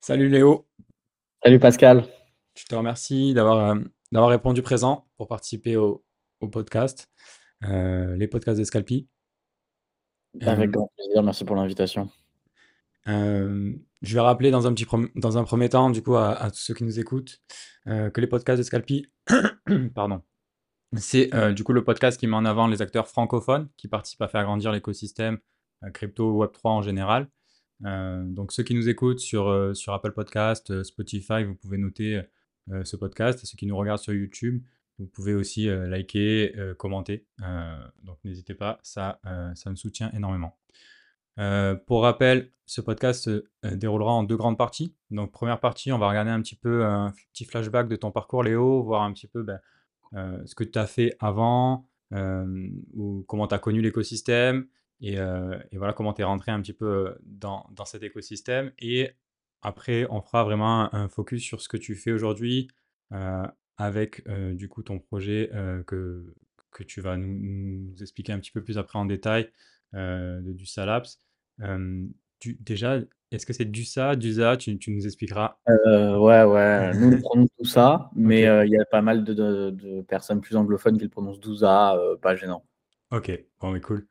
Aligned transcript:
Salut 0.00 0.28
Léo, 0.28 0.66
Salut 1.42 1.58
Pascal, 1.58 2.04
je 2.56 2.64
te 2.64 2.74
remercie 2.74 3.34
d'avoir 3.34 3.76
euh, 3.76 4.26
répondu 4.28 4.62
présent 4.62 5.06
pour 5.16 5.28
participer 5.28 5.76
au, 5.76 6.04
au 6.40 6.48
podcast, 6.48 7.08
euh, 7.64 8.16
les 8.16 8.26
podcasts 8.28 8.58
de 8.58 8.64
Scalpi. 8.64 9.08
avec 10.40 10.68
Euh, 10.68 10.72
grand 10.72 10.90
plaisir, 10.96 11.22
merci 11.22 11.44
pour 11.44 11.56
l'invitation. 11.56 12.10
euh, 13.08 13.72
je 14.02 14.14
vais 14.14 14.20
rappeler 14.20 14.50
dans 14.50 14.66
un 14.66 14.72
petit 14.74 14.84
prom- 14.86 15.10
dans 15.14 15.36
un 15.38 15.44
premier 15.44 15.68
temps, 15.68 15.90
du 15.90 16.02
coup, 16.02 16.16
à, 16.16 16.32
à 16.32 16.50
tous 16.50 16.58
ceux 16.60 16.74
qui 16.74 16.84
nous 16.84 16.98
écoutent, 16.98 17.42
euh, 17.86 18.10
que 18.10 18.20
les 18.20 18.26
podcasts 18.26 18.58
de 18.58 18.62
Scalpi, 18.62 19.06
pardon, 19.94 20.22
c'est 20.96 21.34
euh, 21.34 21.52
du 21.52 21.62
coup 21.64 21.72
le 21.72 21.84
podcast 21.84 22.18
qui 22.18 22.26
met 22.26 22.36
en 22.36 22.44
avant 22.46 22.66
les 22.66 22.80
acteurs 22.82 23.06
francophones 23.08 23.68
qui 23.76 23.88
participent 23.88 24.22
à 24.22 24.28
faire 24.28 24.44
grandir 24.44 24.72
l'écosystème 24.72 25.38
crypto 25.94 26.42
Web3 26.44 26.60
en 26.68 26.82
général. 26.82 27.28
Euh, 27.84 28.22
donc 28.24 28.52
ceux 28.52 28.62
qui 28.62 28.74
nous 28.74 28.88
écoutent 28.88 29.20
sur, 29.20 29.48
euh, 29.48 29.74
sur 29.74 29.92
Apple 29.92 30.12
Podcast, 30.12 30.70
euh, 30.70 30.84
Spotify, 30.84 31.44
vous 31.44 31.54
pouvez 31.54 31.78
noter 31.78 32.22
ce 32.84 32.94
podcast. 32.96 33.42
Et 33.42 33.46
ceux 33.46 33.56
qui 33.56 33.66
nous 33.66 33.76
regardent 33.76 33.98
sur 33.98 34.12
YouTube, 34.12 34.62
vous 34.98 35.06
pouvez 35.06 35.34
aussi 35.34 35.66
liker, 35.66 36.54
commenter. 36.78 37.26
Donc 38.04 38.18
n'hésitez 38.22 38.54
pas, 38.54 38.78
ça, 38.84 39.18
ça 39.56 39.70
me 39.70 39.74
soutient 39.74 40.12
énormément. 40.12 40.56
Pour 41.86 42.02
rappel, 42.02 42.52
ce 42.66 42.80
podcast 42.80 43.24
se 43.24 43.74
déroulera 43.74 44.12
en 44.12 44.22
deux 44.22 44.36
grandes 44.36 44.56
parties. 44.56 44.94
Donc 45.10 45.32
première 45.32 45.58
partie, 45.58 45.90
on 45.90 45.98
va 45.98 46.08
regarder 46.08 46.30
un 46.30 46.40
petit 46.40 46.54
peu 46.54 46.84
un 46.84 47.12
petit 47.32 47.44
flashback 47.44 47.88
de 47.88 47.96
ton 47.96 48.12
parcours 48.12 48.44
Léo, 48.44 48.84
voir 48.84 49.02
un 49.02 49.12
petit 49.12 49.26
peu 49.26 49.42
ben, 49.42 49.58
ce 50.12 50.54
que 50.54 50.62
tu 50.62 50.78
as 50.78 50.86
fait 50.86 51.16
avant, 51.18 51.88
ou 52.94 53.24
comment 53.26 53.48
tu 53.48 53.54
as 53.56 53.58
connu 53.58 53.80
l'écosystème, 53.80 54.68
et, 55.00 55.18
euh, 55.18 55.58
et 55.72 55.78
voilà 55.78 55.92
comment 55.92 56.12
tu 56.12 56.22
es 56.22 56.24
rentré 56.24 56.52
un 56.52 56.60
petit 56.60 56.72
peu 56.72 57.16
dans, 57.24 57.66
dans 57.72 57.84
cet 57.84 58.02
écosystème. 58.02 58.72
Et 58.78 59.10
après, 59.62 60.06
on 60.10 60.20
fera 60.22 60.44
vraiment 60.44 60.94
un 60.94 61.08
focus 61.08 61.42
sur 61.42 61.60
ce 61.62 61.68
que 61.68 61.76
tu 61.76 61.94
fais 61.94 62.12
aujourd'hui 62.12 62.68
euh, 63.12 63.46
avec 63.76 64.22
euh, 64.28 64.54
du 64.54 64.68
coup 64.68 64.82
ton 64.82 64.98
projet 64.98 65.50
que, 65.86 66.34
que 66.70 66.82
tu 66.82 67.00
vas 67.00 67.16
nous, 67.16 67.38
nous 67.38 68.02
expliquer 68.02 68.32
un 68.32 68.38
petit 68.40 68.52
peu 68.52 68.62
plus 68.62 68.78
après 68.78 68.98
en 68.98 69.04
détail 69.06 69.50
de 69.92 70.52
du 70.52 70.66
Salaps. 70.66 71.18
Du- 72.40 72.56
déjà, 72.60 72.98
est-ce 73.30 73.44
que 73.44 73.52
c'est 73.52 73.70
du 73.70 73.84
ça, 73.84 74.16
du 74.16 74.32
za? 74.32 74.56
Tu, 74.56 74.78
tu 74.78 74.90
nous 74.92 75.04
expliqueras. 75.04 75.58
Euh, 75.68 76.16
ouais, 76.16 76.42
ouais, 76.44 76.94
nous 76.94 77.12
on 77.12 77.20
prononce 77.20 77.48
tout 77.58 77.66
ça, 77.66 78.10
mais 78.16 78.46
euh, 78.46 78.64
il 78.64 78.72
y 78.72 78.78
a 78.78 78.84
pas 78.86 79.02
mal 79.02 79.24
de, 79.24 79.34
de- 79.34 79.70
de 79.70 80.00
personnes 80.02 80.40
plus 80.40 80.56
anglophones 80.56 80.96
qui 80.96 81.04
le 81.04 81.10
prononcent 81.10 81.38
Douza, 81.40 81.96
euh, 81.96 82.16
pas 82.16 82.34
gênant. 82.34 82.64
ok, 83.10 83.30
bon, 83.60 83.72
mais 83.72 83.80
cool. 83.80 84.06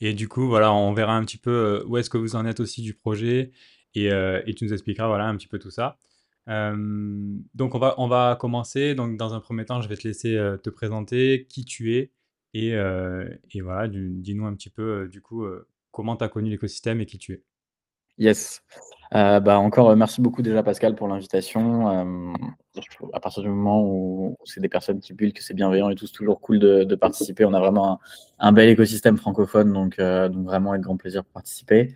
Et 0.00 0.14
du 0.14 0.28
coup, 0.28 0.46
voilà, 0.48 0.72
on 0.72 0.92
verra 0.92 1.16
un 1.16 1.24
petit 1.24 1.38
peu 1.38 1.50
euh, 1.50 1.84
où 1.86 1.96
est-ce 1.96 2.10
que 2.10 2.18
vous 2.18 2.36
en 2.36 2.46
êtes 2.46 2.60
aussi 2.60 2.82
du 2.82 2.94
projet 2.94 3.52
et, 3.94 4.10
euh, 4.10 4.42
et 4.46 4.54
tu 4.54 4.64
nous 4.64 4.72
expliqueras 4.72 5.06
voilà, 5.06 5.26
un 5.26 5.36
petit 5.36 5.46
peu 5.48 5.58
tout 5.58 5.70
ça. 5.70 5.98
Donc, 6.46 7.74
on 7.74 7.78
va, 7.78 7.94
on 7.98 8.06
va 8.06 8.36
commencer. 8.38 8.94
Donc, 8.94 9.16
dans 9.16 9.34
un 9.34 9.40
premier 9.40 9.64
temps, 9.64 9.80
je 9.80 9.88
vais 9.88 9.96
te 9.96 10.06
laisser 10.06 10.36
euh, 10.36 10.56
te 10.58 10.68
présenter 10.68 11.46
qui 11.48 11.64
tu 11.64 11.94
es 11.94 12.12
et, 12.52 12.70
et 12.70 13.60
voilà, 13.62 13.88
dis-nous 13.88 14.46
un 14.46 14.54
petit 14.54 14.70
peu 14.70 15.08
du 15.08 15.20
coup 15.20 15.44
comment 15.90 16.16
tu 16.16 16.22
as 16.22 16.28
connu 16.28 16.50
l'écosystème 16.50 17.00
et 17.00 17.06
qui 17.06 17.18
tu 17.18 17.32
es. 17.32 17.42
Yes. 18.16 18.62
Euh, 19.14 19.38
bah 19.38 19.58
encore 19.58 19.90
euh, 19.90 19.96
merci 19.96 20.20
beaucoup 20.20 20.42
déjà 20.42 20.62
Pascal 20.62 20.94
pour 20.94 21.08
l'invitation. 21.08 21.88
Euh, 21.90 22.32
à 23.12 23.20
partir 23.20 23.42
du 23.42 23.48
moment 23.48 23.82
où 23.84 24.36
c'est 24.44 24.60
des 24.60 24.68
personnes 24.68 25.00
qui 25.00 25.12
bullent, 25.12 25.32
que 25.32 25.42
c'est 25.42 25.54
bienveillant 25.54 25.90
et 25.90 25.94
tout, 25.94 26.06
c'est 26.06 26.14
toujours 26.14 26.40
cool 26.40 26.58
de, 26.58 26.84
de 26.84 26.94
participer. 26.94 27.44
On 27.44 27.54
a 27.54 27.60
vraiment 27.60 28.00
un, 28.38 28.52
bel 28.52 28.68
écosystème 28.68 29.16
francophone, 29.16 29.72
donc, 29.72 29.98
vraiment 29.98 30.70
avec 30.70 30.82
grand 30.82 30.96
plaisir 30.96 31.22
pour 31.24 31.32
participer. 31.34 31.94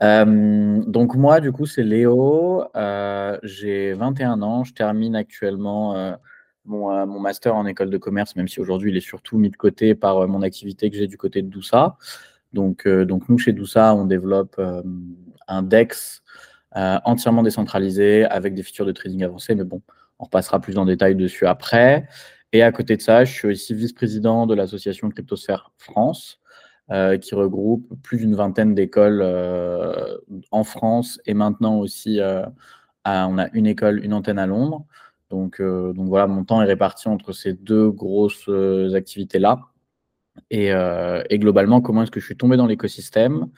Donc 0.00 1.14
moi, 1.14 1.40
du 1.40 1.52
coup, 1.52 1.66
c'est 1.66 1.84
Léo. 1.84 2.64
J'ai 3.44 3.92
21 3.92 4.42
ans. 4.42 4.64
Je 4.64 4.72
termine 4.72 5.14
actuellement 5.14 6.16
mon, 6.64 7.20
master 7.20 7.54
en 7.54 7.66
école 7.66 7.90
de 7.90 7.98
commerce, 7.98 8.34
même 8.34 8.48
si 8.48 8.60
aujourd'hui 8.60 8.90
il 8.90 8.96
est 8.96 9.00
surtout 9.00 9.38
mis 9.38 9.50
de 9.50 9.56
côté 9.56 9.94
par 9.94 10.26
mon 10.26 10.42
activité 10.42 10.90
que 10.90 10.96
j'ai 10.96 11.06
du 11.06 11.16
côté 11.16 11.40
de 11.42 11.48
Doussa. 11.48 11.96
Donc, 12.52 12.88
donc 12.88 13.28
nous, 13.28 13.38
chez 13.38 13.52
Doussa, 13.52 13.94
on 13.94 14.06
développe 14.06 14.60
un 15.46 15.62
DEX 15.62 16.24
euh, 16.76 16.98
entièrement 17.04 17.42
décentralisé 17.42 18.24
avec 18.24 18.54
des 18.54 18.62
features 18.62 18.86
de 18.86 18.92
trading 18.92 19.24
avancées. 19.24 19.54
Mais 19.54 19.64
bon, 19.64 19.82
on 20.18 20.24
repassera 20.24 20.60
plus 20.60 20.76
en 20.78 20.84
détail 20.84 21.14
dessus 21.14 21.46
après. 21.46 22.06
Et 22.52 22.62
à 22.62 22.72
côté 22.72 22.96
de 22.96 23.02
ça, 23.02 23.24
je 23.24 23.32
suis 23.32 23.48
aussi 23.48 23.74
vice-président 23.74 24.46
de 24.46 24.54
l'association 24.54 25.08
Cryptosphère 25.08 25.72
France 25.78 26.40
euh, 26.90 27.18
qui 27.18 27.34
regroupe 27.34 27.94
plus 28.02 28.18
d'une 28.18 28.34
vingtaine 28.34 28.74
d'écoles 28.74 29.20
euh, 29.22 30.18
en 30.50 30.64
France 30.64 31.20
et 31.26 31.34
maintenant 31.34 31.78
aussi, 31.78 32.20
on 33.04 33.38
a 33.38 33.48
une 33.52 33.66
école, 33.66 34.04
une 34.04 34.12
antenne 34.12 34.38
à 34.38 34.46
Londres. 34.46 34.84
Donc, 35.30 35.60
donc 35.60 36.08
voilà, 36.08 36.26
mon 36.26 36.44
temps 36.44 36.62
est 36.62 36.66
réparti 36.66 37.08
entre 37.08 37.32
ces 37.32 37.52
deux 37.52 37.90
grosses 37.90 38.48
activités-là. 38.94 39.60
Et, 40.50 40.68
et 40.68 41.38
globalement, 41.38 41.80
comment 41.80 42.02
est-ce 42.02 42.10
que 42.10 42.20
je 42.20 42.26
suis 42.26 42.36
tombé 42.36 42.56
dans 42.56 42.66
l'écosystème? 42.66 43.48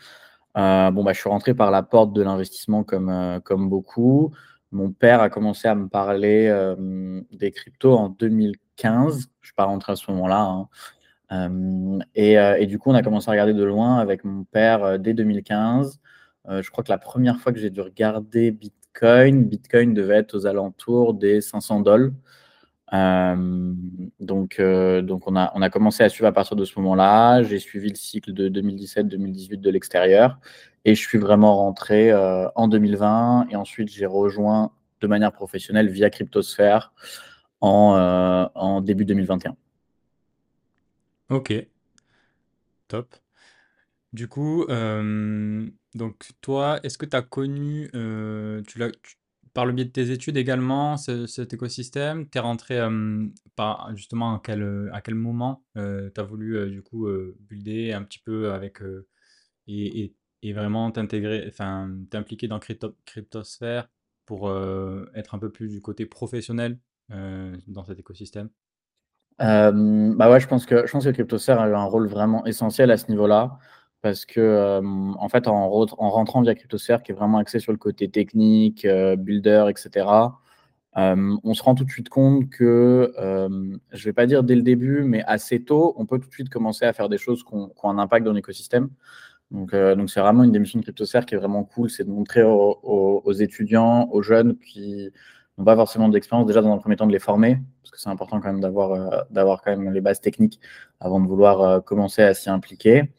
Euh, 0.57 0.91
Bon, 0.91 1.05
bah, 1.05 1.13
je 1.13 1.21
suis 1.21 1.29
rentré 1.29 1.55
par 1.55 1.71
la 1.71 1.83
porte 1.83 2.13
de 2.13 2.23
l'investissement 2.23 2.85
comme, 2.85 3.11
euh, 3.11 3.39
beaucoup. 3.57 4.33
Mon 4.73 4.91
père 4.93 5.21
a 5.21 5.31
commencé 5.31 5.69
à 5.69 5.75
me 5.75 5.89
parler 5.89 6.47
euh, 6.49 7.21
des 7.33 7.51
cryptos 7.53 7.95
en 7.97 8.09
2015. 8.11 9.13
Je 9.15 9.27
ne 9.27 9.47
suis 9.47 9.55
pas 9.55 9.65
rentré 9.65 9.93
à 9.93 9.97
ce 9.97 10.11
moment-là. 10.11 10.67
hein. 11.31 11.99
Et, 12.15 12.33
et 12.35 12.67
du 12.67 12.79
coup, 12.79 12.91
on 12.91 12.95
a 12.95 13.03
commencé 13.03 13.29
à 13.29 13.33
regarder 13.33 13.53
de 13.55 13.63
loin 13.65 13.99
avec 13.99 14.25
mon 14.25 14.45
père 14.45 14.99
dès 14.99 15.13
2015. 15.15 16.01
Euh, 16.49 16.63
je 16.63 16.71
crois 16.71 16.85
que 16.85 16.91
la 16.91 16.99
première 16.99 17.39
fois 17.41 17.53
que 17.53 17.59
j'ai 17.59 17.71
dû 17.71 17.81
regarder 17.81 18.51
Bitcoin, 18.51 19.45
Bitcoin 19.45 19.95
devait 19.95 20.17
être 20.17 20.35
aux 20.35 20.47
alentours 20.47 21.15
des 21.15 21.41
500 21.41 21.81
dollars. 21.81 22.11
Euh, 22.95 23.75
donc, 24.21 24.59
euh, 24.59 25.03
donc 25.03 25.29
on 25.29 25.37
a, 25.37 25.53
on 25.55 25.63
a 25.63 25.71
commencé 25.71 26.03
à 26.03 26.09
suivre 26.09 26.27
à 26.27 26.33
partir 26.33 26.57
de 26.57 26.65
ce 26.65 26.79
moment-là. 26.79 27.43
J'ai 27.43 27.59
suivi 27.59 27.91
le 27.91 27.97
cycle 27.97 28.33
de 28.33 28.49
2017-2018 28.49 29.61
de 29.61 29.71
l'extérieur 29.71 30.39
et 30.85 30.95
je 30.95 31.01
suis 31.01 31.19
vraiment 31.19 31.57
rentré 31.57 32.11
euh, 32.11 32.49
en 32.55 32.69
2020 32.69 33.49
et 33.51 33.57
ensuite 33.57 33.91
j'ai 33.91 34.07
rejoint 34.07 34.73
de 35.01 35.07
manière 35.07 35.33
professionnelle 35.33 35.89
via 35.89 36.11
Cryptosphère 36.11 36.93
en, 37.61 38.81
début 38.83 39.05
2021. 39.05 39.57
Ok, 41.31 41.53
top. 42.89 43.15
Du 44.13 44.29
coup, 44.29 44.67
donc 44.67 46.31
toi, 46.41 46.81
est-ce 46.83 46.97
que 46.97 47.05
tu 47.05 47.17
as 47.17 47.23
connu, 47.23 47.91
tu 48.67 48.79
l'as, 48.79 48.91
par 49.55 49.67
le 49.67 49.73
biais 49.73 49.85
de 49.87 49.91
tes 49.91 50.11
études 50.11 50.37
également, 50.37 50.97
ce- 50.97 51.27
cet 51.27 51.53
écosystème? 51.55 52.29
Tu 52.31 52.39
es 52.39 52.41
rentré 52.41 52.79
euh, 52.79 53.27
par, 53.57 53.95
justement 53.97 54.35
à 54.37 54.41
quel, 54.43 54.63
euh, 54.63 54.91
à 54.93 55.01
quel 55.03 55.15
moment 55.15 55.65
tu 55.75 55.81
as 55.83 56.23
voulu 56.23 56.57
euh, 56.57 56.69
du 56.71 56.83
coup 56.83 57.07
euh, 57.07 57.37
builder 57.41 57.93
un 57.93 58.03
petit 58.05 58.19
peu 58.21 58.53
avec 58.53 58.83
euh, 58.83 59.07
et, 59.69 60.15
et- 60.43 60.53
vraiment 60.53 60.91
t'intégrer, 60.93 61.47
enfin 61.49 61.91
t'impliquer 62.11 62.49
dans 62.49 62.59
crypto, 62.61 62.97
Cryptosphère 63.07 63.89
pour 64.27 64.49
euh, 64.49 65.07
être 65.15 65.35
un 65.35 65.39
peu 65.39 65.51
plus 65.53 65.69
du 65.69 65.81
côté 65.83 66.07
professionnel 66.07 66.79
euh, 67.13 67.57
dans 67.69 67.85
cet 67.85 67.99
écosystème? 67.99 68.51
Euh, 69.41 70.13
bah 70.17 70.31
ouais, 70.31 70.41
je 70.41 70.49
pense 70.49 70.67
que 70.67 70.85
je 70.87 70.91
pense 70.93 71.05
que 71.05 71.11
CryptoSphere 71.11 71.61
a 71.61 71.69
eu 71.69 71.75
un 71.75 71.85
rôle 71.85 72.09
vraiment 72.09 72.45
essentiel 72.45 72.91
à 72.91 72.97
ce 72.97 73.09
niveau-là 73.09 73.59
parce 74.03 74.25
que 74.25 74.81
en 75.19 75.29
fait 75.29 75.49
en, 75.49 75.69
re- 75.69 75.95
en 75.99 76.11
rentrant 76.11 76.43
via 76.43 76.55
CryptoSphere 76.55 77.03
qui 77.03 77.13
est 77.13 77.15
vraiment 77.15 77.39
axé 77.39 77.59
sur 77.59 77.73
le 77.73 77.79
côté 77.79 78.09
technique, 78.09 78.85
euh, 78.85 79.17
builder, 79.17 79.67
etc. 79.71 80.41
on 80.97 81.55
se 81.55 81.63
rend 81.63 81.75
tout 81.75 81.85
de 81.85 81.91
suite 81.91 82.09
compte 82.09 82.49
que 82.51 83.13
je 83.93 84.05
vais 84.05 84.13
pas 84.13 84.27
dire 84.27 84.43
dès 84.45 84.55
le 84.57 84.63
début, 84.63 85.03
mais 85.05 85.23
assez 85.25 85.63
tôt, 85.65 85.95
on 85.97 86.07
peut 86.07 86.19
tout 86.19 86.29
de 86.29 86.35
suite 86.35 86.49
commencer 86.51 86.85
à 86.85 86.93
faire 86.93 87.09
des 87.09 87.19
choses 87.19 87.45
qui 87.45 87.55
ont, 87.55 87.73
un 87.85 87.99
impact 87.99 88.25
dans 88.27 88.33
l'écosystème. 88.33 88.91
Donc, 89.51 89.73
euh, 89.75 89.95
donc 89.95 90.11
c'est 90.11 90.21
vraiment 90.21 90.45
une 90.45 90.53
des 90.53 90.59
missions 90.59 90.79
de 90.79 90.85
CryptoSphere 90.85 91.25
qui 91.27 91.35
est 91.35 91.39
vraiment 91.39 91.65
cool, 91.65 91.91
c'est 91.91 92.05
de 92.05 92.11
montrer 92.11 92.43
aux, 92.43 92.79
aux- 93.25 93.33
étudiants, 93.33 94.09
aux 94.13 94.23
jeunes 94.23 94.59
qui 94.59 95.11
n'ont 95.57 95.65
pas 95.65 95.75
forcément 95.77 96.09
d'expérience, 96.09 96.47
déjà 96.47 96.61
dans 96.63 96.73
un 96.73 96.79
premier 96.79 96.97
temps 96.97 97.07
de 97.07 97.13
les 97.13 97.19
former, 97.19 97.59
parce 97.83 97.91
que 97.93 97.99
c'est 98.01 98.11
important 98.11 98.41
quand 98.41 98.53
même 98.53 98.61
d'avoir 98.61 98.93
euh, 98.93 99.57
quand 99.65 99.77
même 99.77 99.91
les 99.93 100.01
bases 100.01 100.21
techniques 100.21 100.61
avant 101.01 101.21
de 101.21 101.27
vouloir 101.27 101.83
commencer 101.85 102.23
à 102.23 102.35
s'y 102.35 102.51
impliquer. 102.51 103.11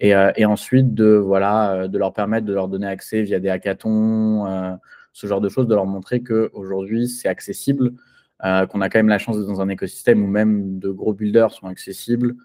Et, 0.00 0.14
euh, 0.14 0.30
et 0.36 0.46
ensuite 0.46 0.94
de 0.94 1.16
voilà 1.16 1.72
euh, 1.72 1.88
de 1.88 1.98
leur 1.98 2.12
permettre 2.12 2.46
de 2.46 2.52
leur 2.54 2.68
donner 2.68 2.86
accès 2.86 3.22
via 3.22 3.40
des 3.40 3.48
hackathons, 3.48 4.46
euh, 4.46 4.72
ce 5.12 5.26
genre 5.26 5.40
de 5.40 5.48
choses, 5.48 5.66
de 5.66 5.74
leur 5.74 5.86
montrer 5.86 6.22
que 6.22 6.50
aujourd'hui 6.52 7.08
c'est 7.08 7.28
accessible, 7.28 7.92
qu'on 8.40 8.80
a 8.80 8.88
quand 8.88 9.00
même 9.00 9.08
la 9.08 9.18
chance 9.18 9.36
d'être 9.36 9.48
dans 9.48 9.60
un 9.60 9.68
écosystème 9.68 10.22
où 10.22 10.28
même 10.28 10.78
de 10.78 10.90
gros 10.90 11.12
builders 11.12 11.50
sont 11.50 11.66
accessibles. 11.66 12.36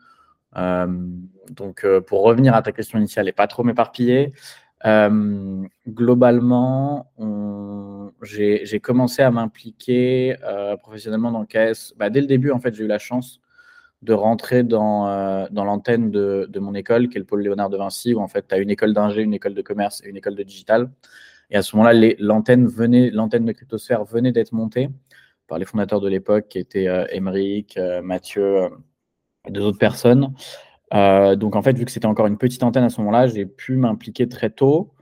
Donc, 0.55 1.85
pour 2.07 2.23
revenir 2.23 2.55
à 2.55 2.63
ta 2.63 2.71
question 2.71 2.97
initiale 2.97 3.27
et 3.27 3.31
pas 3.31 3.45
trop 3.45 3.63
m'éparpiller, 3.63 4.33
globalement, 5.87 7.11
j'ai 8.23 8.79
commencé 8.81 9.21
à 9.21 9.29
m'impliquer 9.29 10.35
professionnellement 10.81 11.31
dans 11.31 11.45
KS. 11.45 11.93
Bah, 11.95 12.09
dès 12.09 12.21
le 12.21 12.27
début, 12.27 12.49
en 12.49 12.59
fait, 12.59 12.73
j'ai 12.73 12.85
eu 12.85 12.87
la 12.87 12.97
chance 12.97 13.42
de 14.03 14.13
rentrer 14.13 14.63
dans, 14.63 15.07
euh, 15.07 15.45
dans 15.51 15.63
l'antenne 15.63 16.11
de, 16.11 16.47
de 16.49 16.59
mon 16.59 16.75
école, 16.75 17.07
qui 17.07 17.17
est 17.17 17.19
le 17.19 17.25
pôle 17.25 17.41
Léonard 17.41 17.69
de 17.69 17.77
Vinci, 17.77 18.13
où 18.13 18.19
en 18.19 18.27
fait, 18.27 18.47
tu 18.47 18.55
as 18.55 18.57
une 18.57 18.69
école 18.69 18.93
d'ingé, 18.93 19.21
une 19.21 19.33
école 19.33 19.53
de 19.53 19.61
commerce 19.61 20.01
et 20.03 20.09
une 20.09 20.17
école 20.17 20.35
de 20.35 20.43
digital. 20.43 20.91
Et 21.49 21.55
à 21.55 21.61
ce 21.61 21.75
moment-là, 21.75 22.13
l'antenne 22.19 22.67
venait, 22.67 23.09
l'antenne 23.11 23.45
de 23.45 23.51
Cryptosphère 23.53 24.03
venait 24.03 24.33
d'être 24.33 24.51
montée 24.51 24.89
par 25.47 25.57
les 25.57 25.65
fondateurs 25.65 26.01
de 26.01 26.09
l'époque, 26.09 26.47
qui 26.49 26.59
étaient 26.59 26.87
Émeric, 27.11 27.77
Mathieu 28.01 28.69
et 29.45 29.51
deux 29.51 29.61
autres 29.61 29.77
personnes. 29.77 30.33
donc 30.91 31.55
en 31.55 31.61
fait, 31.61 31.77
vu 31.77 31.85
que 31.85 31.91
c'était 31.91 32.07
encore 32.07 32.27
une 32.27 32.37
petite 32.37 32.63
antenne 32.63 32.85
à 32.85 32.89
ce 32.89 32.99
moment-là, 33.01 33.27
j'ai 33.27 33.45
pu 33.45 33.75
m'impliquer 33.75 34.27
très 34.27 34.49
tôt 34.49 34.93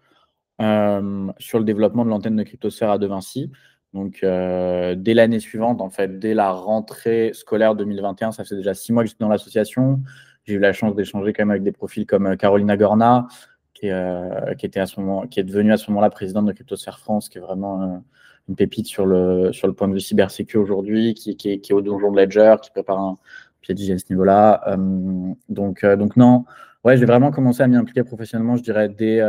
sur 0.60 1.60
le 1.60 1.64
développement 1.64 2.04
de 2.06 2.10
l'antenne 2.10 2.36
de 2.36 2.44
Cryptosphère 2.44 2.90
à 2.90 2.98
De 2.98 3.08
Vinci. 3.08 3.52
Donc, 3.94 4.22
dès 4.22 5.14
l'année 5.14 5.40
suivante, 5.40 5.82
en 5.82 5.90
fait, 5.90 6.20
dès 6.20 6.34
la 6.34 6.52
rentrée 6.52 7.32
scolaire 7.34 7.76
2021, 7.76 8.32
ça 8.32 8.44
fait 8.44 8.56
déjà 8.56 8.74
six 8.74 8.94
mois 8.94 9.04
que 9.04 9.10
j'étais 9.10 9.24
dans 9.24 9.30
l'association. 9.30 10.00
J'ai 10.46 10.56
eu 10.56 10.60
la 10.60 10.74
chance 10.74 10.96
d'échanger 10.96 11.34
quand 11.34 11.44
même 11.44 11.52
avec 11.52 11.64
des 11.64 11.74
profils 11.74 12.06
comme 12.06 12.38
Carolina 12.38 12.78
Gorna, 12.78 13.28
qui, 13.74 13.90
qui, 14.58 14.66
était 14.66 14.80
à 14.80 14.86
ce 14.86 15.00
moment, 15.00 15.28
qui 15.28 15.40
est 15.40 15.44
devenue 15.44 15.74
à 15.74 15.78
ce 15.78 15.92
moment-là 15.92 16.10
présidente 16.10 16.46
de 16.46 16.54
Cryptosphère 16.54 17.00
France, 17.00 17.28
qui 17.28 17.38
est 17.38 17.42
vraiment 17.42 18.02
une 18.48 18.56
pépite 18.56 18.88
sur 18.88 19.06
le, 19.06 19.52
sur 19.52 19.68
le 19.68 19.74
point 19.74 19.88
de 19.88 19.94
vue 19.94 20.00
cybersécu 20.00 20.58
aujourd'hui, 20.58 21.14
qui, 21.14 21.36
qui, 21.36 21.60
qui, 21.60 21.72
est 21.72 21.76
au 21.76 21.82
donjon 21.82 22.12
de 22.12 22.22
Ledger, 22.22 22.56
qui 22.62 22.72
prépare 22.72 22.98
un 22.98 23.18
pied 23.62 23.76
à 23.76 23.98
ce 23.98 24.06
niveau-là. 24.10 24.78
donc, 25.50 25.86
donc, 25.86 26.16
non, 26.16 26.46
ouais, 26.84 26.98
j'ai 26.98 27.06
vraiment 27.06 27.32
commencé 27.32 27.62
à 27.62 27.68
m'y 27.68 27.76
impliquer 27.76 28.04
professionnellement, 28.04 28.56
je 28.56 28.64
dirais, 28.64 28.90
dès 28.90 29.20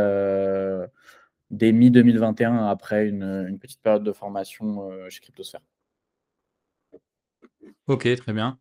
dès 1.53 1.71
mi-2021, 1.71 2.67
après 2.67 3.07
une, 3.07 3.57
petite 3.59 3.81
période 3.81 4.03
de 4.03 4.11
formation 4.11 4.89
euh, 4.89 5.09
chez 5.09 5.21
Cryptosphère. 5.21 5.61
Ok, 7.87 8.07
très 8.15 8.33
bien. 8.33 8.59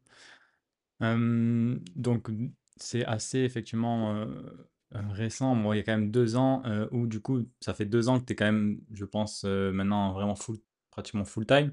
donc, 1.00 2.29
c'est 2.77 3.05
assez 3.05 3.41
effectivement 3.41 4.15
euh, 4.15 4.27
euh, 4.94 5.00
récent. 5.11 5.55
Moi, 5.55 5.75
il 5.75 5.79
y 5.79 5.81
a 5.81 5.85
quand 5.85 5.97
même 5.97 6.11
deux 6.11 6.37
ans 6.37 6.62
où, 6.91 7.06
du 7.06 7.21
coup, 7.21 7.49
ça 7.61 7.75
fait 7.75 7.87
deux 7.87 8.09
ans 8.09 8.21
que 8.21 8.27
tu 8.27 8.35
es 8.35 8.37
quand 8.37 8.44
même, 8.44 8.79
je 8.93 9.05
pense, 9.05 9.44
maintenant 9.44 10.12
vraiment 10.12 10.35
full, 10.35 10.59
pratiquement 10.91 11.25
full-time. 11.25 11.73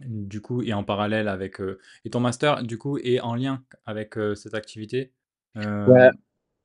du 0.00 0.40
coup, 0.40 0.62
et 0.62 0.74
en 0.74 0.84
parallèle 0.84 1.28
avec. 1.28 1.60
et 2.04 2.10
ton 2.10 2.20
master, 2.20 2.62
du 2.62 2.78
coup, 2.78 2.98
est 2.98 3.20
en 3.20 3.34
lien 3.36 3.64
avec 3.86 4.16
cette 4.34 4.54
activité? 4.54 5.12
Ouais, 5.56 6.10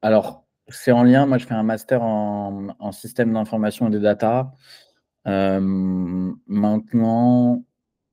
alors 0.02 0.47
c'est 0.70 0.92
en 0.92 1.04
lien. 1.04 1.26
Moi, 1.26 1.38
je 1.38 1.46
fais 1.46 1.54
un 1.54 1.64
master 1.64 2.04
en, 2.04 2.92
système 2.92 3.34
d'information 3.34 3.88
et 3.88 3.92
des 3.92 4.00
data. 4.00 4.54
Euh, 5.28 5.60
maintenant, 6.48 7.64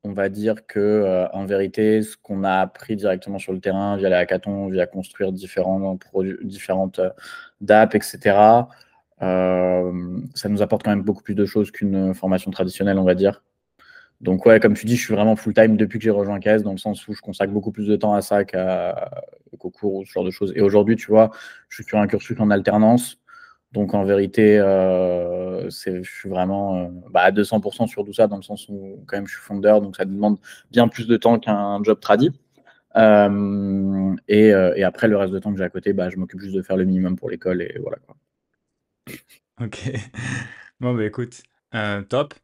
on 0.04 0.12
va 0.12 0.28
dire 0.28 0.66
que, 0.66 0.80
euh, 0.80 1.28
en 1.32 1.46
vérité, 1.46 2.02
ce 2.02 2.16
qu'on 2.16 2.44
a 2.44 2.60
appris 2.60 2.96
directement 2.96 3.38
sur 3.38 3.52
le 3.52 3.60
terrain 3.60 3.96
via 3.96 4.08
les 4.08 4.16
hackathons, 4.16 4.68
via 4.68 4.86
construire 4.86 5.32
différents 5.32 5.98
différentes 6.42 6.98
euh, 6.98 7.10
DAP, 7.60 7.94
etc., 7.94 8.66
ça 9.20 10.48
nous 10.48 10.62
apporte 10.62 10.82
quand 10.82 10.90
même 10.90 11.02
beaucoup 11.02 11.22
plus 11.22 11.34
de 11.34 11.46
choses 11.46 11.70
qu'une 11.70 12.14
formation 12.14 12.50
traditionnelle, 12.50 12.98
on 12.98 13.04
va 13.04 13.14
dire. 13.14 13.42
Donc 14.20 14.46
ouais, 14.46 14.60
comme 14.60 14.74
tu 14.74 14.86
dis, 14.86 14.96
je 14.96 15.04
suis 15.04 15.14
vraiment 15.14 15.36
full-time 15.36 15.76
depuis 15.76 15.98
que 15.98 16.04
j'ai 16.04 16.10
rejoint 16.10 16.40
KS, 16.40 16.62
dans 16.62 16.72
le 16.72 16.78
sens 16.78 17.06
où 17.08 17.14
je 17.14 17.20
consacre 17.20 17.52
beaucoup 17.52 17.72
plus 17.72 17.86
de 17.86 17.96
temps 17.96 18.14
à 18.14 18.22
ça 18.22 18.44
qu'au 18.44 19.70
cours 19.70 19.94
ou 19.94 20.04
ce 20.04 20.12
genre 20.12 20.24
de 20.24 20.30
choses. 20.30 20.52
Et 20.56 20.62
aujourd'hui, 20.62 20.96
tu 20.96 21.06
vois, 21.08 21.30
je 21.68 21.76
suis 21.76 21.84
sur 21.84 21.98
un 21.98 22.06
cursus 22.06 22.38
en 22.40 22.50
alternance. 22.50 23.18
Donc 23.74 23.92
en 23.92 24.04
vérité, 24.04 24.58
euh, 24.60 25.68
je 25.68 26.02
suis 26.04 26.28
vraiment 26.28 26.76
euh, 26.76 26.88
bah, 27.10 27.22
à 27.22 27.32
200% 27.32 27.88
sur 27.88 28.04
tout 28.04 28.12
ça, 28.12 28.28
dans 28.28 28.36
le 28.36 28.42
sens 28.42 28.68
où 28.68 29.02
quand 29.06 29.16
même 29.16 29.26
je 29.26 29.32
suis 29.32 29.42
fondeur, 29.42 29.80
donc 29.82 29.96
ça 29.96 30.04
demande 30.04 30.38
bien 30.70 30.86
plus 30.86 31.08
de 31.08 31.16
temps 31.16 31.40
qu'un 31.40 31.82
job 31.82 31.98
tradi. 32.00 32.30
Euh, 32.96 34.14
et, 34.28 34.52
après, 34.84 35.08
le 35.08 35.16
reste 35.16 35.32
de 35.32 35.40
temps 35.40 35.50
que 35.50 35.58
j'ai 35.58 35.64
à 35.64 35.70
côté, 35.70 35.92
bah, 35.92 36.08
je 36.08 36.16
m'occupe 36.16 36.40
juste 36.40 36.54
de 36.54 36.62
faire 36.62 36.76
le 36.76 36.84
minimum 36.84 37.16
pour 37.16 37.28
l'école 37.30 37.62
et 37.62 37.76
voilà. 37.80 37.98
Ok. 39.60 39.90
Bon, 40.80 40.92
bah 40.92 41.04
écoute, 41.04 41.42
top. 42.08 42.34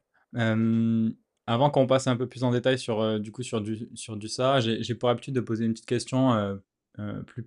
Avant 1.51 1.69
qu'on 1.69 1.89
passe 1.89 2.07
un 2.07 2.17
peu 2.17 2.29
plus 2.29 2.45
en 2.45 2.53
détail 2.53 2.79
sur, 2.79 3.01
euh, 3.01 3.19
du 3.19 3.33
coup, 3.33 3.43
sur 3.43 3.61
du, 3.61 3.89
sur 3.97 4.17
du 4.17 4.29
ça, 4.29 4.61
j'ai 4.61 4.95
pour 4.95 5.09
habitude 5.09 5.35
de 5.35 5.41
poser 5.41 5.65
une 5.65 5.73
petite 5.73 5.87
question 5.87 6.33
euh, 6.33 6.55
euh, 7.01 7.25
plus 7.25 7.43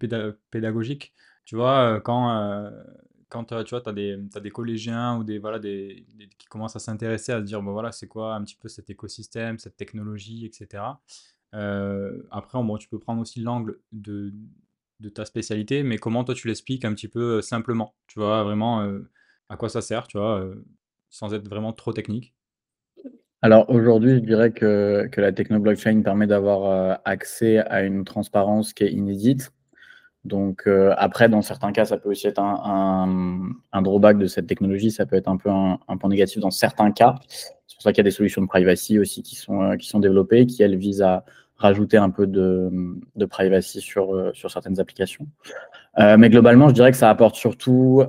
pédagogique. 0.51 1.13
Tu 1.45 1.55
vois, 1.55 2.01
quand, 2.01 2.69
quand 3.29 3.45
tu 3.45 3.69
vois, 3.69 3.87
as 3.87 3.93
des, 3.93 4.17
as 4.35 4.41
des 4.41 4.51
collégiens 4.51 5.17
ou 5.17 5.23
des, 5.23 5.39
voilà, 5.39 5.57
des, 5.57 6.05
qui 6.37 6.47
commencent 6.47 6.75
à 6.75 6.79
s'intéresser, 6.79 7.31
à 7.31 7.39
se 7.39 7.45
dire, 7.45 7.61
bon, 7.61 7.71
voilà, 7.71 7.93
c'est 7.93 8.07
quoi 8.09 8.35
un 8.35 8.43
petit 8.43 8.57
peu 8.57 8.67
cet 8.67 8.89
écosystème, 8.89 9.57
cette 9.57 9.77
technologie, 9.77 10.45
etc. 10.45 11.01
après, 11.53 12.61
bon, 12.61 12.77
tu 12.77 12.89
peux 12.89 12.99
prendre 12.99 13.21
aussi 13.21 13.39
l'angle 13.39 13.79
de, 13.93 14.33
de 14.99 15.09
ta 15.09 15.23
spécialité, 15.23 15.81
mais 15.83 15.97
comment 15.97 16.25
toi 16.25 16.35
tu 16.35 16.49
l'expliques 16.49 16.83
un 16.83 16.93
petit 16.93 17.07
peu 17.07 17.41
simplement, 17.41 17.95
tu 18.07 18.19
vois, 18.19 18.43
vraiment 18.43 18.85
à 19.47 19.55
quoi 19.55 19.69
ça 19.69 19.81
sert, 19.81 20.07
tu 20.07 20.17
vois, 20.17 20.45
sans 21.09 21.33
être 21.33 21.47
vraiment 21.47 21.71
trop 21.71 21.93
technique? 21.93 22.33
Alors 23.43 23.69
aujourd'hui, 23.69 24.11
je 24.11 24.19
dirais 24.19 24.51
que, 24.51 25.09
que 25.11 25.19
la 25.19 25.33
techno 25.33 25.59
blockchain 25.59 26.01
permet 26.01 26.27
d'avoir 26.27 26.63
euh, 26.63 26.95
accès 27.03 27.57
à 27.57 27.83
une 27.83 28.05
transparence 28.05 28.71
qui 28.71 28.85
est 28.85 28.91
inédite. 28.93 29.51
Donc 30.23 30.63
euh, 30.65 30.93
après, 30.97 31.27
dans 31.27 31.41
certains 31.41 31.73
cas, 31.73 31.83
ça 31.83 31.97
peut 31.97 32.09
aussi 32.09 32.25
être 32.25 32.39
un, 32.39 33.81
drawback 33.81 34.17
de 34.17 34.27
cette 34.27 34.47
technologie, 34.47 34.91
ça 34.91 35.05
peut 35.05 35.17
être 35.17 35.27
un 35.27 35.35
peu 35.35 35.49
un, 35.49 35.97
point 35.97 36.09
négatif 36.09 36.39
dans 36.39 36.51
certains 36.51 36.93
cas. 36.93 37.15
C'est 37.27 37.75
pour 37.75 37.81
ça 37.81 37.91
qu'il 37.91 37.97
y 37.97 38.07
a 38.07 38.09
des 38.09 38.11
solutions 38.11 38.41
de 38.41 38.47
privacy 38.47 38.97
aussi 38.97 39.23
qui 39.23 39.35
sont, 39.35 39.61
euh, 39.61 39.75
qui 39.75 39.89
sont 39.89 39.99
développées, 39.99 40.45
qui 40.45 40.63
elles 40.63 40.77
visent 40.77 41.01
à 41.01 41.25
rajouter 41.57 41.97
un 41.97 42.11
peu 42.11 42.27
de, 42.27 42.71
de 43.17 43.25
privacy 43.25 43.81
sur, 43.81 44.31
sur 44.33 44.51
certaines 44.51 44.79
applications. 44.79 45.27
mais 45.97 46.29
globalement, 46.29 46.69
je 46.69 46.73
dirais 46.73 46.91
que 46.91 46.97
ça 46.97 47.09
apporte 47.09 47.35
surtout 47.35 48.03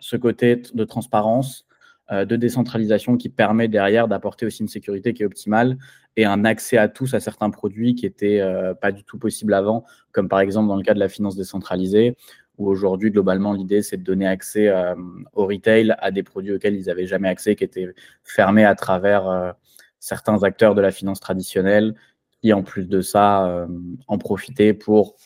ce 0.00 0.16
côté 0.16 0.62
de 0.72 0.84
transparence, 0.84 1.66
de 2.10 2.36
décentralisation 2.36 3.16
qui 3.16 3.30
permet 3.30 3.66
derrière 3.66 4.08
d'apporter 4.08 4.44
aussi 4.44 4.62
une 4.62 4.68
sécurité 4.68 5.14
qui 5.14 5.22
est 5.22 5.26
optimale 5.26 5.78
et 6.16 6.24
un 6.24 6.44
accès 6.44 6.76
à 6.76 6.88
tous 6.88 7.14
à 7.14 7.20
certains 7.20 7.50
produits 7.50 7.94
qui 7.94 8.06
n'étaient 8.06 8.40
euh, 8.40 8.74
pas 8.74 8.92
du 8.92 9.04
tout 9.04 9.18
possibles 9.18 9.54
avant, 9.54 9.84
comme 10.12 10.28
par 10.28 10.40
exemple 10.40 10.68
dans 10.68 10.76
le 10.76 10.82
cas 10.82 10.94
de 10.94 11.00
la 11.00 11.08
finance 11.08 11.36
décentralisée, 11.36 12.16
où 12.56 12.68
aujourd'hui, 12.68 13.10
globalement, 13.10 13.52
l'idée, 13.52 13.82
c'est 13.82 13.96
de 13.96 14.04
donner 14.04 14.28
accès 14.28 14.68
euh, 14.68 14.94
au 15.32 15.46
retail 15.46 15.94
à 15.98 16.12
des 16.12 16.22
produits 16.22 16.52
auxquels 16.52 16.76
ils 16.76 16.86
n'avaient 16.86 17.06
jamais 17.06 17.28
accès, 17.28 17.56
qui 17.56 17.64
étaient 17.64 17.92
fermés 18.22 18.64
à 18.64 18.76
travers 18.76 19.54
certains 19.98 20.40
acteurs 20.44 20.76
de 20.76 20.80
la 20.80 20.92
finance 20.92 21.18
traditionnelle, 21.18 21.96
qui, 22.40 22.52
en 22.52 22.62
plus 22.62 22.86
de 22.86 23.00
ça, 23.00 23.66
en 24.06 24.18
profitaient 24.18 24.72
pour 24.72 25.16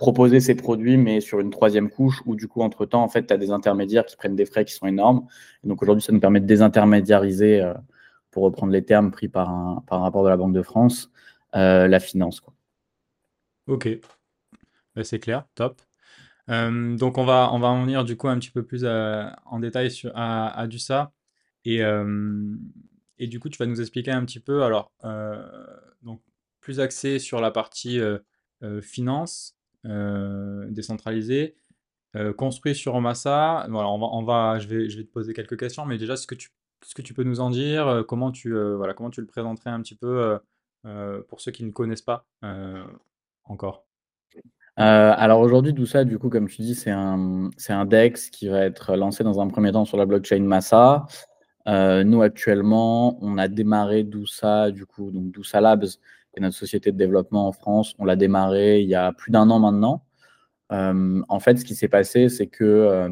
proposer 0.00 0.40
ces 0.40 0.54
produits, 0.54 0.96
mais 0.96 1.20
sur 1.20 1.40
une 1.40 1.50
troisième 1.50 1.90
couche 1.90 2.22
où 2.24 2.34
du 2.34 2.48
coup, 2.48 2.62
entre-temps, 2.62 3.02
en 3.02 3.08
fait, 3.10 3.26
tu 3.26 3.34
as 3.34 3.36
des 3.36 3.50
intermédiaires 3.50 4.06
qui 4.06 4.16
prennent 4.16 4.34
des 4.34 4.46
frais 4.46 4.64
qui 4.64 4.72
sont 4.72 4.86
énormes. 4.86 5.26
Et 5.62 5.68
donc 5.68 5.82
aujourd'hui, 5.82 6.02
ça 6.02 6.10
nous 6.10 6.20
permet 6.20 6.40
de 6.40 6.46
désintermédiariser, 6.46 7.60
euh, 7.60 7.74
pour 8.30 8.44
reprendre 8.44 8.72
les 8.72 8.82
termes 8.82 9.10
pris 9.10 9.28
par 9.28 9.50
un, 9.50 9.84
rapport 9.90 10.24
de 10.24 10.30
la 10.30 10.38
Banque 10.38 10.54
de 10.54 10.62
France, 10.62 11.10
euh, 11.54 11.86
la 11.86 12.00
finance. 12.00 12.40
Quoi. 12.40 12.54
Ok, 13.66 13.90
bah, 14.96 15.04
c'est 15.04 15.18
clair, 15.18 15.44
top. 15.54 15.82
Euh, 16.48 16.96
donc 16.96 17.18
on 17.18 17.26
va, 17.26 17.50
on 17.52 17.62
en 17.62 17.82
venir 17.82 18.02
du 18.04 18.16
coup 18.16 18.28
un 18.28 18.38
petit 18.38 18.50
peu 18.50 18.64
plus 18.64 18.86
en 18.86 19.58
détail 19.60 19.90
sur, 19.90 20.12
à, 20.14 20.66
du 20.66 20.78
ça. 20.78 21.12
Et, 21.66 21.82
et 23.18 23.26
du 23.26 23.38
coup, 23.38 23.50
tu 23.50 23.58
vas 23.58 23.66
nous 23.66 23.82
expliquer 23.82 24.12
un 24.12 24.24
petit 24.24 24.40
peu, 24.40 24.62
alors, 24.62 24.92
donc 26.00 26.22
plus 26.62 26.80
axé 26.80 27.18
sur 27.18 27.42
la 27.42 27.50
partie 27.50 28.00
finance, 28.80 29.59
décentralisé, 29.84 31.56
euh, 32.16 32.32
construit 32.32 32.74
sur 32.74 32.94
Omasa. 32.94 33.66
Voilà, 33.68 33.88
on 33.88 34.22
va, 34.24 34.58
je, 34.58 34.66
vais, 34.66 34.88
je 34.88 34.98
vais 34.98 35.04
te 35.04 35.12
poser 35.12 35.32
quelques 35.32 35.58
questions, 35.58 35.86
mais 35.86 35.96
déjà, 35.96 36.16
ce 36.16 36.26
que 36.26 36.34
tu, 36.34 36.50
ce 36.84 36.94
que 36.94 37.02
tu 37.02 37.14
peux 37.14 37.22
nous 37.22 37.40
en 37.40 37.50
dire, 37.50 37.86
euh, 37.86 38.02
comment 38.02 38.32
tu, 38.32 38.52
voilà, 38.52 38.94
comment 38.94 39.10
tu 39.10 39.20
le 39.20 39.26
présenterais 39.26 39.70
un 39.70 39.80
petit 39.80 39.94
peu 39.94 40.38
pour 41.28 41.40
ceux 41.40 41.52
qui 41.52 41.64
ne 41.64 41.70
connaissent 41.70 42.02
pas 42.02 42.26
encore? 43.44 43.86
Alors 44.76 45.40
aujourd'hui, 45.40 45.74
tout 45.74 45.86
ça, 45.86 46.04
du 46.04 46.18
coup, 46.18 46.30
comme 46.30 46.48
tu 46.48 46.62
dis, 46.62 46.74
c'est 46.74 46.90
un, 46.90 47.50
un 47.68 47.84
DEX 47.84 48.30
qui 48.30 48.48
va 48.48 48.64
être 48.64 48.96
lancé 48.96 49.22
dans 49.22 49.40
un 49.40 49.46
premier 49.48 49.72
temps 49.72 49.84
sur 49.84 49.98
la 49.98 50.06
blockchain 50.06 50.40
Massa. 50.40 51.06
nous, 51.66 52.22
actuellement, 52.22 53.22
on 53.22 53.38
a 53.38 53.46
démarré 53.46 54.02
Dousa, 54.02 54.70
du 54.70 54.86
coup, 54.86 55.12
donc 55.12 55.32
Labs, 55.52 55.86
qui 56.34 56.40
notre 56.40 56.56
société 56.56 56.92
de 56.92 56.96
développement 56.96 57.46
en 57.46 57.52
France. 57.52 57.94
On 57.98 58.04
l'a 58.04 58.16
démarré 58.16 58.80
il 58.80 58.88
y 58.88 58.94
a 58.94 59.12
plus 59.12 59.30
d'un 59.30 59.50
an 59.50 59.58
maintenant. 59.58 60.04
Euh, 60.72 61.22
en 61.28 61.40
fait, 61.40 61.58
ce 61.58 61.64
qui 61.64 61.74
s'est 61.74 61.88
passé, 61.88 62.28
c'est 62.28 62.46
que 62.46 62.64
euh, 62.64 63.08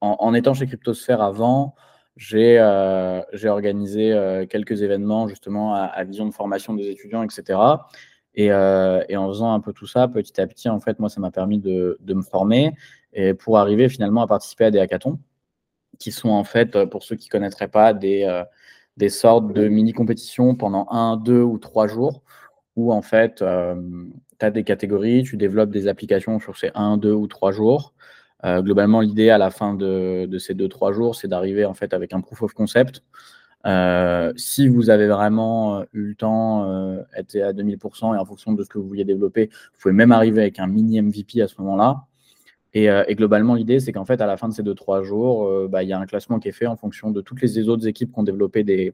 en, 0.00 0.34
étant 0.34 0.54
chez 0.54 0.66
Cryptosphère 0.66 1.22
avant, 1.22 1.74
j'ai 2.16 2.58
euh, 2.58 3.22
organisé 3.44 4.46
quelques 4.50 4.82
événements 4.82 5.28
justement 5.28 5.74
à, 5.74 6.04
vision 6.04 6.26
de 6.26 6.32
formation 6.32 6.74
des 6.74 6.88
étudiants, 6.88 7.22
etc. 7.22 7.58
Et, 8.34 8.52
en 8.52 9.28
faisant 9.28 9.52
un 9.54 9.60
peu 9.60 9.72
tout 9.72 9.86
ça, 9.86 10.08
petit 10.08 10.40
à 10.40 10.46
petit, 10.46 10.68
en 10.68 10.80
fait, 10.80 10.98
moi, 10.98 11.08
ça 11.08 11.20
m'a 11.20 11.30
permis 11.30 11.58
de, 11.58 11.96
de, 12.00 12.14
me 12.14 12.22
former 12.22 12.72
et 13.12 13.32
pour 13.32 13.58
arriver 13.58 13.88
finalement 13.88 14.22
à 14.22 14.26
participer 14.26 14.66
à 14.66 14.70
des 14.70 14.80
hackathons, 14.80 15.20
qui 15.98 16.12
sont 16.12 16.30
en 16.30 16.44
fait, 16.44 16.84
pour 16.86 17.02
ceux 17.02 17.16
qui 17.16 17.28
ne 17.28 17.30
connaîtraient 17.30 17.68
pas, 17.68 17.94
des, 17.94 18.44
des 18.96 19.08
sortes 19.08 19.52
de 19.52 19.68
mini-compétitions 19.68 20.54
pendant 20.54 20.86
un, 20.90 21.16
deux 21.16 21.42
ou 21.42 21.58
trois 21.58 21.86
jours 21.86 22.22
où 22.76 22.92
en 22.92 23.02
fait, 23.02 23.40
euh, 23.42 23.74
tu 24.38 24.46
as 24.46 24.50
des 24.50 24.64
catégories, 24.64 25.22
tu 25.22 25.36
développes 25.36 25.70
des 25.70 25.86
applications 25.88 26.40
sur 26.40 26.56
ces 26.56 26.70
un, 26.74 26.96
deux 26.96 27.12
ou 27.12 27.26
trois 27.28 27.52
jours. 27.52 27.94
globalement, 28.44 29.00
l'idée 29.00 29.30
à 29.30 29.38
la 29.38 29.50
fin 29.50 29.74
de, 29.74 30.28
ces 30.38 30.54
deux, 30.54 30.68
trois 30.68 30.92
jours, 30.92 31.14
c'est 31.14 31.28
d'arriver 31.28 31.64
en 31.64 31.74
fait 31.74 31.94
avec 31.94 32.12
un 32.12 32.20
proof 32.20 32.42
of 32.42 32.52
concept. 32.52 33.02
si 34.36 34.68
vous 34.68 34.90
avez 34.90 35.06
vraiment 35.06 35.82
eu 35.92 36.08
le 36.08 36.14
temps, 36.14 36.98
être 37.16 37.36
à 37.36 37.52
2000% 37.52 38.14
et 38.14 38.18
en 38.18 38.24
fonction 38.24 38.52
de 38.52 38.62
ce 38.64 38.68
que 38.68 38.78
vous 38.78 38.88
vouliez 38.88 39.04
développer, 39.04 39.46
vous 39.46 39.80
pouvez 39.80 39.94
même 39.94 40.12
arriver 40.12 40.42
avec 40.42 40.58
un 40.58 40.66
mini 40.66 41.00
MVP 41.00 41.40
à 41.42 41.48
ce 41.48 41.54
moment-là. 41.60 42.06
Euh, 42.76 43.04
et, 43.06 43.14
globalement, 43.14 43.54
l'idée, 43.54 43.78
c'est 43.78 43.92
qu'en 43.92 44.04
fait, 44.04 44.20
à 44.20 44.26
la 44.26 44.36
fin 44.36 44.48
de 44.48 44.54
ces 44.54 44.62
deux, 44.62 44.74
trois 44.74 45.02
jours, 45.02 45.46
euh, 45.46 45.68
bah, 45.70 45.82
il 45.82 45.88
y 45.88 45.92
a 45.92 45.98
un 45.98 46.06
classement 46.06 46.40
qui 46.40 46.48
est 46.48 46.52
fait 46.52 46.66
en 46.66 46.76
fonction 46.76 47.10
de 47.10 47.20
toutes 47.20 47.40
les 47.40 47.68
autres 47.68 47.86
équipes 47.86 48.12
qui 48.12 48.18
ont 48.18 48.24
développé 48.24 48.64
des, 48.64 48.92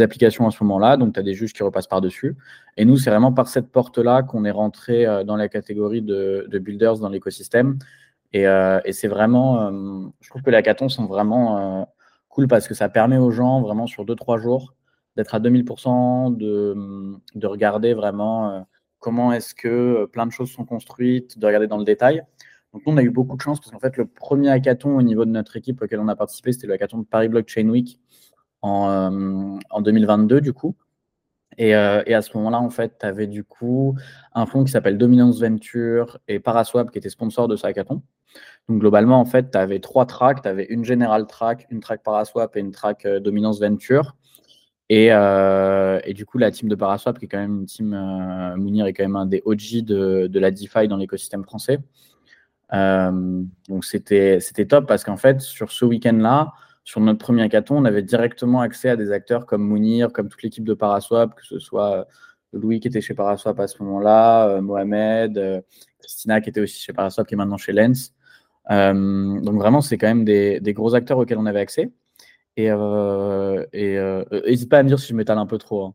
applications 0.00 0.46
à 0.48 0.50
ce 0.50 0.62
moment-là. 0.64 0.96
Donc, 0.96 1.14
tu 1.14 1.20
as 1.20 1.22
des 1.22 1.34
juges 1.34 1.52
qui 1.52 1.62
repassent 1.62 1.86
par-dessus. 1.86 2.36
Et 2.76 2.84
nous, 2.84 2.96
c'est 2.96 3.10
vraiment 3.10 3.32
par 3.32 3.48
cette 3.48 3.70
porte-là 3.70 4.22
qu'on 4.22 4.44
est 4.44 4.50
rentré 4.50 5.06
euh, 5.06 5.22
dans 5.22 5.36
la 5.36 5.48
catégorie 5.48 6.02
de, 6.02 6.48
builders 6.58 6.98
dans 6.98 7.08
l'écosystème. 7.08 7.78
Et, 8.32 8.46
c'est 8.90 9.06
vraiment, 9.06 9.70
je 10.20 10.28
trouve 10.28 10.42
que 10.42 10.50
les 10.50 10.56
hackathons 10.56 10.88
sont 10.88 11.06
vraiment 11.06 11.88
cool 12.28 12.48
parce 12.48 12.66
que 12.66 12.74
ça 12.74 12.88
permet 12.88 13.16
aux 13.16 13.30
gens, 13.30 13.60
vraiment 13.62 13.86
sur 13.86 14.04
deux, 14.04 14.16
trois 14.16 14.38
jours, 14.38 14.74
d'être 15.16 15.36
à 15.36 15.38
2000%, 15.38 16.36
de, 16.36 16.74
de 17.36 17.46
regarder 17.46 17.94
vraiment 17.94 18.66
comment 18.98 19.32
est-ce 19.32 19.54
que 19.54 20.06
plein 20.06 20.26
de 20.26 20.32
choses 20.32 20.50
sont 20.50 20.64
construites, 20.64 21.38
de 21.38 21.46
regarder 21.46 21.68
dans 21.68 21.78
le 21.78 21.84
détail. 21.84 22.24
Donc, 22.74 22.82
on 22.86 22.96
a 22.96 23.02
eu 23.04 23.10
beaucoup 23.10 23.36
de 23.36 23.40
chance 23.40 23.60
parce 23.60 23.70
qu'en 23.70 23.78
fait, 23.78 23.96
le 23.96 24.04
premier 24.04 24.50
hackathon 24.50 24.96
au 24.96 25.02
niveau 25.02 25.24
de 25.24 25.30
notre 25.30 25.56
équipe 25.56 25.80
auquel 25.80 26.00
on 26.00 26.08
a 26.08 26.16
participé, 26.16 26.50
c'était 26.50 26.66
le 26.66 26.72
hackathon 26.72 26.98
de 26.98 27.04
Paris 27.04 27.28
Blockchain 27.28 27.68
Week 27.68 28.00
en, 28.62 29.60
2022, 29.80 30.36
euh, 30.36 30.40
du 30.40 30.52
coup. 30.52 30.74
Euh, 31.60 32.02
et, 32.04 32.14
à 32.14 32.20
ce 32.20 32.36
moment-là, 32.36 32.58
en 32.58 32.70
fait, 32.70 32.98
tu 32.98 33.06
avais 33.06 33.28
du 33.28 33.44
coup 33.44 33.94
un 34.32 34.44
fonds 34.46 34.64
qui 34.64 34.72
s'appelle 34.72 34.98
Dominance 34.98 35.38
Venture 35.40 36.18
et 36.26 36.40
Paraswap 36.40 36.90
qui 36.90 36.98
était 36.98 37.10
sponsor 37.10 37.46
de 37.46 37.54
ce 37.54 37.64
hackathon. 37.64 38.02
Donc, 38.68 38.80
globalement, 38.80 39.20
en 39.20 39.24
fait, 39.24 39.52
tu 39.52 39.58
avais 39.58 39.78
trois 39.78 40.04
tracks. 40.04 40.42
Tu 40.42 40.48
avais 40.48 40.64
une 40.64 40.84
General 40.84 41.24
Track, 41.28 41.68
une 41.70 41.78
track 41.78 42.02
Paraswap 42.02 42.56
et 42.56 42.60
une 42.60 42.72
track 42.72 43.06
euh, 43.06 43.20
Dominance 43.20 43.60
Venture. 43.60 44.16
Et, 44.88 45.10
du 46.12 46.26
coup, 46.26 46.38
la 46.38 46.50
team 46.50 46.68
de 46.68 46.74
Paraswap, 46.74 47.20
qui 47.20 47.26
est 47.26 47.28
quand 47.28 47.38
même 47.38 47.60
une 47.60 47.66
team, 47.66 47.90
Mounir 48.56 48.86
est 48.86 48.92
quand 48.94 49.04
même 49.04 49.16
un 49.16 49.26
des 49.26 49.42
OG 49.44 49.84
de, 49.84 50.26
de 50.26 50.40
la 50.40 50.50
DeFi 50.50 50.88
dans 50.88 50.96
l'écosystème 50.96 51.44
français. 51.44 51.78
Euh, 52.74 53.42
donc 53.68 53.84
c'était 53.84 54.40
top 54.68 54.86
parce 54.86 55.04
qu'en 55.04 55.16
fait, 55.16 55.40
sur 55.40 55.70
ce 55.70 55.84
week-end-là, 55.84 56.52
sur 56.82 57.00
notre 57.00 57.18
premier 57.18 57.42
hackathon, 57.42 57.76
on 57.76 57.84
avait 57.84 58.02
directement 58.02 58.60
accès 58.60 58.90
à 58.90 58.96
des 58.96 59.12
acteurs 59.12 59.46
comme 59.46 59.62
Mounir, 59.62 60.12
comme 60.12 60.28
toute 60.28 60.42
l'équipe 60.42 60.64
de 60.64 60.74
Paraswap, 60.74 61.34
que 61.34 61.44
ce 61.44 61.58
soit 61.58 62.00
euh, 62.00 62.04
Louis 62.52 62.80
qui 62.80 62.88
était 62.88 63.00
chez 63.00 63.14
Paraswap 63.14 63.58
à 63.60 63.66
ce 63.66 63.82
moment-là, 63.82 64.48
euh, 64.48 64.60
Mohamed, 64.60 65.64
Christina 65.98 66.40
qui 66.40 66.50
était 66.50 66.60
aussi 66.60 66.80
chez 66.80 66.92
Paraswap, 66.92 67.26
qui 67.26 67.34
est 67.34 67.36
maintenant 67.36 67.56
chez 67.56 67.72
Lens. 67.72 68.12
donc 68.68 69.54
vraiment, 69.54 69.80
c'est 69.80 69.98
quand 69.98 70.08
même 70.08 70.24
des, 70.24 70.60
gros 70.74 70.94
acteurs 70.94 71.18
auxquels 71.18 71.38
on 71.38 71.46
avait 71.46 71.60
accès. 71.60 71.92
Et, 72.56 72.70
n'hésite 74.46 74.70
pas 74.70 74.78
à 74.78 74.82
me 74.82 74.88
dire 74.88 74.98
si 74.98 75.08
je 75.08 75.14
m'étale 75.14 75.38
un 75.38 75.46
peu 75.46 75.58
trop. 75.58 75.86
Hein. 75.86 75.94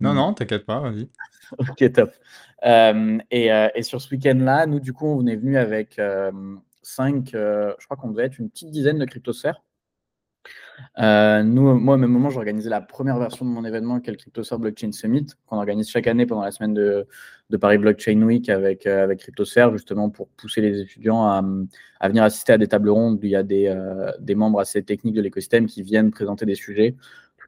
Non, 0.00 0.12
non, 0.12 0.34
t'inquiète 0.34 0.66
pas, 0.66 0.80
vas-y. 0.80 1.08
ok, 1.58 1.92
top. 1.92 2.10
Euh, 2.66 3.18
euh, 3.32 3.68
et, 3.74 3.82
sur 3.82 4.00
ce 4.00 4.10
week-end-là, 4.10 4.66
nous, 4.66 4.80
du 4.80 4.92
coup, 4.92 5.06
on 5.06 5.26
est 5.26 5.36
venu 5.36 5.56
avec 5.56 5.98
euh, 5.98 6.32
cinq, 6.82 7.30
je 7.32 7.84
crois 7.84 7.96
qu'on 7.96 8.10
devait 8.10 8.24
être 8.24 8.38
une 8.38 8.50
petite 8.50 8.70
dizaine 8.70 8.98
de 8.98 9.04
cryptosphères. 9.04 9.62
nous, 10.98 11.78
moi, 11.78 11.94
au 11.94 11.98
même 11.98 12.10
moment, 12.10 12.30
j'organisais 12.30 12.70
la 12.70 12.80
première 12.80 13.18
version 13.18 13.44
de 13.44 13.50
mon 13.50 13.64
événement, 13.64 14.00
qui 14.00 14.10
est 14.10 14.12
le 14.12 14.18
CryptoSphere 14.18 14.58
Blockchain 14.58 14.92
Summit, 14.92 15.26
qu'on 15.46 15.58
organise 15.58 15.88
chaque 15.88 16.08
année 16.08 16.26
pendant 16.26 16.42
la 16.42 16.50
semaine 16.50 16.74
de, 16.74 17.06
Paris 17.60 17.78
Blockchain 17.78 18.20
Week 18.22 18.48
avec, 18.48 18.86
avec 18.86 19.20
CryptoSphere, 19.20 19.72
justement 19.72 20.10
pour 20.10 20.28
pousser 20.30 20.60
les 20.60 20.80
étudiants 20.80 21.24
à, 21.24 22.08
venir 22.08 22.24
assister 22.24 22.52
à 22.54 22.58
des 22.58 22.66
tables 22.66 22.90
rondes 22.90 23.18
où 23.22 23.26
il 23.26 23.30
y 23.30 23.36
a 23.36 23.44
des, 23.44 23.72
des 24.18 24.34
membres 24.34 24.58
assez 24.58 24.82
techniques 24.82 25.14
de 25.14 25.22
l'écosystème 25.22 25.66
qui 25.66 25.82
viennent 25.82 26.10
présenter 26.10 26.46
des 26.46 26.56
sujets 26.56 26.96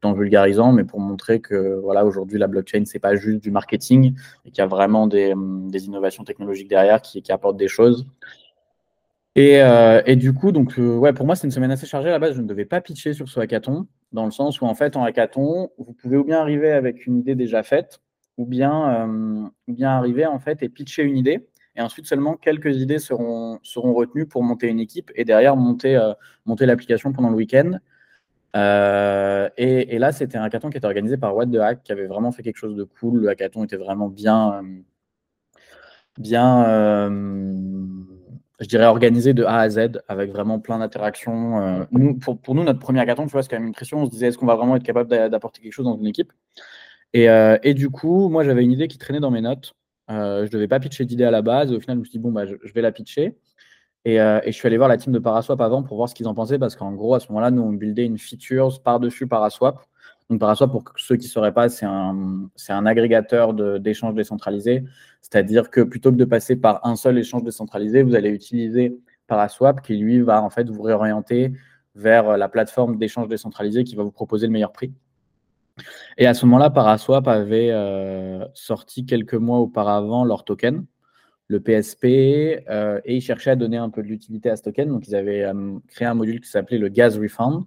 en 0.07 0.13
vulgarisant, 0.13 0.73
mais 0.73 0.85
pour 0.85 1.01
montrer 1.01 1.41
que 1.41 1.81
voilà, 1.83 2.05
aujourd'hui, 2.05 2.39
la 2.39 2.47
blockchain, 2.47 2.85
c'est 2.85 2.99
pas 2.99 3.17
juste 3.17 3.41
du 3.41 3.51
marketing 3.51 4.15
et 4.45 4.51
qu'il 4.51 4.59
y 4.59 4.61
a 4.61 4.67
vraiment 4.67 5.07
des, 5.07 5.33
hum, 5.33 5.71
innovations 5.73 6.25
technologiques 6.25 6.69
derrière 6.69 7.03
qui, 7.03 7.23
apportent 7.31 7.57
des 7.57 7.69
choses. 7.69 8.07
Et, 9.35 9.63
euh, 9.63 10.03
du 10.17 10.33
coup, 10.33 10.53
donc, 10.53 10.79
euh, 10.79 10.97
ouais, 10.97 11.13
pour 11.13 11.27
moi, 11.27 11.37
c'est 11.37 11.47
une 11.47 11.53
semaine 11.53 11.71
assez 11.71 11.87
chargée. 11.87 12.09
À 12.09 12.13
la 12.13 12.19
base, 12.19 12.35
je 12.35 12.43
ne 12.43 12.47
devais 12.47 12.65
pas 12.65 12.81
pitcher 12.81 13.13
sur 13.13 13.29
ce 13.29 13.39
hackathon, 13.39 13.87
dans 14.13 14.25
le 14.25 14.31
sens 14.31 14.61
où, 14.61 14.67
en 14.67 14.75
fait, 14.75 14.97
en 14.97 15.05
hackathon, 15.05 15.71
vous 15.79 15.93
pouvez 15.93 16.17
ou 16.17 16.25
bien 16.25 16.39
arriver 16.41 16.73
avec 16.73 17.07
une 17.07 17.19
idée 17.19 17.35
déjà 17.35 17.63
faite, 17.63 18.01
ou 18.37 18.47
bien, 18.47 19.07
euh, 19.07 19.49
bien 19.69 19.91
arriver, 19.91 20.27
en 20.27 20.39
fait, 20.39 20.63
et 20.63 20.69
pitcher 20.69 21.03
une 21.03 21.17
idée. 21.17 21.47
Et 21.77 21.81
ensuite, 21.81 22.07
seulement 22.07 22.35
quelques 22.35 22.77
idées 22.79 22.99
seront, 22.99 23.61
seront 23.63 23.95
retenues 23.95 24.27
pour 24.27 24.43
monter 24.43 24.67
une 24.67 24.81
équipe 24.81 25.13
et 25.15 25.25
derrière 25.25 25.57
monter, 25.57 25.97
monter 26.45 26.67
l'application 26.67 27.13
pendant 27.13 27.31
le 27.31 27.37
week-end. 27.37 27.79
Euh, 28.57 29.49
et, 29.57 29.99
là, 29.99 30.13
c'était 30.13 30.39
un 30.39 30.43
hackathon 30.43 30.71
qui 30.71 30.79
était 30.79 30.87
organisé 30.87 31.17
par 31.17 31.37
What 31.37 31.47
the 31.47 31.57
Hack, 31.57 31.83
qui 31.83 31.93
avait 31.93 32.07
vraiment 32.07 32.33
fait 32.33 32.43
quelque 32.43 32.57
chose 32.57 32.77
de 32.77 32.85
cool. 32.85 33.21
Le 33.21 33.29
hackathon 33.29 33.65
était 33.65 33.77
vraiment 33.77 34.09
bien, 34.09 34.55
euh, 34.55 34.63
bien, 36.19 36.65
euh, 36.69 37.11
je 38.61 38.67
dirais, 38.67 38.87
organisé 38.87 39.35
de 39.35 39.45
A 39.45 39.59
à 39.59 39.71
Z, 39.71 40.01
avec 40.09 40.31
vraiment 40.33 40.59
plein 40.61 40.79
d'interactions. 40.79 41.87
pour, 42.21 42.55
nous, 42.55 42.65
notre 42.65 42.79
premier 42.79 43.01
hackathon, 43.01 43.27
tu 43.27 43.33
vois, 43.33 43.43
c'est 43.43 43.51
quand 43.51 43.57
même 43.57 43.69
une 43.69 43.75
pression. 43.75 43.99
On 43.99 44.07
se 44.07 44.11
disait, 44.11 44.29
est-ce 44.29 44.39
qu'on 44.39 44.47
va 44.47 44.57
vraiment 44.57 44.77
être 44.77 44.83
capable 44.85 45.11
d'apporter 45.31 45.61
quelque 45.63 45.73
chose 45.73 45.87
dans 45.87 45.99
une 45.99 46.07
équipe? 46.07 46.33
Et, 47.15 47.27
et, 47.63 47.75
du 47.75 47.91
coup, 47.91 48.29
moi, 48.29 48.45
j'avais 48.45 48.65
une 48.65 48.73
idée 48.73 48.89
qui 48.89 48.99
traînait 48.99 49.21
dans 49.21 49.31
mes 49.31 49.41
notes. 49.43 49.75
je 50.09 50.43
ne 50.43 50.49
devais 50.49 50.69
pas 50.69 50.81
pitcher 50.81 51.05
d'idée 51.05 51.25
à 51.25 51.31
la 51.31 51.43
base. 51.43 51.73
Et 51.73 51.77
au 51.77 51.81
final, 51.81 51.97
je 51.97 52.01
me 52.01 52.05
suis 52.05 52.13
dit, 52.13 52.19
bon, 52.19 52.33
bah, 52.33 52.47
je 52.47 52.73
vais 52.73 52.83
la 52.83 52.93
pitcher. 52.93 53.37
Euh, 54.17 54.41
et, 54.45 54.53
je 54.53 54.57
suis 54.57 54.67
allé 54.67 54.77
voir 54.77 54.89
la 54.89 54.97
team 54.97 55.13
de 55.13 55.19
Paraswap 55.19 55.61
avant 55.61 55.83
pour 55.83 55.97
voir 55.97 56.09
ce 56.09 56.15
qu'ils 56.15 56.29
en 56.29 56.35
pensaient, 56.35 56.59
parce 56.59 56.77
qu'en 56.77 56.93
gros, 56.93 57.15
à 57.15 57.21
ce 57.21 57.29
moment-là, 57.29 57.51
nous, 57.51 57.63
on 57.63 57.73
buildait 57.73 58.07
une 58.07 58.19
feature 58.19 58.81
par-dessus 58.83 59.27
Paraswap. 59.27 59.81
Donc, 60.31 60.41
Paraswap, 60.41 60.71
pour 60.71 60.85
ceux 60.97 61.17
qui 61.17 61.27
ne 61.27 61.31
sauraient 61.31 61.53
pas, 61.53 61.69
c'est 61.69 61.87
un, 61.87 62.49
un, 62.69 62.87
agrégateur 62.87 63.55
d'échanges 63.55 64.15
décentralisés. 64.15 64.85
C'est-à-dire 65.23 65.71
que 65.71 65.81
plutôt 65.81 66.11
que 66.11 66.17
de 66.17 66.25
passer 66.25 66.57
par 66.57 66.87
un 66.87 66.97
seul 66.97 67.19
échange 67.19 67.43
décentralisé, 67.43 68.03
vous 68.03 68.15
allez 68.15 68.31
utiliser 68.31 68.99
Paraswap 69.27 69.83
qui, 69.83 69.97
lui, 69.97 70.21
va 70.21 70.43
en 70.43 70.51
fait 70.51 70.69
vous 70.69 70.83
réorienter 70.83 71.53
vers 71.95 72.37
la 72.37 72.49
plateforme 72.49 72.97
d'échange 72.97 73.29
décentralisé 73.29 73.85
qui 73.85 73.97
va 73.97 74.03
vous 74.03 74.13
proposer 74.13 74.47
le 74.47 74.53
meilleur 74.53 74.73
prix. 74.73 74.93
Et 76.17 76.27
à 76.27 76.35
ce 76.35 76.47
moment-là, 76.47 76.71
Paraswap 76.71 77.27
avait 77.29 77.71
euh, 77.71 78.45
sorti 78.55 79.07
quelques 79.07 79.35
mois 79.35 79.59
auparavant 79.59 80.25
leur 80.25 80.45
token 80.45 80.85
le 81.49 81.61
PSP 81.61 82.05
euh, 82.69 83.01
et 83.05 83.17
ils 83.17 83.21
cherchaient 83.21 83.51
à 83.51 83.57
donner 83.57 83.79
un 83.79 83.89
peu 83.89 84.03
de 84.03 84.09
l'utilité 84.09 84.51
à 84.51 84.57
ce 84.57 84.63
token. 84.63 84.89
Donc, 84.89 85.09
ils 85.09 85.17
avaient 85.17 85.45
euh, 85.45 85.79
créé 85.89 86.07
un 86.07 86.15
module 86.15 86.41
qui 86.41 86.49
s'appelait 86.49 86.79
le 86.79 86.89
Gas 86.89 87.17
Refund. 87.21 87.65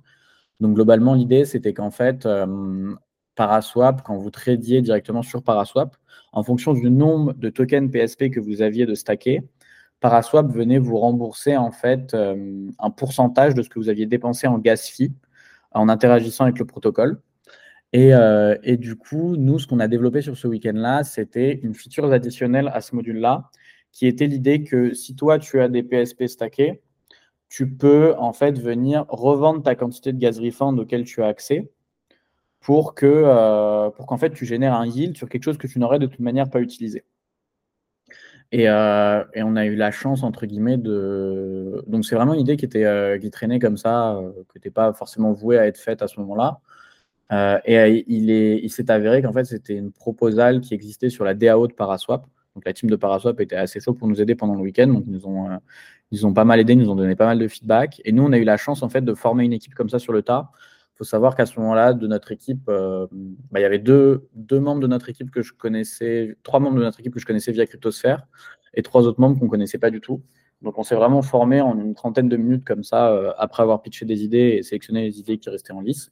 Donc, 0.60 0.76
globalement, 0.76 1.16
l'idée, 1.16 1.46
c'était 1.46 1.74
qu'en 1.74 1.90
fait, 1.90 2.26
euh, 2.28 2.94
Paraswap, 3.36 4.04
quand 4.04 4.18
vous 4.18 4.30
tradiez 4.30 4.82
directement 4.82 5.24
sur 5.24 5.44
Paraswap, 5.44 5.98
en 6.32 6.44
fonction 6.44 6.74
du 6.74 6.92
nombre 6.92 7.34
de 7.34 7.50
tokens 7.50 7.92
PSP 7.92 8.30
que 8.30 8.40
vous 8.40 8.62
aviez 8.62 8.86
de 8.86 8.94
stacker, 8.94 9.42
Paraswap 10.00 10.52
venait 10.52 10.80
vous 10.80 10.98
rembourser 10.98 11.58
en 11.58 11.72
fait 11.72 12.16
un 12.16 12.90
pourcentage 12.90 13.54
de 13.54 13.62
ce 13.62 13.70
que 13.70 13.78
vous 13.78 13.90
aviez 13.90 14.08
dépensé 14.08 14.48
en 14.48 14.58
gas 14.58 14.90
fee 14.92 15.12
en 15.74 15.90
interagissant 15.90 16.46
avec 16.46 16.58
le 16.58 16.66
protocole. 16.66 17.22
Et, 17.94 18.12
et, 18.64 18.78
du 18.78 18.96
coup, 18.96 19.36
nous, 19.36 19.60
ce 19.60 19.68
qu'on 19.68 19.80
a 19.80 19.88
développé 19.88 20.22
sur 20.22 20.38
ce 20.38 20.48
week-end-là, 20.48 21.04
c'était 21.04 21.60
une 21.62 21.76
feature 21.76 22.12
additionnelle 22.12 22.72
à 22.74 22.82
ce 22.82 22.96
module-là 22.96 23.52
qui 23.92 24.08
était 24.08 24.28
l'idée 24.28 24.64
que 24.64 24.94
si 24.94 25.16
toi, 25.16 25.40
tu 25.40 25.60
as 25.62 25.70
des 25.70 25.84
PSP 25.84 26.28
stackés, 26.28 26.82
tu 27.52 27.70
peux 27.70 28.16
en 28.18 28.34
fait 28.34 28.58
venir 28.60 29.06
revendre 29.10 29.62
ta 29.62 29.76
quantité 29.76 30.14
de 30.14 30.18
gaz 30.20 30.40
refund 30.40 30.80
auquel 30.80 31.04
tu 31.04 31.22
as 31.22 31.28
accès 31.28 31.70
pour 32.62 32.96
que 32.96 33.06
euh, 33.08 33.90
pour 33.92 34.06
qu'en 34.08 34.18
fait 34.18 34.32
tu 34.32 34.46
génères 34.46 34.74
un 34.76 34.86
yield 34.88 35.18
sur 35.18 35.30
quelque 35.30 35.44
chose 35.44 35.58
que 35.58 35.68
tu 35.68 35.80
n'aurais 35.80 36.00
de 36.00 36.08
toute 36.08 36.20
manière 36.22 36.50
pas 36.50 36.62
utilisé. 36.62 37.04
Et, 38.54 38.70
euh, 38.70 39.24
on 39.36 39.56
a 39.56 39.66
eu 39.66 39.76
la 39.76 39.92
chance 39.92 40.24
entre 40.24 40.46
guillemets 40.46 40.78
de 40.78 41.84
donc 41.88 42.06
c'est 42.06 42.16
vraiment 42.16 42.34
une 42.34 42.42
idée 42.42 42.58
qui 42.58 42.66
était 42.66 42.86
euh, 42.86 43.18
qui 43.20 43.32
traînait 43.32 43.60
comme 43.60 43.78
ça, 43.78 44.22
qui 44.52 44.58
n'était 44.58 44.72
pas 44.72 44.94
forcément 44.94 45.34
vouée 45.34 45.58
à 45.58 45.68
être 45.68 45.78
faite 45.80 46.02
à 46.02 46.08
ce 46.08 46.20
moment-là. 46.22 46.60
et 47.66 48.06
il 48.08 48.30
est 48.32 48.60
il 48.64 48.70
s'est 48.70 48.92
avéré 48.92 49.22
qu'en 49.22 49.34
fait 49.34 49.46
c'était 49.46 49.76
une 49.76 49.92
proposale 49.92 50.62
qui 50.62 50.74
existait 50.74 51.10
sur 51.10 51.26
la 51.26 51.34
DAO 51.34 51.68
de 51.68 51.74
Paraswap 51.74 52.26
donc 52.56 52.66
la 52.66 52.74
team 52.74 52.90
de 52.90 52.96
Paraswap 52.96 53.40
était 53.40 53.56
assez 53.56 53.80
chaud 53.80 53.94
pour 53.94 54.08
nous 54.08 54.22
aider 54.22 54.36
pendant 54.36 54.56
le 54.56 54.62
week-end. 54.62 54.88
Donc 54.88 55.04
ils 55.08 55.14
nous 55.14 55.26
ont, 55.26 55.50
euh, 55.50 56.24
ont 56.24 56.34
pas 56.34 56.44
mal 56.44 56.60
aidé, 56.60 56.74
ils 56.74 56.80
nous 56.80 56.90
ont 56.90 56.96
donné 56.96 57.16
pas 57.16 57.26
mal 57.26 57.40
de 57.40 57.48
feedback. 57.48 58.02
Et 58.04 58.12
nous, 58.12 58.24
on 58.24 58.32
a 58.34 58.38
eu 58.38 58.44
la 58.44 58.58
chance 58.58 58.84
en 58.84 58.90
fait 58.90 59.02
de 59.02 59.14
former 59.14 59.46
une 59.46 59.54
équipe 59.54 59.74
comme 59.74 59.90
ça 59.90 60.00
sur 60.00 60.14
le 60.14 60.22
tas. 60.22 60.52
Il 60.96 60.98
faut 60.98 61.04
savoir 61.06 61.36
qu'à 61.36 61.46
ce 61.46 61.60
moment-là, 61.60 61.94
de 61.94 62.06
notre 62.08 62.32
équipe, 62.32 62.68
euh, 62.68 63.08
bah, 63.52 63.60
il 63.60 63.64
y 63.64 63.66
avait 63.66 63.80
deux, 63.80 64.28
membres 64.52 64.82
de 64.82 64.88
notre 64.88 65.10
équipe 65.10 65.32
que 65.32 65.42
je 65.42 65.54
connaissais, 65.54 66.36
trois 66.44 66.60
membres 66.60 66.78
de 66.78 66.84
notre 66.84 67.00
équipe 67.00 67.14
que 67.14 67.20
je 67.20 67.26
connaissais 67.26 67.52
via 67.52 67.66
Cryptosphère 67.66 68.28
et 68.74 68.82
trois 68.82 69.08
autres 69.08 69.20
membres 69.20 69.40
qu'on 69.40 69.46
ne 69.46 69.50
connaissait 69.50 69.80
pas 69.80 69.90
du 69.90 70.02
tout. 70.02 70.22
Donc 70.62 70.78
on 70.78 70.84
s'est 70.84 70.96
vraiment 70.96 71.22
formé 71.22 71.60
en 71.62 71.80
une 71.80 71.96
trentaine 71.96 72.30
de 72.30 72.38
minutes 72.38 72.66
comme 72.66 72.84
ça, 72.84 73.12
euh, 73.12 73.32
après 73.38 73.64
avoir 73.64 73.82
pitché 73.82 74.06
des 74.06 74.24
idées 74.24 74.58
et 74.60 74.64
sélectionné 74.64 75.04
les 75.04 75.20
idées 75.20 75.38
qui 75.38 75.50
restaient 75.50 75.74
en 75.74 75.82
lice. 75.82 76.12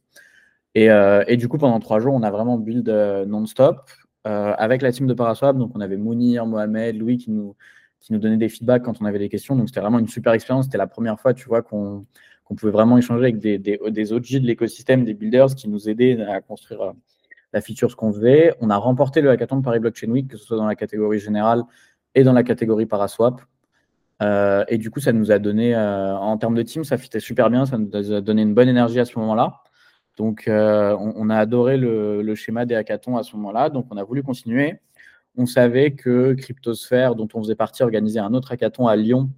Et, 0.75 1.36
du 1.36 1.50
coup, 1.50 1.58
pendant 1.58 1.79
trois 1.79 2.00
jours, 2.00 2.13
on 2.13 2.24
a 2.24 2.31
vraiment 2.31 2.58
build 2.58 2.88
non-stop. 3.27 3.81
Euh, 4.28 4.54
avec 4.58 4.82
la 4.82 4.92
team 4.92 5.08
de 5.08 5.14
Paraswap. 5.14 5.58
Donc, 5.58 5.72
on 5.76 5.80
avait 5.80 5.96
Mounir, 5.96 6.46
Mohamed, 6.46 6.98
Louis 6.98 7.18
qui 7.18 7.32
nous, 7.32 7.56
qui 8.02 8.12
nous 8.12 8.20
donnait 8.20 8.38
des 8.38 8.50
feedbacks 8.50 8.84
quand 8.84 9.02
on 9.02 9.06
avait 9.06 9.20
des 9.20 9.30
questions. 9.30 9.56
Donc, 9.56 9.70
c'était 9.70 9.80
vraiment 9.80 10.00
une 10.00 10.10
super 10.10 10.34
expérience. 10.34 10.66
C'était 10.66 10.78
la 10.78 10.88
première 10.88 11.18
fois, 11.20 11.34
tu 11.34 11.48
vois, 11.48 11.62
qu'on 11.62 12.06
pouvait 12.58 12.72
vraiment 12.72 12.98
échanger 12.98 13.24
avec 13.24 13.40
des, 13.40 13.58
des, 13.58 13.80
des 13.90 14.14
OG 14.14 14.40
de 14.42 14.48
l'écosystème, 14.48 15.06
des 15.06 15.14
builders 15.14 15.56
qui 15.56 15.70
nous 15.70 15.88
aidaient 15.88 16.22
à 16.22 16.42
construire 16.42 16.82
euh, 16.82 16.92
la 17.54 17.62
feature, 17.62 17.96
qu'on 17.96 18.12
faisait. 18.12 18.54
On 18.60 18.70
a 18.70 18.76
remporté 18.76 19.22
le 19.22 19.30
hackathon 19.30 19.58
de 19.58 19.64
Paris 19.64 19.80
Blockchain 19.80 20.10
Week, 20.10 20.28
que 20.28 20.38
ce 20.38 20.44
soit 20.44 20.58
dans 20.58 20.68
la 20.68 20.76
catégorie 20.76 21.20
générale 21.20 21.64
et 22.14 22.24
dans 22.24 22.34
la 22.34 22.44
catégorie 22.44 22.86
Paraswap. 22.88 23.42
Euh, 24.22 24.66
et 24.68 24.78
du 24.78 24.92
coup, 24.92 25.00
ça 25.00 25.14
nous 25.14 25.32
a 25.32 25.40
donné, 25.40 25.78
en 25.78 26.38
termes 26.38 26.56
de 26.56 26.62
team, 26.62 26.84
ça 26.84 26.98
fitait 26.98 27.22
super 27.22 27.50
bien, 27.50 27.66
ça 27.66 27.78
nous 27.78 28.14
a 28.14 28.20
donné 28.20 28.42
une 28.42 28.54
bonne 28.54 28.68
énergie 28.68 29.00
à 29.00 29.06
ce 29.06 29.18
moment-là. 29.18 29.62
Donc, 30.20 30.50
euh, 30.50 30.96
on, 31.00 31.30
a 31.30 31.38
adoré 31.38 31.78
le, 31.78 32.36
schéma 32.36 32.66
des 32.66 32.76
hackathons 32.76 33.18
à 33.18 33.24
ce 33.24 33.36
moment-là. 33.38 33.70
Donc, 33.70 33.88
on 33.90 33.98
a 33.98 34.04
voulu 34.04 34.22
continuer. 34.22 34.80
On 35.38 35.46
savait 35.46 35.92
que 35.92 36.34
Cryptosphère, 36.34 37.16
dont 37.16 37.30
on 37.34 37.42
faisait 37.42 37.56
partie, 37.56 37.84
organisait 37.84 38.20
un 38.20 38.34
autre 38.34 38.52
hackathon 38.52 38.88
à 38.88 38.96
Lyon 38.98 39.30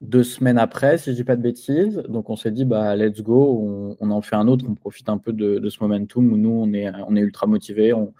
deux 0.00 0.24
semaines 0.24 0.58
après, 0.58 0.96
si 0.98 1.10
je 1.10 1.16
dis 1.16 1.24
pas 1.24 1.36
de 1.36 1.42
bêtises. 1.42 2.02
Donc, 2.08 2.30
on 2.30 2.36
s'est 2.36 2.50
dit, 2.50 2.64
bah, 2.64 2.96
let's 2.96 3.20
go, 3.20 3.96
on, 4.00 4.10
en 4.10 4.22
fait 4.22 4.36
un 4.36 4.48
autre, 4.48 4.64
on 4.68 4.74
profite 4.74 5.08
un 5.08 5.18
peu 5.18 5.32
de, 5.32 5.68
ce 5.68 5.82
momentum 5.82 6.32
où 6.32 6.36
nous, 6.36 6.50
on 6.50 6.72
est, 6.72 7.20
ultra 7.20 7.46
motivés, 7.46 7.92
on, 7.92 8.12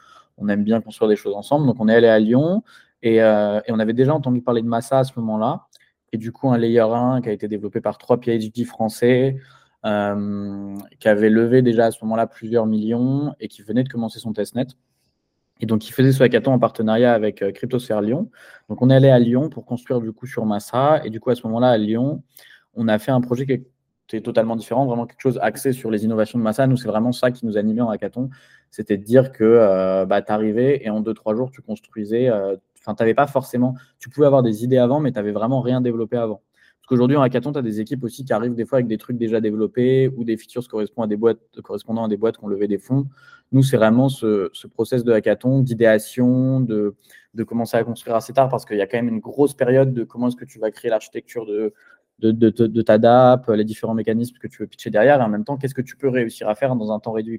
aime 0.48 0.64
bien 0.64 0.80
construire 0.80 1.08
des 1.08 1.16
choses 1.16 1.34
ensemble. 1.34 1.66
Donc, 1.66 1.76
on 1.80 1.88
est 1.88 1.94
allé 1.94 2.08
à 2.08 2.18
Lyon. 2.18 2.62
Euh, 3.06 3.60
et, 3.66 3.72
on 3.72 3.78
avait 3.78 3.94
déjà 3.94 4.14
entendu 4.14 4.42
parler 4.42 4.62
de 4.62 4.66
Massa 4.66 4.98
à 4.98 5.04
ce 5.04 5.12
moment-là. 5.20 5.66
Et 6.12 6.18
du 6.18 6.32
coup, 6.32 6.50
un 6.50 6.58
layer 6.58 6.80
1 6.80 7.22
qui 7.22 7.30
a 7.30 7.32
été 7.32 7.48
développé 7.48 7.80
par 7.80 7.96
trois 7.96 8.20
PhD 8.20 8.64
français, 8.64 9.36
euh, 9.36 9.59
qui 9.82 11.08
avait 11.08 11.30
levé 11.30 11.62
déjà 11.62 11.86
à 11.86 11.90
ce 11.90 11.98
moment-là 12.04 12.26
plusieurs 12.26 12.66
millions 12.66 13.34
et 13.40 13.48
qui 13.48 13.62
venait 13.62 13.84
de 13.84 13.88
commencer 13.88 14.18
son 14.18 14.32
testnet. 14.32 14.66
Et 15.60 15.66
donc, 15.66 15.86
il 15.88 15.92
faisait 15.92 16.12
ce 16.12 16.22
hackathon 16.22 16.52
en 16.52 16.58
partenariat 16.58 17.12
avec 17.12 17.42
euh, 17.42 17.52
Cryptosphère 17.52 18.00
Lyon. 18.00 18.30
Donc, 18.68 18.80
on 18.80 18.88
est 18.88 18.94
allé 18.94 19.10
à 19.10 19.18
Lyon 19.18 19.50
pour 19.50 19.66
construire 19.66 20.00
du 20.00 20.10
coup 20.10 20.26
sur 20.26 20.46
Massa. 20.46 21.02
Et 21.04 21.10
du 21.10 21.20
coup, 21.20 21.30
à 21.30 21.34
ce 21.34 21.46
moment-là, 21.46 21.68
à 21.68 21.76
Lyon, 21.76 22.22
on 22.74 22.88
a 22.88 22.98
fait 22.98 23.10
un 23.10 23.20
projet 23.20 23.44
qui 23.44 23.52
était 23.52 24.22
totalement 24.22 24.56
différent, 24.56 24.86
vraiment 24.86 25.06
quelque 25.06 25.20
chose 25.20 25.38
axé 25.42 25.72
sur 25.72 25.90
les 25.90 26.04
innovations 26.04 26.38
de 26.38 26.44
Massa. 26.44 26.66
Nous, 26.66 26.78
c'est 26.78 26.88
vraiment 26.88 27.12
ça 27.12 27.30
qui 27.30 27.44
nous 27.44 27.58
animait 27.58 27.82
en 27.82 27.90
hackathon. 27.90 28.30
C'était 28.70 28.96
de 28.96 29.04
dire 29.04 29.32
que 29.32 30.04
bah, 30.06 30.22
tu 30.22 30.32
arrivais 30.32 30.80
et 30.82 30.88
en 30.90 31.00
deux, 31.00 31.14
trois 31.14 31.34
jours, 31.34 31.50
tu 31.50 31.60
construisais 31.60 32.30
Enfin, 32.80 32.94
tu 32.94 33.02
n'avais 33.02 33.14
pas 33.14 33.26
forcément. 33.26 33.74
Tu 33.98 34.08
pouvais 34.08 34.26
avoir 34.26 34.42
des 34.42 34.64
idées 34.64 34.78
avant, 34.78 35.00
mais 35.00 35.12
tu 35.12 35.16
n'avais 35.16 35.32
vraiment 35.32 35.60
rien 35.60 35.80
développé 35.80 36.16
avant. 36.16 36.42
Qu'aujourd'hui, 36.90 37.16
en 37.16 37.22
hackathon, 37.22 37.52
tu 37.52 37.58
as 37.60 37.62
des 37.62 37.78
équipes 37.78 38.02
aussi 38.02 38.24
qui 38.24 38.32
arrivent 38.32 38.56
des 38.56 38.66
fois 38.66 38.78
avec 38.78 38.88
des 38.88 38.98
trucs 38.98 39.16
déjà 39.16 39.40
développés 39.40 40.08
ou 40.16 40.24
des 40.24 40.36
features 40.36 40.66
correspondant 40.66 41.04
à 41.04 41.06
des 41.06 41.14
boîtes, 41.14 41.38
correspondant 41.62 42.02
à 42.02 42.08
des 42.08 42.16
qui 42.16 42.42
ont 42.42 42.48
levé 42.48 42.66
des 42.66 42.78
fonds. 42.78 43.06
Nous, 43.52 43.62
c'est 43.62 43.76
vraiment 43.76 44.08
ce, 44.08 44.50
ce, 44.52 44.66
process 44.66 45.04
de 45.04 45.12
hackathon, 45.12 45.60
d'idéation, 45.60 46.58
de, 46.58 46.96
commencer 47.46 47.76
à 47.76 47.84
construire 47.84 48.16
assez 48.16 48.32
tard 48.32 48.48
parce 48.48 48.64
qu'il 48.64 48.76
y 48.76 48.80
a 48.80 48.88
quand 48.88 48.98
même 48.98 49.06
une 49.06 49.20
grosse 49.20 49.54
période 49.54 49.94
de 49.94 50.02
comment 50.02 50.26
est-ce 50.26 50.36
que 50.36 50.44
tu 50.44 50.58
vas 50.58 50.72
créer 50.72 50.90
l'architecture 50.90 51.46
de, 51.46 52.82
ta 52.82 52.98
DAP, 52.98 53.48
les 53.50 53.64
différents 53.64 53.94
mécanismes 53.94 54.38
que 54.38 54.48
tu 54.48 54.58
veux 54.58 54.66
pitcher 54.66 54.90
derrière 54.90 55.20
et 55.20 55.22
en 55.22 55.28
même 55.28 55.44
temps, 55.44 55.58
qu'est-ce 55.58 55.74
que 55.74 55.82
tu 55.82 55.96
peux 55.96 56.08
réussir 56.08 56.48
à 56.48 56.56
faire 56.56 56.74
dans 56.74 56.90
un 56.90 56.98
temps 56.98 57.12
réduit. 57.12 57.38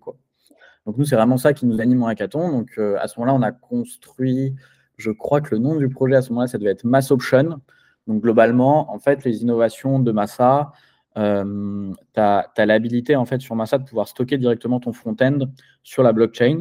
Donc, 0.85 0.97
nous, 0.97 1.03
c'est 1.03 1.17
vraiment 1.17 1.35
ça 1.35 1.51
qui 1.51 1.65
nous 1.65 1.81
anime 1.81 2.03
en 2.03 2.07
hackathon. 2.07 2.53
Donc, 2.53 2.69
euh, 2.77 2.95
à 3.01 3.09
ce 3.09 3.19
moment-là, 3.19 3.37
on 3.37 3.41
a 3.41 3.51
construit 3.51 4.55
je 5.01 5.11
crois 5.11 5.41
que 5.41 5.55
le 5.55 5.57
nom 5.57 5.75
du 5.75 5.89
projet 5.89 6.15
à 6.15 6.21
ce 6.21 6.29
moment-là, 6.29 6.47
ça 6.47 6.57
devait 6.57 6.71
être 6.71 6.83
Mass 6.83 7.11
Option. 7.11 7.59
Donc 8.07 8.21
globalement, 8.21 8.91
en 8.91 8.99
fait, 8.99 9.23
les 9.23 9.41
innovations 9.41 9.99
de 9.99 10.11
Massa, 10.11 10.71
euh, 11.17 11.93
tu 12.13 12.19
as, 12.19 12.65
l'habilité 12.65 13.15
en 13.15 13.25
fait 13.25 13.41
sur 13.41 13.55
Massa 13.55 13.77
de 13.77 13.83
pouvoir 13.83 14.07
stocker 14.07 14.37
directement 14.37 14.79
ton 14.79 14.93
front-end 14.93 15.39
sur 15.83 16.03
la 16.03 16.13
blockchain 16.13 16.59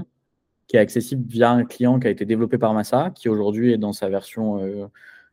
qui 0.66 0.76
est 0.76 0.80
accessible 0.80 1.24
via 1.28 1.50
un 1.50 1.64
client 1.64 1.98
qui 1.98 2.06
a 2.06 2.10
été 2.10 2.24
développé 2.24 2.58
par 2.58 2.74
Massa, 2.74 3.10
qui 3.14 3.28
aujourd'hui 3.28 3.72
est 3.72 3.78
dans 3.78 3.92
sa 3.92 4.08
version 4.08 4.62
euh, 4.62 4.86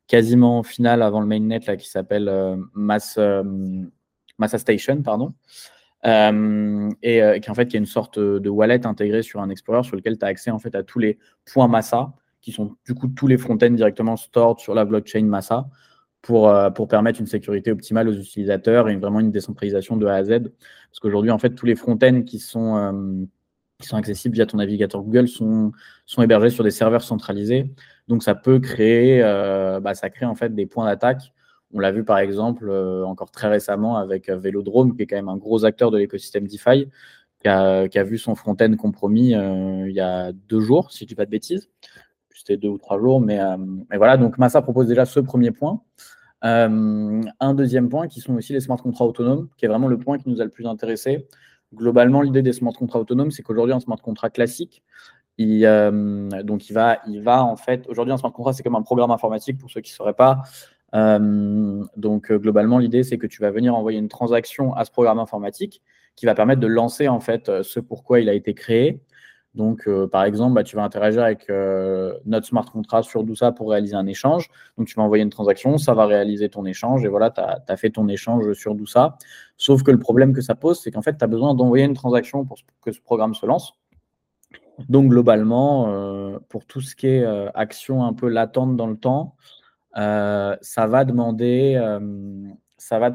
quasiment 0.08 0.64
finale 0.64 1.02
avant 1.02 1.20
le 1.20 1.28
mainnet 1.28 1.60
qui 1.60 1.88
s'appelle 1.88 2.28
euh, 2.30 2.58
Massa 2.74 3.44
Station. 4.58 5.02
Pardon. 5.04 5.34
et 6.04 7.40
qui 7.42 7.52
en 7.52 7.54
fait 7.54 7.68
qui 7.68 7.76
est 7.76 7.80
une 7.80 7.86
sorte 7.86 8.18
de 8.20 8.50
wallet 8.50 8.86
intégrée 8.86 9.24
sur 9.24 9.42
un 9.42 9.50
Explorer 9.50 9.84
sur 9.84 9.96
lequel 9.96 10.18
tu 10.18 10.26
as 10.26 10.30
accès 10.30 10.52
en 10.52 10.60
fait 10.60 10.74
à 10.74 10.84
tous 10.84 11.00
les 11.00 11.20
points 11.52 11.68
Massa 11.68 12.14
qui 12.42 12.52
sont 12.52 12.76
du 12.86 12.94
coup 12.94 13.08
tous 13.08 13.28
les 13.28 13.38
front-ends 13.38 13.72
directement 13.72 14.16
stored 14.16 14.60
sur 14.60 14.74
la 14.74 14.86
blockchain 14.86 15.26
Massa 15.26 15.68
pour, 16.28 16.50
euh, 16.50 16.70
pour 16.70 16.90
permettre 16.90 17.22
une 17.22 17.26
sécurité 17.26 17.72
optimale 17.72 18.10
aux 18.10 18.14
utilisateurs 18.14 18.90
et 18.90 18.98
vraiment 18.98 19.22
une 19.22 19.32
décentralisation 19.32 19.96
de 19.96 20.06
A 20.08 20.16
à 20.16 20.24
Z. 20.26 20.52
Parce 20.90 21.00
qu'aujourd'hui, 21.02 21.32
en 21.32 21.38
fait, 21.38 21.52
tous 21.52 21.66
les 21.66 21.76
front-ends 21.76 22.24
qui 22.24 22.40
sont, 22.40 22.76
euh, 22.76 23.24
qui 23.80 23.88
sont 23.88 23.96
accessibles 23.96 24.36
via 24.36 24.46
ton 24.46 24.58
navigateur 24.58 25.02
Google 25.04 25.30
sont, 25.30 25.72
sont 26.06 26.22
hébergés 26.22 26.50
sur 26.50 26.66
des 26.66 26.72
serveurs 26.72 27.04
centralisés. 27.04 27.74
Donc, 28.10 28.24
ça 28.24 28.36
peut 28.36 28.60
créer, 28.60 29.24
euh, 29.24 29.80
bah, 29.80 29.94
ça 29.94 30.10
crée 30.10 30.26
en 30.26 30.36
fait 30.36 30.54
des 30.54 30.66
points 30.66 30.86
d'attaque. 30.86 31.34
On 31.74 31.80
l'a 31.80 31.94
vu 31.94 32.04
par 32.04 32.18
exemple 32.18 32.70
encore 33.06 33.32
très 33.32 33.48
récemment 33.48 33.96
avec 33.96 34.30
Velodrome, 34.30 34.98
qui 34.98 35.04
est 35.04 35.08
quand 35.08 35.16
même 35.16 35.30
un 35.30 35.38
gros 35.38 35.64
acteur 35.64 35.92
de 35.92 35.98
l'écosystème 35.98 36.46
DeFi, 36.46 36.90
qui 37.40 37.48
a, 37.48 37.88
qui 37.88 38.00
a, 38.00 38.04
vu 38.04 38.18
son 38.18 38.36
front-end 38.36 38.74
compromis 38.76 39.32
il 39.32 39.92
y 39.92 40.00
a 40.00 40.32
deux 40.34 40.60
jours, 40.62 40.92
si 40.92 41.00
je 41.00 41.04
ne 41.06 41.08
dis 41.10 41.16
pas 41.16 41.26
de 41.26 41.32
bêtises 41.32 41.70
c'était 42.34 42.56
deux 42.56 42.70
ou 42.70 42.78
trois 42.78 43.00
jours. 43.00 43.20
Mais, 43.20 43.40
mais, 43.90 43.98
voilà, 43.98 44.16
donc 44.16 44.38
Massa 44.38 44.62
propose 44.62 44.88
déjà 44.88 45.06
ce 45.06 45.20
premier 45.20 45.52
point. 45.52 45.82
Euh, 46.44 47.22
un 47.40 47.54
deuxième 47.54 47.90
point 47.90 48.08
qui 48.08 48.20
sont 48.20 48.36
aussi 48.36 48.54
les 48.54 48.60
smart 48.60 48.78
contrats 48.78 49.06
autonomes, 49.06 49.50
qui 49.58 49.66
est 49.66 49.68
vraiment 49.68 49.88
le 49.88 49.98
point 49.98 50.18
qui 50.18 50.30
nous 50.30 50.42
a 50.42 50.44
le 50.44 50.50
plus 50.50 50.68
intéressé. 50.68 51.28
Globalement, 51.74 52.22
l'idée 52.22 52.42
des 52.42 52.54
smart 52.54 52.74
contrats 52.74 53.00
autonomes, 53.00 53.32
c'est 53.32 53.44
qu'aujourd'hui, 53.44 53.74
un 53.74 53.80
smart 53.80 53.98
contract 53.98 54.36
classique, 54.36 54.84
il, 55.38 55.66
euh, 55.66 56.30
donc 56.44 56.70
il 56.70 56.74
va, 56.74 57.00
il 57.08 57.22
va 57.22 57.44
en 57.44 57.56
fait, 57.56 57.88
aujourd'hui, 57.88 58.14
un 58.14 58.18
smart 58.18 58.32
contract, 58.32 58.58
c'est 58.58 58.64
comme 58.64 58.76
un 58.76 58.82
programme 58.82 59.12
informatique 59.12 59.58
pour 59.58 59.70
ceux 59.70 59.82
qui 59.82 59.92
ne 59.92 59.96
sauraient 59.96 60.14
pas. 60.14 60.44
donc 60.94 62.32
globalement, 62.32 62.78
l'idée, 62.80 63.04
c'est 63.04 63.18
que 63.18 63.28
tu 63.28 63.42
vas 63.42 63.52
venir 63.52 63.76
envoyer 63.76 64.00
une 64.00 64.08
transaction 64.08 64.74
à 64.74 64.86
ce 64.86 64.92
programme 64.92 65.20
informatique 65.20 65.82
qui 66.16 66.26
va 66.26 66.34
permettre 66.34 66.62
de 66.62 66.68
lancer 66.68 67.08
en 67.08 67.20
fait 67.20 67.62
ce 67.62 67.80
pourquoi 67.80 68.20
il 68.20 68.30
a 68.30 68.34
été 68.34 68.54
créé 68.54 69.02
donc, 69.58 69.88
euh, 69.88 70.08
par 70.08 70.24
exemple, 70.24 70.54
bah, 70.54 70.64
tu 70.64 70.76
vas 70.76 70.84
interagir 70.84 71.24
avec 71.24 71.50
euh, 71.50 72.14
notre 72.26 72.46
smart 72.46 72.64
contract 72.64 73.10
sur 73.10 73.24
Dousa 73.24 73.52
pour 73.52 73.72
réaliser 73.72 73.96
un 73.96 74.06
échange. 74.06 74.50
Donc, 74.78 74.86
tu 74.88 74.94
vas 74.94 75.02
envoyer 75.02 75.24
une 75.24 75.32
transaction, 75.32 75.80
ça 75.80 75.96
va 75.96 76.06
réaliser 76.06 76.48
ton 76.48 76.64
échange 76.66 77.04
et 77.04 77.08
voilà, 77.08 77.32
tu 77.32 77.42
as, 77.42 77.76
fait 77.76 77.90
ton 77.90 78.08
échange 78.08 78.54
sur 78.54 78.76
Dousa. 78.76 79.18
Sauf 79.58 79.82
que 79.82 79.90
le 79.90 79.98
problème 79.98 80.32
que 80.32 80.42
ça 80.42 80.54
pose, 80.54 80.80
c'est 80.80 80.92
qu'en 80.92 81.02
fait, 81.02 81.18
tu 81.18 81.24
as 81.24 81.28
besoin 81.28 81.56
d'envoyer 81.56 81.86
une 81.86 81.96
transaction 81.96 82.46
pour 82.46 82.60
que 82.84 82.92
ce 82.92 83.02
programme 83.02 83.34
se 83.34 83.48
lance. 83.48 83.74
Donc, 84.90 85.10
globalement, 85.10 85.88
euh, 85.90 86.38
pour 86.50 86.64
tout 86.66 86.82
ce 86.82 86.96
qui 86.96 87.08
est 87.08 87.26
action 87.56 88.06
un 88.06 88.14
peu 88.14 88.30
latente 88.30 88.78
dans 88.78 88.88
le 88.88 88.98
temps, 88.98 89.36
ça 89.96 90.86
va 90.88 91.04
te 91.04 91.12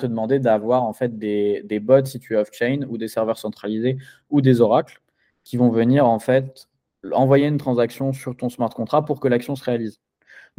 demander 0.06 0.40
d'avoir 0.40 0.82
en 0.82 0.92
fait 0.92 1.16
des, 1.16 1.62
des 1.64 1.78
bots 1.78 2.04
situés 2.04 2.34
off-chain 2.34 2.80
ou 2.88 2.98
des 2.98 3.06
serveurs 3.06 3.38
centralisés 3.38 3.96
ou 4.28 4.40
des 4.40 4.60
oracles 4.60 5.01
qui 5.44 5.56
vont 5.56 5.70
venir 5.70 6.06
en 6.06 6.18
fait 6.18 6.68
envoyer 7.12 7.46
une 7.46 7.58
transaction 7.58 8.12
sur 8.12 8.36
ton 8.36 8.48
smart 8.48 8.70
contract 8.70 9.06
pour 9.06 9.20
que 9.20 9.28
l'action 9.28 9.56
se 9.56 9.64
réalise. 9.64 10.00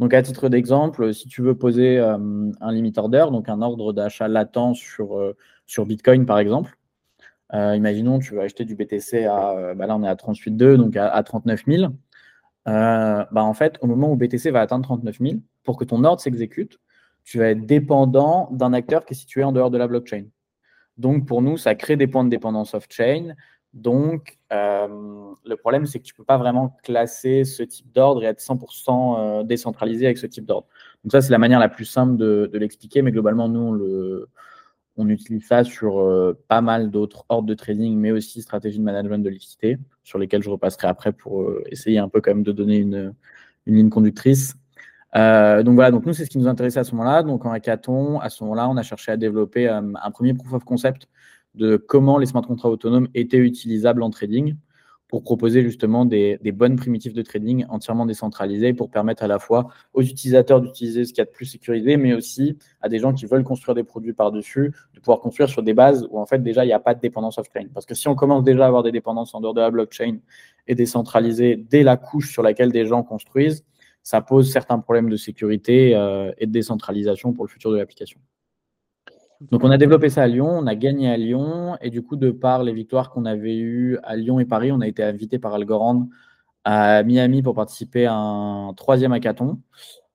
Donc, 0.00 0.12
à 0.12 0.22
titre 0.22 0.48
d'exemple, 0.48 1.14
si 1.14 1.28
tu 1.28 1.40
veux 1.40 1.56
poser 1.56 1.98
euh, 1.98 2.18
un 2.60 2.72
limit 2.72 2.92
order, 2.96 3.26
donc 3.30 3.48
un 3.48 3.62
ordre 3.62 3.92
d'achat 3.92 4.28
latent 4.28 4.74
sur, 4.74 5.16
euh, 5.18 5.36
sur 5.66 5.86
Bitcoin, 5.86 6.26
par 6.26 6.38
exemple, 6.38 6.76
euh, 7.54 7.76
imaginons 7.76 8.18
tu 8.18 8.34
veux 8.34 8.40
acheter 8.40 8.64
du 8.64 8.74
BTC 8.74 9.24
à, 9.26 9.74
bah 9.74 9.86
là 9.86 9.96
on 9.96 10.02
est 10.02 10.08
à 10.08 10.14
38,2, 10.16 10.76
donc 10.76 10.96
à, 10.96 11.22
39 11.22 11.64
000. 11.66 11.92
bah 12.66 13.28
en 13.34 13.54
fait, 13.54 13.78
au 13.80 13.86
moment 13.86 14.10
où 14.10 14.16
BTC 14.16 14.50
va 14.50 14.62
atteindre 14.62 14.84
39 14.84 15.18
000, 15.20 15.34
pour 15.62 15.76
que 15.78 15.84
ton 15.84 16.02
ordre 16.04 16.20
s'exécute, 16.20 16.78
tu 17.22 17.38
vas 17.38 17.50
être 17.50 17.64
dépendant 17.64 18.48
d'un 18.52 18.72
acteur 18.72 19.04
qui 19.04 19.14
est 19.14 19.16
situé 19.16 19.44
en 19.44 19.52
dehors 19.52 19.70
de 19.70 19.78
la 19.78 19.86
blockchain. 19.86 20.24
Donc, 20.98 21.26
pour 21.26 21.42
nous, 21.42 21.56
ça 21.56 21.74
crée 21.74 21.96
des 21.96 22.06
points 22.06 22.24
de 22.24 22.30
dépendance 22.30 22.74
off-chain. 22.74 23.34
Donc, 23.74 24.38
euh, 24.52 24.86
le 25.44 25.56
problème, 25.56 25.84
c'est 25.84 25.98
que 25.98 26.04
tu 26.04 26.14
ne 26.14 26.18
peux 26.18 26.24
pas 26.24 26.38
vraiment 26.38 26.76
classer 26.84 27.42
ce 27.42 27.64
type 27.64 27.92
d'ordre 27.92 28.22
et 28.22 28.26
être 28.26 28.40
100% 28.40 29.16
euh, 29.18 29.42
décentralisé 29.42 30.06
avec 30.06 30.16
ce 30.16 30.28
type 30.28 30.46
d'ordre. 30.46 30.68
Donc 31.02 31.10
ça, 31.10 31.20
c'est 31.20 31.32
la 31.32 31.38
manière 31.38 31.58
la 31.58 31.68
plus 31.68 31.84
simple 31.84 32.16
de, 32.16 32.48
l'expliquer, 32.54 33.02
mais 33.02 33.10
globalement, 33.10 33.48
nous, 33.48 34.24
on, 34.96 35.08
utilise 35.08 35.44
ça 35.48 35.64
sur 35.64 35.98
euh, 35.98 36.38
pas 36.46 36.60
mal 36.60 36.92
d'autres 36.92 37.24
ordres 37.28 37.48
de 37.48 37.54
trading, 37.54 37.98
mais 37.98 38.12
aussi 38.12 38.42
stratégies 38.42 38.78
de 38.78 38.84
management 38.84 39.18
de 39.18 39.28
liquidité, 39.28 39.76
sur 40.04 40.20
lesquelles 40.20 40.44
je 40.44 40.50
repasserai 40.50 40.86
après 40.86 41.12
pour 41.12 41.44
essayer 41.66 41.98
un 41.98 42.08
peu 42.08 42.20
quand 42.20 42.30
même 42.30 42.44
de 42.44 42.52
donner 42.52 42.76
une, 42.76 43.12
ligne 43.66 43.90
conductrice. 43.90 44.54
donc 45.14 45.74
voilà, 45.74 45.90
donc 45.90 46.06
nous, 46.06 46.12
c'est 46.12 46.26
ce 46.26 46.30
qui 46.30 46.38
nous 46.38 46.46
intéressait 46.46 46.78
à 46.78 46.84
ce 46.84 46.92
moment-là. 46.92 47.24
Donc 47.24 47.44
en 47.44 47.50
hackathon, 47.50 48.20
à 48.20 48.30
ce 48.30 48.44
moment-là, 48.44 48.68
on 48.68 48.76
a 48.76 48.82
cherché 48.82 49.10
à 49.10 49.16
développer 49.16 49.66
un 49.66 50.10
premier 50.12 50.32
proof 50.32 50.52
of 50.52 50.64
concept 50.64 51.08
de 51.54 51.76
comment 51.76 52.18
les 52.18 52.26
smart 52.26 52.42
contrats 52.42 52.70
autonomes 52.70 53.08
étaient 53.14 53.38
utilisables 53.38 54.02
en 54.02 54.10
trading 54.10 54.56
pour 55.08 55.22
proposer 55.22 55.62
justement 55.62 56.04
des, 56.04 56.38
bonnes 56.52 56.76
primitives 56.76 57.12
de 57.12 57.22
trading 57.22 57.66
entièrement 57.68 58.04
décentralisées 58.04 58.72
pour 58.72 58.90
permettre 58.90 59.22
à 59.22 59.28
la 59.28 59.38
fois 59.38 59.68
aux 59.92 60.02
utilisateurs 60.02 60.60
d'utiliser 60.60 61.04
ce 61.04 61.10
qu'il 61.12 61.18
y 61.18 61.22
a 61.22 61.26
de 61.26 61.30
plus 61.30 61.44
sécurisé, 61.44 61.96
mais 61.96 62.14
aussi 62.14 62.58
à 62.80 62.88
des 62.88 62.98
gens 62.98 63.12
qui 63.12 63.26
veulent 63.26 63.44
construire 63.44 63.76
des 63.76 63.84
produits 63.84 64.12
par-dessus, 64.12 64.72
de 64.92 64.98
pouvoir 64.98 65.20
construire 65.20 65.48
sur 65.48 65.62
des 65.62 65.74
bases 65.74 66.08
où 66.10 66.18
en 66.18 66.26
fait 66.26 66.42
déjà 66.42 66.64
il 66.64 66.66
n'y 66.66 66.72
a 66.72 66.80
pas 66.80 66.94
de 66.94 67.00
dépendance 67.00 67.38
off-chain. 67.38 67.68
Parce 67.72 67.86
que 67.86 67.94
si 67.94 68.08
on 68.08 68.16
commence 68.16 68.42
déjà 68.42 68.64
à 68.64 68.66
avoir 68.66 68.82
des 68.82 68.92
dépendances 68.92 69.34
en 69.34 69.40
dehors 69.40 69.54
de 69.54 69.60
la 69.60 69.70
blockchain 69.70 70.18
et 70.66 70.74
décentralisées 70.74 71.56
dès 71.56 71.84
la 71.84 71.96
couche 71.96 72.32
sur 72.32 72.42
laquelle 72.42 72.72
des 72.72 72.86
gens 72.86 73.04
construisent, 73.04 73.64
ça 74.02 74.20
pose 74.20 74.50
certains 74.50 74.80
problèmes 74.80 75.10
de 75.10 75.16
sécurité 75.16 75.90
et 76.38 76.46
de 76.46 76.52
décentralisation 76.52 77.32
pour 77.32 77.44
le 77.44 77.50
futur 77.50 77.70
de 77.70 77.76
l'application. 77.76 78.18
Donc, 79.40 79.64
on 79.64 79.70
a 79.70 79.78
développé 79.78 80.08
ça 80.08 80.22
à 80.22 80.26
Lyon, 80.26 80.48
on 80.48 80.66
a 80.66 80.74
gagné 80.74 81.10
à 81.10 81.16
Lyon, 81.16 81.76
et 81.80 81.90
du 81.90 82.02
coup, 82.02 82.16
de 82.16 82.30
par 82.30 82.62
les 82.62 82.72
victoires 82.72 83.10
qu'on 83.10 83.24
avait 83.24 83.56
eues 83.56 83.98
à 84.02 84.16
Lyon 84.16 84.38
et 84.40 84.44
Paris, 84.44 84.72
on 84.72 84.80
a 84.80 84.86
été 84.86 85.02
invité 85.02 85.38
par 85.38 85.54
Algorand 85.54 86.08
à 86.64 87.02
Miami 87.02 87.42
pour 87.42 87.54
participer 87.54 88.06
à 88.06 88.14
un 88.14 88.72
troisième 88.74 89.12
hackathon, 89.12 89.60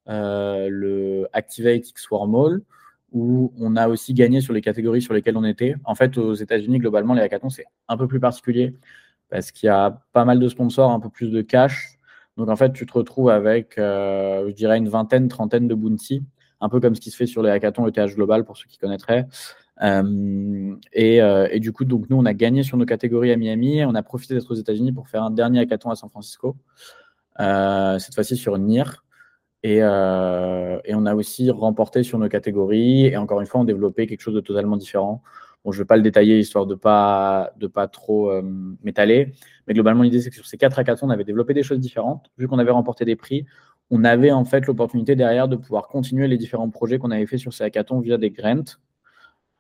euh, 0.08 0.68
le 0.72 1.28
Activate 1.34 1.88
X 1.90 2.10
Wormhole, 2.10 2.64
où 3.12 3.54
on 3.60 3.76
a 3.76 3.88
aussi 3.88 4.14
gagné 4.14 4.42
sur 4.42 4.54
les 4.54 4.62
catégories 4.62 5.02
sur 5.02 5.14
lesquelles 5.14 5.38
on 5.38 5.44
était. 5.44 5.76
En 5.84 5.96
fait, 5.96 6.18
aux 6.18 6.34
États-Unis, 6.34 6.80
globalement, 6.80 7.14
les 7.14 7.22
hackathons, 7.22 7.50
c'est 7.50 7.66
un 7.88 7.98
peu 7.98 8.08
plus 8.08 8.20
particulier 8.20 8.76
parce 9.30 9.52
qu'il 9.52 9.68
y 9.68 9.70
a 9.70 10.02
pas 10.12 10.26
mal 10.26 10.40
de 10.40 10.48
sponsors, 10.48 10.92
un 10.92 11.00
peu 11.00 11.10
plus 11.10 11.30
de 11.30 11.42
cash. 11.42 12.00
Donc, 12.38 12.50
en 12.50 12.56
fait, 12.56 12.74
tu 12.74 12.86
te 12.86 12.94
retrouves 12.94 13.30
avec, 13.30 13.78
euh, 13.78 14.48
je 14.48 14.54
dirais, 14.54 14.78
une 14.78 14.90
vingtaine, 14.90 15.28
trentaine 15.28 15.68
de 15.68 15.76
bounty 15.76 16.24
un 16.62 16.70
peu 16.70 16.80
comme 16.80 16.96
ce 16.96 17.02
qui 17.02 17.12
se 17.12 17.18
fait 17.18 17.28
sur 17.28 17.42
les 17.42 17.50
hackathons 17.50 17.88
ETH 17.88 18.16
Global 18.16 18.44
pour 18.44 18.58
ceux 18.58 18.68
qui 18.68 18.78
connaîtraient. 18.78 19.28
Euh, 19.82 20.76
euh, 20.98 21.48
et, 21.52 21.60
du 21.60 21.72
coup, 21.72 21.86
donc 21.86 22.10
nous, 22.10 22.18
on 22.18 22.26
a 22.26 22.34
gagné 22.34 22.64
sur 22.64 22.78
nos 22.78 22.86
catégories 22.86 23.32
à 23.32 23.38
Miami 23.38 23.84
on 23.86 23.96
a 23.96 24.04
profité 24.04 24.34
d'être 24.34 24.52
aux 24.52 24.56
États-Unis 24.56 24.92
pour 24.92 25.08
faire 25.08 25.24
un 25.24 25.32
dernier 25.32 25.60
hackathon 25.60 25.90
à 25.90 25.96
San 25.96 26.10
Francisco, 26.10 26.58
euh, 27.40 27.98
cette 28.00 28.16
fois-ci 28.16 28.36
sur 28.36 28.58
NIR. 28.58 29.04
Et, 29.64 29.82
on 29.84 31.06
a 31.06 31.16
aussi 31.16 31.50
remporté 31.52 32.04
sur 32.04 32.18
nos 32.20 32.30
catégories 32.30 33.06
et 33.06 33.18
encore 33.18 33.42
une 33.42 33.48
fois, 33.48 33.62
on 33.62 33.66
développé 33.66 34.08
quelque 34.08 34.22
chose 34.22 34.36
de 34.36 34.42
totalement 34.42 34.78
différent. 34.78 35.22
Bon, 35.66 35.74
je 35.74 35.78
ne 35.78 35.84
vais 35.84 35.88
pas 35.88 35.98
le 35.98 36.04
détailler 36.04 36.40
histoire 36.40 36.66
de 36.66 36.74
ne 36.76 36.80
pas, 36.80 37.52
de 37.58 37.68
pas 37.68 37.88
trop 37.88 38.32
m'étaler, 38.84 39.34
mais 39.68 39.74
globalement, 39.74 40.04
l'idée, 40.04 40.22
c'est 40.22 40.30
que 40.30 40.36
sur 40.36 40.46
ces 40.46 40.58
quatre 40.58 40.80
hackathons, 40.80 41.08
on 41.08 41.10
avait 41.10 41.26
développé 41.26 41.54
des 41.54 41.64
choses 41.64 41.80
différentes. 41.80 42.32
Vu 42.38 42.48
qu'on 42.48 42.60
avait 42.60 42.72
remporté 42.72 43.04
des 43.04 43.18
prix, 43.18 43.46
on 43.92 44.04
avait 44.04 44.32
en 44.32 44.46
fait 44.46 44.66
l'opportunité 44.68 45.16
derrière 45.16 45.48
de 45.48 45.56
pouvoir 45.56 45.88
continuer 45.88 46.28
les 46.28 46.38
différents 46.38 46.70
projets 46.70 47.00
qu'on 47.00 47.12
avait 47.12 47.26
fait 47.26 47.38
sur 47.38 47.54
ces 47.54 47.64
hackathons 47.64 48.00
via 48.00 48.18
des 48.18 48.30
grants. 48.30 48.64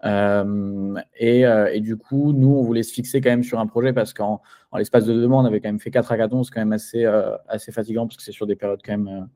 Euh, 0.06 0.96
euh, 1.22 1.70
et, 1.74 1.82
du 1.82 1.98
coup, 1.98 2.32
nous, 2.34 2.50
on 2.50 2.64
voulait 2.64 2.84
se 2.84 2.94
fixer 2.94 3.22
quand 3.22 3.30
même 3.30 3.44
sur 3.44 3.60
un 3.60 3.68
projet 3.68 3.94
parce 3.94 4.14
qu'en 4.14 4.42
l'espace 4.78 5.06
de 5.06 5.14
deux 5.14 5.28
mois, 5.28 5.42
on 5.42 5.46
avait 5.46 5.60
quand 5.60 5.70
même 5.70 5.80
fait 5.80 5.92
quatre 5.92 6.12
hackathons, 6.12 6.44
c'est 6.44 6.54
quand 6.54 6.62
même 6.62 6.74
assez, 6.74 7.06
euh, 7.06 7.36
fatigant 7.72 8.08
parce 8.08 8.18
que 8.18 8.24
c'est 8.24 8.32
sur 8.32 8.48
des 8.48 8.56
périodes 8.56 8.82
quand 8.86 8.98
même 8.98 9.28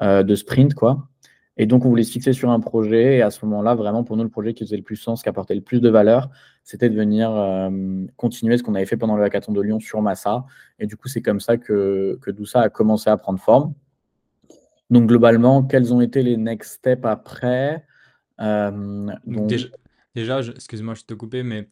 de 0.00 0.34
sprint, 0.34 0.74
quoi. 0.74 1.08
Et 1.58 1.66
donc, 1.66 1.84
on 1.84 1.90
voulait 1.90 2.02
se 2.02 2.12
fixer 2.12 2.32
sur 2.32 2.50
un 2.50 2.60
projet. 2.60 3.18
Et 3.18 3.22
à 3.22 3.30
ce 3.30 3.44
moment-là, 3.44 3.74
vraiment, 3.74 4.04
pour 4.04 4.16
nous, 4.16 4.22
le 4.24 4.30
projet 4.30 4.54
qui 4.54 4.64
faisait 4.64 4.78
le 4.78 4.82
plus 4.82 4.96
sens, 4.96 5.22
qui 5.22 5.28
apportait 5.28 5.54
le 5.54 5.60
plus 5.60 5.80
de 5.80 5.90
valeur, 5.90 6.30
c'était 6.64 6.88
de 6.88 6.96
venir 6.96 7.30
continuer 8.16 8.56
ce 8.56 8.62
qu'on 8.62 8.74
avait 8.74 8.86
fait 8.86 8.96
pendant 8.96 9.16
le 9.16 9.22
hackathon 9.22 9.52
de 9.52 9.60
Lyon 9.60 9.78
sur 9.78 10.00
Massa. 10.00 10.46
Et 10.78 10.86
du 10.86 10.96
coup, 10.96 11.08
c'est 11.08 11.20
comme 11.20 11.40
ça 11.40 11.58
que, 11.58 12.18
que 12.22 12.30
tout 12.30 12.46
ça 12.46 12.62
a 12.62 12.68
commencé 12.70 13.10
à 13.10 13.18
prendre 13.18 13.38
forme. 13.38 13.74
Donc, 14.92 15.08
globalement, 15.08 15.62
quels 15.62 15.94
ont 15.94 16.02
été 16.02 16.22
les 16.22 16.36
next 16.36 16.74
steps 16.74 17.06
après 17.06 17.82
euh, 18.42 19.10
Déjà, 20.14 20.40
excuse-moi, 20.40 20.92
je 20.92 21.04
te 21.04 21.14
coupé, 21.14 21.42
mais 21.42 21.70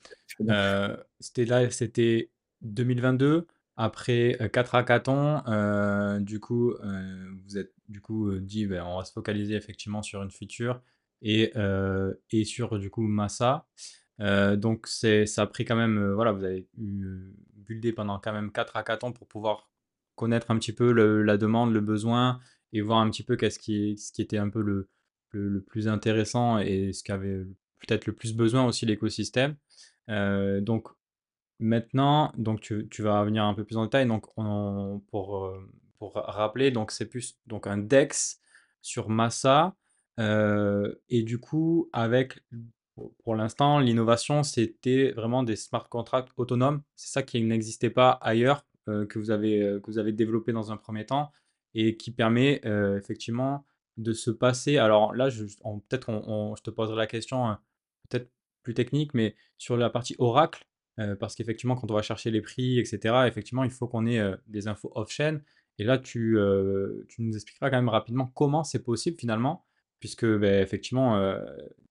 euh, 0.49 0.97
c'était 1.19 1.45
là, 1.45 1.71
c'était 1.71 2.31
2022. 2.63 3.47
Après 3.77 4.39
4 4.55 4.75
euh, 4.75 4.79
hackathons, 4.79 6.21
du 6.21 6.41
coup, 6.41 6.73
vous 7.45 7.59
êtes 7.59 7.75
du 7.91 8.01
coup 8.01 8.39
dit, 8.39 8.67
ben, 8.67 8.85
on 8.87 8.97
va 8.97 9.05
se 9.05 9.13
focaliser 9.13 9.55
effectivement 9.55 10.01
sur 10.01 10.23
une 10.23 10.31
feature 10.31 10.81
et, 11.21 11.53
et 12.31 12.45
sur 12.45 12.79
du 12.79 12.89
coup 12.89 13.03
Massa. 13.03 13.67
donc 14.19 14.87
c'est, 14.87 15.27
ça 15.27 15.43
a 15.43 15.47
pris 15.47 15.67
quand 15.67 15.77
même, 15.77 16.13
voilà, 16.13 16.33
vous 16.33 16.45
avez 16.45 16.67
eu 16.79 17.35
buildé 17.55 17.93
pendant 17.93 18.19
quand 18.19 18.33
même 18.33 18.51
4 18.51 18.79
hackathons 18.79 19.13
pour 19.13 19.29
pouvoir 19.29 19.69
connaître 20.15 20.51
un 20.51 20.59
petit 20.59 20.73
peu 20.73 20.93
la 21.23 21.37
demande, 21.37 21.75
le 21.75 21.81
besoin 21.81 22.41
et 22.73 22.81
voir 22.81 22.99
un 22.99 23.11
petit 23.11 23.23
peu 23.23 23.37
qu'est-ce 23.37 23.59
qui, 23.59 23.97
ce 23.99 24.13
qui 24.13 24.23
était 24.23 24.39
un 24.39 24.49
peu 24.49 24.63
le, 24.63 24.89
le, 25.31 25.61
plus 25.63 25.89
intéressant 25.89 26.59
et 26.59 26.93
ce 26.93 27.03
qu'avait 27.03 27.45
peut-être 27.81 28.07
le 28.07 28.15
plus 28.15 28.35
besoin 28.35 28.67
aussi 28.67 28.87
l'écosystème. 28.87 29.57
Euh, 30.09 30.61
donc 30.61 30.89
maintenant, 31.59 32.33
donc 32.37 32.61
tu, 32.61 32.89
tu, 32.91 33.03
vas 33.03 33.25
venir 33.25 33.45
un 33.45 33.55
peu 33.55 33.65
plus 33.65 33.77
en 33.77 33.85
détail. 33.85 34.07
Donc 34.07 34.27
pour, 35.11 35.45
euh, 35.45 35.59
pour 35.99 36.15
rappeler, 36.15 36.71
donc 36.71 36.91
c'est 36.91 37.07
plus 37.07 37.39
donc 37.47 37.67
un 37.67 37.79
DEX 37.79 38.41
sur 38.83 39.09
Massa. 39.09 39.75
Euh, 40.19 40.95
et 41.09 41.23
du 41.23 41.39
coup, 41.39 41.89
avec 41.93 42.41
pour 43.25 43.35
l'instant, 43.35 43.79
l'innovation, 43.79 44.43
c'était 44.43 45.13
vraiment 45.13 45.43
des 45.43 45.57
smart 45.57 45.89
contracts 45.89 46.33
autonomes. 46.37 46.83
C'est 46.97 47.13
ça 47.13 47.23
qui 47.23 47.43
n'existait 47.43 47.91
pas 47.91 48.11
ailleurs, 48.21 48.67
que, 48.87 49.19
vous 49.19 49.31
avez, 49.31 49.79
que 49.83 49.87
vous 49.87 49.99
avez 49.99 50.13
développé 50.13 50.53
dans 50.53 50.73
un 50.73 50.77
premier 50.77 51.07
temps 51.07 51.31
et 51.75 51.97
qui 51.97 52.11
permet 52.11 52.61
effectivement 52.65 53.65
de 53.97 54.13
se 54.13 54.31
passer. 54.31 54.79
Alors 54.79 55.15
là, 55.15 55.29
peut-être 55.89 56.09
on, 56.09 56.55
je 56.57 56.63
te 56.63 56.71
poserai 56.71 56.97
la 56.97 57.07
question 57.07 57.47
hein, 57.47 57.61
peut-être 58.09 58.31
plus 58.63 58.75
technique, 58.75 59.15
mais 59.15 59.37
sur 59.59 59.77
la 59.77 59.91
partie 59.91 60.17
Oracle, 60.19 60.65
parce 61.19 61.35
qu'effectivement, 61.35 61.77
quand 61.77 61.91
on 61.91 61.95
va 61.95 62.03
chercher 62.03 62.31
les 62.31 62.43
prix, 62.43 62.79
etc., 62.79 63.25
effectivement, 63.27 63.65
il 63.65 63.71
faut 63.71 63.89
qu'on 63.89 64.07
ait 64.07 64.23
des 64.47 64.69
infos 64.69 64.93
off-chain. 64.95 65.41
Et 65.79 65.85
là, 65.85 65.97
tu, 65.99 66.37
nous 67.19 67.35
expliqueras 67.35 67.71
quand 67.71 67.77
même 67.77 67.89
rapidement 67.89 68.27
comment 68.35 68.65
c'est 68.65 68.83
possible 68.83 69.17
finalement, 69.19 69.65
puisque 69.99 70.27
ben, 70.27 70.63
effectivement, 70.63 71.19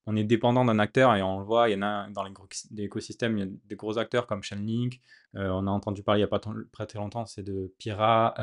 on 0.06 0.16
est 0.16 0.24
dépendant 0.24 0.66
d'un 0.66 0.80
acteur 0.80 1.16
et 1.16 1.24
on 1.24 1.40
le 1.40 1.46
voit, 1.46 1.70
il 1.70 1.74
y 1.74 1.76
en 1.76 1.82
a 1.82 2.10
dans 2.10 2.24
l'écosystème, 2.72 3.38
il 3.38 3.40
y 3.40 3.48
a 3.48 3.52
des 3.66 3.76
gros 3.76 3.98
acteurs 3.98 4.28
comme 4.28 4.44
Chainlink. 4.44 5.00
on 5.34 5.66
a 5.68 5.72
entendu 5.72 6.04
parler 6.04 6.20
il 6.20 6.24
n'y 6.24 6.30
a 6.32 6.66
pas 6.72 6.86
très 6.86 7.00
longtemps, 7.00 7.26
c'est 7.26 7.44
de 7.44 7.74
Pira, 7.80 8.36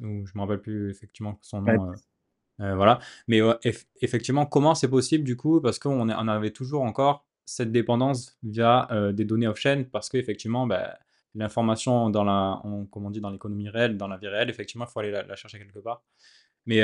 Ou 0.00 0.26
je 0.26 0.32
me 0.34 0.40
rappelle 0.40 0.60
plus 0.60 0.90
effectivement 0.90 1.38
son 1.42 1.62
nom. 1.62 1.90
Euh, 1.90 1.94
euh, 2.60 2.74
voilà. 2.74 2.98
Mais 3.26 3.40
effectivement, 4.00 4.46
comment 4.46 4.74
c'est 4.74 4.88
possible 4.88 5.24
du 5.24 5.36
coup 5.36 5.60
Parce 5.60 5.78
qu'on 5.78 6.08
on 6.10 6.28
avait 6.28 6.50
toujours 6.50 6.82
encore 6.82 7.26
cette 7.44 7.72
dépendance 7.72 8.36
via 8.42 8.88
euh, 8.92 9.12
des 9.12 9.24
données 9.24 9.46
off-chain, 9.46 9.84
parce 9.90 10.08
qu'effectivement, 10.08 10.66
bah, 10.66 10.98
l'information 11.34 12.10
dans 12.10 12.24
la, 12.24 12.60
comme 12.90 13.06
on 13.06 13.10
dit, 13.10 13.20
dans 13.20 13.30
l'économie 13.30 13.68
réelle, 13.68 13.96
dans 13.96 14.08
la 14.08 14.18
vie 14.18 14.28
réelle, 14.28 14.50
effectivement, 14.50 14.84
il 14.86 14.90
faut 14.90 15.00
aller 15.00 15.10
la, 15.10 15.36
chercher 15.36 15.58
quelque 15.58 15.78
part. 15.78 16.02
Mais 16.66 16.82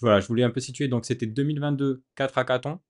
voilà, 0.00 0.20
je 0.20 0.26
voulais 0.28 0.44
un 0.44 0.50
peu 0.50 0.60
situer. 0.60 0.88
Donc, 0.88 1.04
c'était 1.04 1.26
2022, 1.26 2.02
4 2.14 2.38
hackathons 2.38 2.80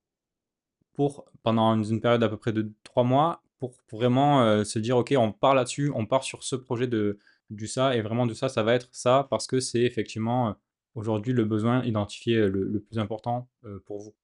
pour 0.93 1.25
pendant 1.43 1.81
une, 1.81 2.01
période 2.01 2.23
à 2.23 2.29
peu 2.29 2.37
près 2.37 2.53
de 2.53 2.73
3 2.85 3.05
mois 3.05 3.43
pour, 3.59 3.75
pour 3.89 3.99
vraiment 3.99 4.65
se 4.65 4.79
dire, 4.79 4.97
ok, 4.97 5.15
on 5.17 5.33
part 5.33 5.55
là-dessus, 5.55 5.91
on 5.95 6.07
part 6.07 6.23
sur 6.23 6.45
ce 6.45 6.55
projet 6.55 6.87
de, 6.87 7.19
du 7.51 7.67
ça, 7.67 7.97
et 7.97 8.03
vraiment 8.03 8.27
du 8.27 8.35
ça, 8.35 8.49
ça 8.49 8.63
va 8.63 8.75
être 8.75 8.89
ça, 8.93 9.27
parce 9.31 9.47
que 9.47 9.61
c'est 9.61 9.83
effectivement 9.83 10.57
aujourd'hui 10.95 11.33
le 11.33 11.45
besoin 11.45 11.83
identifié 11.85 12.49
le, 12.49 12.81
plus 12.81 12.99
important 12.99 13.49
pour 13.87 14.01
vous. 14.01 14.15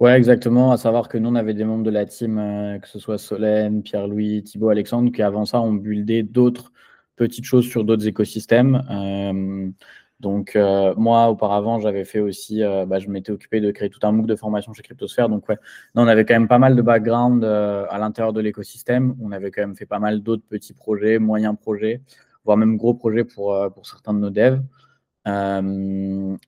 Ouais, 0.00 0.16
exactement. 0.16 0.72
À 0.72 0.76
savoir 0.76 1.08
que 1.08 1.16
nous, 1.16 1.28
on 1.28 1.34
avait 1.36 1.54
des 1.54 1.64
membres 1.64 1.84
de 1.84 1.90
la 1.90 2.06
team, 2.06 2.36
que 2.82 2.88
ce 2.88 2.98
soit 2.98 3.18
Solène, 3.18 3.82
Pierre-Louis, 3.82 4.42
Thibaut, 4.42 4.68
Alexandre, 4.70 5.12
qui 5.12 5.22
avant 5.22 5.46
ça 5.46 5.60
ont 5.60 5.72
buildé 5.72 6.22
d'autres 6.24 6.72
petites 7.16 7.44
choses 7.44 7.68
sur 7.68 7.84
d'autres 7.84 8.06
écosystèmes. 8.08 8.82
Donc, 10.22 10.54
euh, 10.54 10.94
moi, 10.96 11.28
auparavant, 11.28 11.80
j'avais 11.80 12.04
fait 12.04 12.20
aussi, 12.20 12.62
euh, 12.62 12.86
bah, 12.86 13.00
je 13.00 13.08
m'étais 13.08 13.32
occupé 13.32 13.60
de 13.60 13.72
créer 13.72 13.90
tout 13.90 13.98
un 14.04 14.12
MOOC 14.12 14.26
de 14.26 14.36
formation 14.36 14.72
chez 14.72 14.82
Cryptosphère. 14.84 15.28
Donc, 15.28 15.48
ouais, 15.48 15.58
on 15.96 16.06
avait 16.06 16.24
quand 16.24 16.34
même 16.34 16.46
pas 16.46 16.60
mal 16.60 16.76
de 16.76 16.82
background 16.82 17.42
euh, 17.42 17.86
à 17.90 17.98
l'intérieur 17.98 18.32
de 18.32 18.40
l'écosystème. 18.40 19.16
On 19.20 19.32
avait 19.32 19.50
quand 19.50 19.62
même 19.62 19.74
fait 19.74 19.84
pas 19.84 19.98
mal 19.98 20.22
d'autres 20.22 20.44
petits 20.48 20.74
projets, 20.74 21.18
moyens 21.18 21.56
projets, 21.60 22.02
voire 22.44 22.56
même 22.56 22.76
gros 22.76 22.94
projets 22.94 23.24
pour, 23.24 23.58
pour 23.74 23.84
certains 23.84 24.14
de 24.14 24.20
nos 24.20 24.30
devs. 24.30 24.62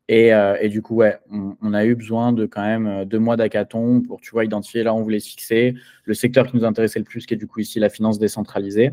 Et, 0.08 0.28
et, 0.28 0.68
du 0.68 0.80
coup, 0.80 0.94
ouais, 0.96 1.18
on, 1.60 1.74
a 1.74 1.84
eu 1.84 1.96
besoin 1.96 2.32
de 2.32 2.46
quand 2.46 2.62
même 2.62 3.04
deux 3.06 3.18
mois 3.18 3.36
d'hackathon 3.36 4.02
pour, 4.02 4.20
tu 4.20 4.30
vois, 4.30 4.44
identifier 4.44 4.84
là 4.84 4.94
où 4.94 4.98
on 4.98 5.02
voulait 5.02 5.18
se 5.18 5.30
fixer, 5.30 5.74
le 6.04 6.14
secteur 6.14 6.46
qui 6.46 6.56
nous 6.56 6.64
intéressait 6.64 7.00
le 7.00 7.04
plus, 7.04 7.26
qui 7.26 7.34
est 7.34 7.36
du 7.36 7.48
coup 7.48 7.58
ici 7.58 7.80
la 7.80 7.88
finance 7.88 8.20
décentralisée. 8.20 8.92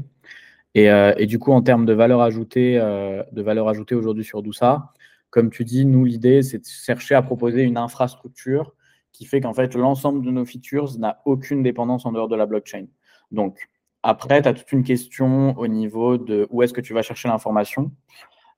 Euh, 0.78 1.14
et, 1.18 1.26
du 1.26 1.40
coup, 1.40 1.52
en 1.52 1.62
termes 1.62 1.86
de 1.86 1.94
valeur 1.94 2.22
ajoutée, 2.22 2.78
euh, 2.80 3.24
de 3.32 3.42
valeur 3.42 3.68
ajoutée 3.68 3.96
aujourd'hui 3.96 4.24
sur 4.24 4.42
Dousa, 4.42 4.94
comme 5.30 5.50
tu 5.50 5.66
dis, 5.66 5.86
nous, 5.86 6.06
l'idée, 6.06 6.44
c'est 6.44 6.60
de 6.60 6.66
chercher 6.66 7.16
à 7.16 7.22
proposer 7.22 7.64
une 7.64 7.78
infrastructure 7.78 8.74
qui 9.12 9.26
fait 9.26 9.42
qu'en 9.42 9.54
fait, 9.54 9.76
l'ensemble 9.76 10.26
de 10.26 10.32
nos 10.32 10.46
features 10.46 10.98
n'a 10.98 11.22
aucune 11.26 11.64
dépendance 11.64 12.06
en 12.06 12.12
dehors 12.12 12.30
de 12.30 12.36
la 12.36 12.46
blockchain. 12.46 12.86
Donc, 13.32 13.70
après, 14.04 14.42
tu 14.42 14.48
as 14.48 14.54
toute 14.54 14.72
une 14.72 14.84
question 14.84 15.58
au 15.58 15.68
niveau 15.68 16.18
de 16.18 16.48
où 16.50 16.64
est-ce 16.64 16.74
que 16.74 16.82
tu 16.82 16.94
vas 16.94 17.02
chercher 17.02 17.28
l'information, 17.28 17.92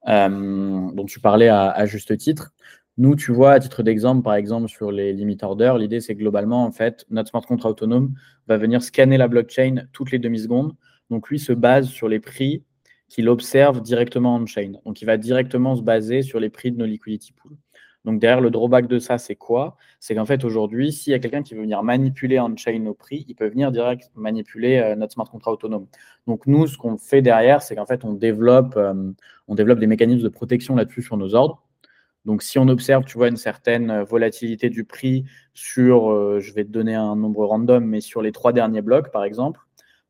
euh, 0.08 0.92
dont 0.94 1.06
tu 1.06 1.20
parlais 1.20 1.48
à, 1.48 1.70
à, 1.70 1.86
juste 1.86 2.16
titre. 2.18 2.54
Nous, 2.98 3.16
tu 3.16 3.32
vois, 3.32 3.54
à 3.54 3.60
titre 3.60 3.82
d'exemple, 3.82 4.22
par 4.22 4.36
exemple, 4.36 4.68
sur 4.68 4.92
les 4.92 5.14
limit 5.14 5.38
orders, 5.42 5.78
l'idée, 5.80 6.00
c'est 6.00 6.16
globalement, 6.16 6.64
en 6.64 6.72
fait, 6.72 7.06
notre 7.10 7.30
smart 7.30 7.42
contract 7.42 7.72
autonome 7.72 8.14
va 8.48 8.58
venir 8.58 8.84
scanner 8.84 9.18
la 9.18 9.28
blockchain 9.28 9.88
toutes 9.92 10.12
les 10.12 10.20
demi-secondes 10.20 10.76
donc, 11.10 11.30
lui 11.30 11.40
se 11.40 11.54
base 11.54 11.88
sur 11.88 12.08
les 12.08 12.20
prix 12.20 12.64
qu'il 13.10 13.30
observe 13.30 13.82
directement 13.82 14.36
on-chain. 14.36 14.74
Donc, 14.86 15.02
il 15.02 15.06
va 15.06 15.18
directement 15.18 15.76
se 15.76 15.82
baser 15.82 16.22
sur 16.22 16.40
les 16.40 16.50
prix 16.50 16.72
de 16.72 16.78
nos 16.78 16.86
liquidity 16.86 17.34
pools. 17.34 17.58
Donc 18.06 18.20
derrière 18.20 18.42
le 18.42 18.50
drawback 18.50 18.88
de 18.88 19.00
ça, 19.00 19.18
c'est 19.18 19.36
quoi? 19.36 19.78
C'est 20.00 20.16
qu'en 20.16 20.26
fait 20.26 20.44
aujourd'hui, 20.44 20.92
s'il 20.92 21.12
y 21.12 21.14
a 21.14 21.20
quelqu'un 21.20 21.42
qui 21.42 21.56
veut 21.56 21.62
venir 21.62 21.84
manipuler 21.84 22.40
on-chain 22.40 22.80
nos 22.80 22.94
prix, 22.94 23.26
il 23.28 23.36
peut 23.36 23.48
venir 23.48 23.72
direct 23.72 24.12
manipuler 24.16 24.78
euh, 24.80 24.96
notre 24.96 25.14
smart 25.14 25.30
contract 25.30 25.64
autonome. 25.64 25.88
Donc 26.28 26.46
nous, 26.46 26.68
ce 26.68 26.78
qu'on 26.78 26.98
fait 26.98 27.22
derrière, 27.22 27.62
c'est 27.62 27.76
qu'en 27.76 27.86
fait 27.86 28.04
on 28.04 28.14
développe, 28.14 28.76
euh, 28.76 29.12
on 29.48 29.56
développe 29.56 29.80
des 29.80 29.88
mécanismes 29.88 30.24
de 30.24 30.30
protection 30.30 30.76
là-dessus 30.76 31.02
sur 31.02 31.16
nos 31.16 31.34
ordres. 31.34 31.64
Donc 32.26 32.44
si 32.44 32.60
on 32.60 32.68
observe, 32.68 33.06
tu 33.06 33.18
vois, 33.18 33.30
une 33.30 33.38
certaine 33.38 33.90
euh, 33.90 34.04
volatilité 34.04 34.70
du 34.70 34.84
prix 34.84 35.26
sur, 35.54 36.40
je 36.40 36.54
vais 36.54 36.64
te 36.66 36.70
donner 36.70 36.96
un 36.96 37.16
nombre 37.16 37.46
random, 37.46 37.86
mais 37.86 38.02
sur 38.02 38.22
les 38.22 38.32
trois 38.32 38.54
derniers 38.54 38.82
blocs, 38.82 39.12
par 39.12 39.24
exemple, 39.24 39.60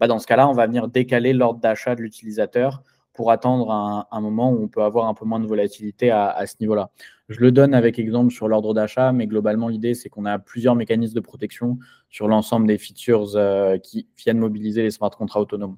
bah 0.04 0.08
dans 0.08 0.20
ce 0.20 0.28
cas-là, 0.28 0.50
on 0.50 0.54
va 0.54 0.68
venir 0.68 0.90
décaler 0.90 1.32
l'ordre 1.32 1.62
d'achat 1.62 1.96
de 1.96 2.02
l'utilisateur 2.02 2.84
pour 3.14 3.32
attendre 3.32 3.72
un, 3.72 4.20
moment 4.20 4.52
où 4.52 4.62
on 4.62 4.68
peut 4.68 4.84
avoir 4.84 5.08
un 5.08 5.14
peu 5.14 5.24
moins 5.24 5.40
de 5.40 5.48
volatilité 5.48 6.12
à, 6.12 6.46
ce 6.46 6.56
niveau-là. 6.60 6.90
Je 7.30 7.40
le 7.40 7.54
donne 7.54 7.74
avec 7.74 8.00
exemple 8.00 8.34
sur 8.34 8.50
l'ordre 8.50 8.74
d'achat, 8.74 9.14
mais 9.14 9.28
globalement, 9.28 9.70
l'idée, 9.70 9.94
c'est 9.94 10.10
qu'on 10.10 10.26
a 10.26 10.40
plusieurs 10.40 10.76
mécanismes 10.76 11.14
de 11.14 11.22
protection 11.22 11.80
sur 12.10 12.28
l'ensemble 12.28 12.68
des 12.68 12.78
features 12.78 13.38
euh, 13.38 13.78
qui 13.78 14.10
viennent 14.18 14.40
mobiliser 14.40 14.84
les 14.84 14.92
smart 14.92 15.12
contrats 15.12 15.40
autonomes. 15.40 15.78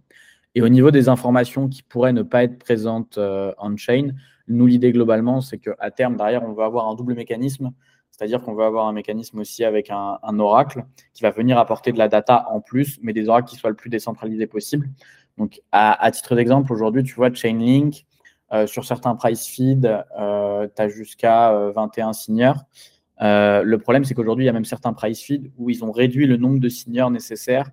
Et 0.55 0.63
au 0.63 0.69
niveau 0.69 0.89
des 0.89 1.07
informations 1.07 1.67
qui 1.67 1.83
pourraient 1.83 2.13
ne 2.13 2.23
pas 2.23 2.45
être 2.45 2.57
présentes 2.57 3.19
euh, 3.19 3.53
on-chain, 3.59 4.15
nous, 4.47 4.65
l'idée 4.65 4.91
globalement, 4.91 5.39
c'est 5.39 5.59
qu'à 5.59 5.91
terme, 5.91 6.17
derrière, 6.17 6.41
on 6.41 6.53
va 6.53 6.65
avoir 6.65 6.87
un 6.87 6.95
double 6.95 7.13
mécanisme. 7.13 7.73
C'est-à-dire 8.15 8.41
qu'on 8.41 8.53
va 8.53 8.65
avoir 8.65 8.87
un 8.87 8.93
mécanisme 8.93 9.39
aussi 9.39 9.65
avec 9.65 9.89
un, 9.89 10.39
oracle 10.39 10.85
qui 11.13 11.21
va 11.23 11.31
venir 11.31 11.57
apporter 11.57 11.91
de 11.91 11.97
la 11.97 12.07
data 12.07 12.45
en 12.49 12.61
plus, 12.61 12.97
mais 13.01 13.11
des 13.11 13.27
oracles 13.27 13.49
qui 13.49 13.57
soient 13.57 13.69
le 13.69 13.75
plus 13.75 13.89
décentralisés 13.89 14.47
possible. 14.47 14.89
Donc, 15.37 15.61
à, 15.73 16.09
titre 16.11 16.33
d'exemple, 16.33 16.71
aujourd'hui, 16.71 17.03
tu 17.03 17.13
vois, 17.13 17.33
Chainlink, 17.33 18.05
euh, 18.53 18.67
sur 18.67 18.85
certains 18.85 19.15
price 19.15 19.47
feeds, 19.47 19.85
euh, 20.17 20.65
tu 20.73 20.81
as 20.81 20.87
jusqu'à 20.87 21.51
21 21.75 22.09
euh, 22.09 22.13
signeurs. 22.13 22.63
le 23.19 23.75
problème, 23.75 24.05
c'est 24.05 24.13
qu'aujourd'hui, 24.13 24.45
il 24.45 24.47
y 24.47 24.49
a 24.49 24.53
même 24.53 24.63
certains 24.63 24.93
price 24.93 25.21
feeds 25.21 25.51
où 25.57 25.69
ils 25.69 25.83
ont 25.83 25.91
réduit 25.91 26.25
le 26.25 26.37
nombre 26.37 26.59
de 26.61 26.69
signeurs 26.69 27.11
nécessaires 27.11 27.69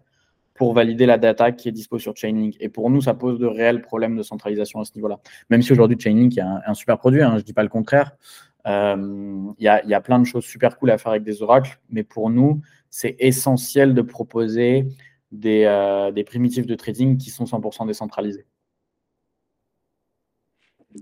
pour 0.55 0.74
valider 0.74 1.07
la 1.07 1.18
data 1.18 1.52
qui 1.52 1.68
est 1.68 1.72
dispo 1.72 2.00
sur 2.00 2.16
Chainlink. 2.16 2.57
Et 2.59 2.68
pour 2.68 2.90
nous, 2.90 3.00
ça 3.00 3.14
pose 3.14 3.38
de 3.38 3.46
réels 3.46 3.81
problèmes 3.81 4.16
de 4.16 4.22
centralisation 4.22 4.81
à 4.81 4.85
ce 4.85 4.92
niveau-là. 4.96 5.20
Même 5.50 5.62
si 5.62 5.72
aujourd'hui, 5.72 5.96
Chainlink 6.00 6.37
est 6.37 6.42
un, 6.42 6.74
super 6.74 6.98
produit, 6.98 7.22
hein, 7.22 7.31
je 7.33 7.37
ne 7.37 7.40
dis 7.42 7.52
pas 7.52 7.62
le 7.62 7.68
contraire. 7.68 8.12
Il 8.64 9.55
y, 9.59 9.68
a, 9.68 9.85
y, 9.85 9.94
a, 9.94 10.01
plein 10.01 10.18
de 10.18 10.25
choses 10.25 10.44
super 10.44 10.79
cool 10.79 10.90
à 10.90 10.98
faire 10.98 11.12
avec 11.12 11.25
des 11.25 11.42
oracles, 11.42 11.81
mais 11.90 12.05
pour 12.05 12.31
nous, 12.31 12.61
c'est 12.90 13.16
essentiel 13.18 13.94
de 13.94 14.03
proposer 14.03 14.87
euh, 15.44 16.12
des, 16.12 16.25
primitifs 16.25 16.66
de 16.66 16.75
trading 16.75 17.16
qui 17.16 17.31
sont 17.31 17.44
100% 17.44 17.87
décentralisés. 17.87 18.46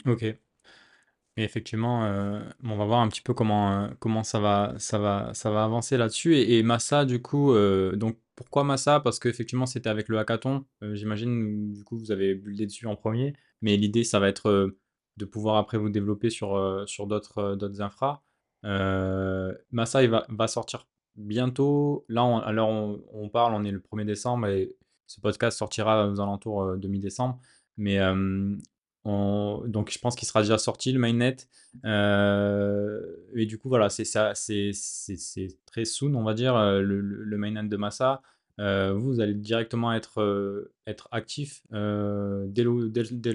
Ok. 0.07 0.23
Et 0.23 0.39
effectivement, 1.37 2.05
euh, 2.05 2.41
on 2.63 2.77
va 2.77 2.85
voir 2.85 3.01
un 3.01 3.09
petit 3.09 3.23
peu 3.23 3.35
comment, 3.35 3.73
euh, 3.73 3.89
comment 3.99 4.23
ça, 4.23 4.39
va, 4.39 4.75
ça, 4.79 4.99
va, 4.99 5.33
ça 5.35 5.51
va 5.51 5.65
avancer 5.65 5.97
là-dessus. 5.97 6.37
Et, 6.37 6.63
Massa, 6.63 7.05
du 7.05 7.21
coup, 7.21 7.53
donc 7.95 8.19
pourquoi 8.37 8.63
Massa? 8.63 9.01
Parce 9.01 9.19
qu'effectivement, 9.19 9.67
c'était 9.67 9.89
avec 9.89 10.09
le 10.09 10.19
hackathon. 10.19 10.65
J'imagine, 10.93 11.73
du 11.73 11.83
coup, 11.85 11.99
vous 11.99 12.13
avez 12.13 12.35
buildé 12.35 12.67
dessus 12.67 12.87
en 12.87 12.97
premier. 12.97 13.35
Mais 13.63 13.77
l'idée, 13.77 14.05
ça 14.05 14.21
va 14.21 14.29
être 14.29 14.77
de 15.17 15.25
pouvoir 15.25 15.57
après 15.57 15.79
vous 15.79 15.91
développer 15.91 16.31
sur, 16.31 16.85
sur 16.87 17.07
d'autres 17.07 17.55
d'autres 17.57 17.83
infras. 17.83 18.23
Massa, 18.63 20.03
il 20.03 20.11
va, 20.11 20.49
sortir 20.49 20.87
bientôt, 21.17 22.05
là, 22.09 22.25
on, 22.25 22.39
alors 22.39 22.69
on, 23.13 23.29
parle, 23.29 23.55
on 23.55 23.65
est 23.65 23.71
le 23.71 23.81
1er 23.81 24.05
décembre 24.05 24.47
et 24.47 24.75
ce 25.07 25.21
podcast 25.21 25.59
sortira 25.59 26.09
aux 26.09 26.21
alentours 26.21 26.77
de 26.77 26.89
mi-décembre. 26.89 27.39
Mais 27.77 27.99
donc, 29.05 29.91
je 29.91 29.99
pense 29.99 30.15
qu'il 30.15 30.29
sera 30.29 30.43
déjà 30.43 30.59
sorti, 30.59 30.93
le 30.93 30.99
mainnet. 30.99 31.37
et 31.85 33.47
du 33.47 33.59
coup, 33.59 33.69
voilà, 33.69 33.89
c'est 33.89 34.05
ça, 34.05 34.33
c'est 34.35 34.73
très 35.67 35.85
soon, 35.85 36.15
on 36.15 36.25
va 36.25 36.35
dire, 36.35 36.55
le, 36.81 37.37
mainnet 37.37 37.65
de 37.65 37.77
Massa. 37.77 38.23
vous, 38.59 39.01
vous 39.01 39.21
allez 39.21 39.35
directement 39.35 39.93
être, 39.93 40.71
être 40.87 41.09
actif 41.13 41.63
dès, 41.73 42.65
dès, 43.11 43.35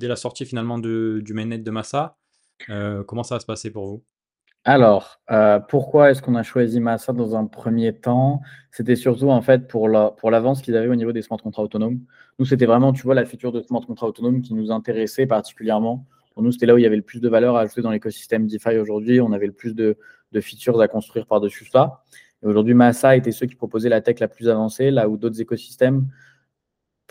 la 0.00 0.16
sortie 0.16 0.46
finalement 0.46 0.78
du 0.78 1.32
mainnet 1.34 1.58
de 1.58 1.70
Massa. 1.70 2.16
comment 3.06 3.22
ça 3.22 3.36
va 3.36 3.40
se 3.40 3.46
passer 3.46 3.70
pour 3.70 3.86
vous? 3.86 4.04
Alors, 4.64 5.20
euh, 5.32 5.58
pourquoi 5.58 6.10
est-ce 6.10 6.22
qu'on 6.22 6.36
a 6.36 6.44
choisi 6.44 6.78
Massa 6.78 7.12
dans 7.12 7.34
un 7.34 7.46
premier 7.46 7.92
temps? 7.98 8.40
C'était 8.70 8.94
surtout 8.94 9.28
en 9.28 9.42
fait 9.42 9.66
pour 9.66 9.88
la, 9.88 10.12
pour 10.12 10.30
l'avance 10.30 10.62
qu'ils 10.62 10.76
avaient 10.76 10.86
au 10.86 10.94
niveau 10.94 11.10
des 11.10 11.22
smart 11.22 11.38
contrats 11.38 11.64
autonomes. 11.64 11.98
Nous, 12.38 12.44
c'était 12.46 12.66
vraiment, 12.66 12.92
tu 12.92 13.02
vois, 13.02 13.16
la 13.16 13.24
feature 13.24 13.50
de 13.50 13.60
smart 13.60 13.84
contrats 13.84 14.06
autonomes 14.06 14.40
qui 14.40 14.54
nous 14.54 14.70
intéressait 14.70 15.26
particulièrement. 15.26 16.06
Pour 16.32 16.44
nous, 16.44 16.52
c'était 16.52 16.66
là 16.66 16.74
où 16.74 16.78
il 16.78 16.82
y 16.82 16.86
avait 16.86 16.96
le 16.96 17.02
plus 17.02 17.20
de 17.20 17.28
valeur 17.28 17.56
à 17.56 17.62
ajouter 17.62 17.82
dans 17.82 17.90
l'écosystème 17.90 18.46
DeFi 18.46 18.78
aujourd'hui. 18.78 19.20
On 19.20 19.32
avait 19.32 19.46
le 19.46 19.52
plus 19.52 19.74
de, 19.74 19.98
de 20.30 20.40
features 20.40 20.80
à 20.80 20.86
construire 20.86 21.26
par-dessus 21.26 21.66
ça. 21.66 22.04
Et 22.44 22.46
aujourd'hui, 22.46 22.74
Massa 22.74 23.16
était 23.16 23.32
ceux 23.32 23.46
qui 23.46 23.56
proposaient 23.56 23.88
la 23.88 24.00
tech 24.00 24.20
la 24.20 24.28
plus 24.28 24.48
avancée, 24.48 24.92
là 24.92 25.08
où 25.08 25.16
d'autres 25.16 25.40
écosystèmes 25.40 26.06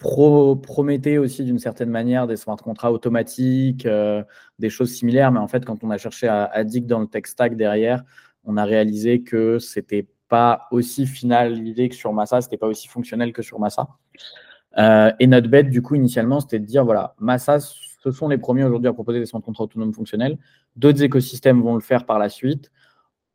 promettait 0.01 1.17
aussi 1.17 1.43
d'une 1.43 1.59
certaine 1.59 1.89
manière 1.89 2.27
des 2.27 2.35
smart 2.35 2.57
contrats 2.57 2.91
automatiques, 2.91 3.85
euh, 3.85 4.23
des 4.59 4.69
choses 4.69 4.91
similaires, 4.91 5.31
mais 5.31 5.39
en 5.39 5.47
fait, 5.47 5.65
quand 5.65 5.83
on 5.83 5.91
a 5.91 5.97
cherché 5.97 6.27
à, 6.27 6.63
dig 6.63 6.85
dans 6.87 6.99
le 6.99 7.07
tech 7.07 7.23
stack 7.25 7.55
derrière, 7.55 8.03
on 8.43 8.57
a 8.57 8.65
réalisé 8.65 9.21
que 9.21 9.59
c'était 9.59 10.07
pas 10.27 10.67
aussi 10.71 11.05
final 11.05 11.53
l'idée 11.53 11.89
que 11.89 11.95
sur 11.95 12.13
Massa, 12.13 12.41
c'était 12.41 12.57
pas 12.57 12.67
aussi 12.67 12.87
fonctionnel 12.87 13.33
que 13.33 13.41
sur 13.41 13.59
Massa. 13.59 13.87
Euh, 14.77 15.11
et 15.19 15.27
notre 15.27 15.49
bête, 15.49 15.69
du 15.69 15.81
coup, 15.81 15.95
initialement, 15.95 16.39
c'était 16.39 16.59
de 16.59 16.65
dire 16.65 16.85
voilà, 16.85 17.13
Massa, 17.19 17.59
ce 17.59 18.11
sont 18.11 18.27
les 18.27 18.37
premiers 18.37 18.63
aujourd'hui 18.63 18.87
à 18.87 18.93
proposer 18.93 19.19
des 19.19 19.25
smart 19.25 19.41
contrats 19.41 19.65
autonomes 19.65 19.93
fonctionnels. 19.93 20.39
D'autres 20.75 21.03
écosystèmes 21.03 21.61
vont 21.61 21.75
le 21.75 21.81
faire 21.81 22.05
par 22.05 22.17
la 22.17 22.29
suite 22.29 22.71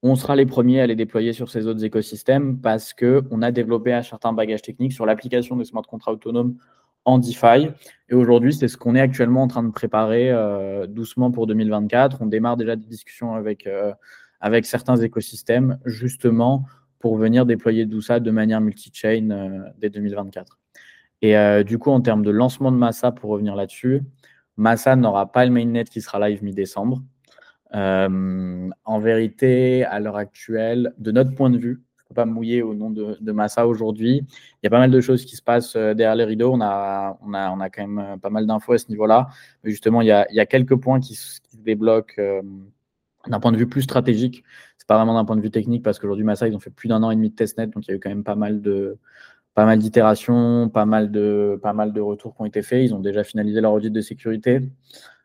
on 0.03 0.15
sera 0.15 0.37
les 0.37 0.47
premiers 0.47 0.81
à 0.81 0.87
les 0.87 0.97
déployer 0.97 1.33
sur 1.33 1.51
ces 1.51 1.67
autres 1.67 1.85
écosystèmes 1.85 2.61
parce 2.61 2.93
qu'on 2.93 3.43
a 3.43 3.51
développé 3.51 3.93
un 3.93 4.03
certain 4.03 4.33
bagage 4.33 4.63
technique 4.63 4.93
sur 4.93 5.07
l'application 5.07 5.57
des 5.57 5.65
smart 5.65 5.83
contrats 5.83 6.13
autonomes 6.13 6.57
en 7.05 7.19
DeFi. 7.19 7.69
Et 8.09 8.15
aujourd'hui, 8.15 8.53
c'est 8.53 8.69
ce 8.69 8.77
qu'on 8.77 8.95
est 8.95 9.01
actuellement 9.01 9.43
en 9.43 9.49
train 9.49 9.63
de 9.63 9.71
préparer 9.71 10.31
euh, 10.31 10.87
doucement 10.87 11.31
pour 11.31 11.47
2024. 11.47 12.19
On 12.21 12.27
démarre 12.27 12.57
déjà 12.57 12.77
des 12.77 12.87
discussions 12.87 13.35
avec, 13.35 13.67
euh, 13.67 13.93
avec 14.41 14.67
certains 14.67 14.97
écosystèmes, 14.97 15.79
justement 15.87 16.67
pour 16.99 17.17
venir 17.17 17.47
déployer 17.47 17.89
tout 17.89 18.01
ça 18.01 18.21
de 18.21 18.31
manière 18.31 18.61
multi-chain 18.61 19.31
euh, 19.31 19.71
dès 19.79 19.89
2024. 19.89 20.59
Et 21.23 21.35
du 21.65 21.79
coup, 21.79 21.91
en 21.91 22.03
termes 22.03 22.23
de 22.23 22.31
lancement 22.31 22.71
de 22.71 22.77
Massa, 22.77 23.11
pour 23.11 23.31
revenir 23.31 23.57
là-dessus, 23.57 24.03
Massa 24.59 24.97
n'aura 24.97 25.33
pas 25.33 25.47
le 25.47 25.51
mainnet 25.51 25.85
qui 25.85 26.03
sera 26.03 26.29
live 26.29 26.45
mi-décembre. 26.45 27.03
Euh, 27.77 28.71
en 28.85 29.01
vérité, 29.01 29.85
à 29.85 30.01
l'heure 30.01 30.17
actuelle, 30.17 30.95
de 30.99 31.11
notre 31.13 31.35
point 31.35 31.51
de 31.51 31.59
vue, 31.59 31.83
je 31.99 32.05
ne 32.05 32.09
peux 32.09 32.15
pas 32.15 32.25
mouiller 32.25 32.63
au 32.63 32.75
nom 32.75 32.91
de, 32.91 33.33
Massa 33.33 33.67
aujourd'hui. 33.67 34.25
Il 34.27 34.59
y 34.65 34.67
a 34.67 34.71
pas 34.71 34.79
mal 34.79 34.91
de 34.91 35.01
choses 35.01 35.25
qui 35.25 35.37
se 35.37 35.43
passent 35.43 35.77
euh, 35.77 35.93
derrière 35.93 36.15
les 36.15 36.25
rideaux. 36.25 36.53
On 36.53 36.61
a, 36.61 37.19
on 37.23 37.35
a, 37.35 37.51
on 37.51 37.61
a 37.61 37.69
quand 37.69 37.87
même 37.87 37.99
euh, 37.99 38.17
pas 38.17 38.31
mal 38.31 38.47
d'infos 38.47 38.73
à 38.73 38.79
ce 38.79 38.89
niveau-là. 38.89 39.29
Justement, 39.65 40.01
il 40.01 40.07
y, 40.07 40.13
a, 40.13 40.27
il 40.31 40.37
y 40.37 40.41
a, 40.41 40.47
quelques 40.47 40.77
points 40.77 41.01
qui, 41.01 41.15
se 41.17 41.41
débloquent 41.55 42.43
d'un 43.27 43.41
point 43.41 43.53
de 43.53 43.57
vue 43.57 43.69
plus 43.69 43.83
stratégique. 43.83 44.45
C'est 44.79 44.87
pas 44.87 44.97
vraiment 44.97 45.15
d'un 45.15 45.25
point 45.25 45.37
de 45.37 45.43
vue 45.43 45.51
technique 45.51 45.83
parce 45.83 45.99
qu'aujourd'hui, 45.99 46.25
Massa, 46.25 46.49
ils 46.49 46.55
ont 46.55 46.61
fait 46.61 46.71
plus 46.71 46.89
d'un 46.89 47.03
an 47.03 47.11
et 47.11 47.17
demi 47.17 47.31
de 47.31 47.35
testnet. 47.35 47.67
Donc, 47.67 47.87
il 47.87 47.91
y 47.91 47.95
a 47.95 47.97
eu 47.97 48.01
quand 48.01 48.09
même 48.09 48.25
pas 48.25 48.37
mal 48.37 48.63
de 48.63 48.99
pas 49.55 49.65
mal 49.65 49.79
d'itérations, 49.79 50.69
pas 50.69 50.85
mal 50.85 51.11
de 51.11 51.59
pas 51.63 51.73
mal 51.73 51.93
de 51.93 52.01
retours 52.01 52.37
qui 52.37 52.43
ont 52.43 52.45
été 52.47 52.63
faits. 52.63 52.85
Ils 52.85 52.95
ont 52.95 53.01
déjà 53.01 53.25
finalisé 53.25 53.61
leur 53.61 53.73
audit 53.73 53.91
de 53.91 54.01
sécurité. 54.01 54.61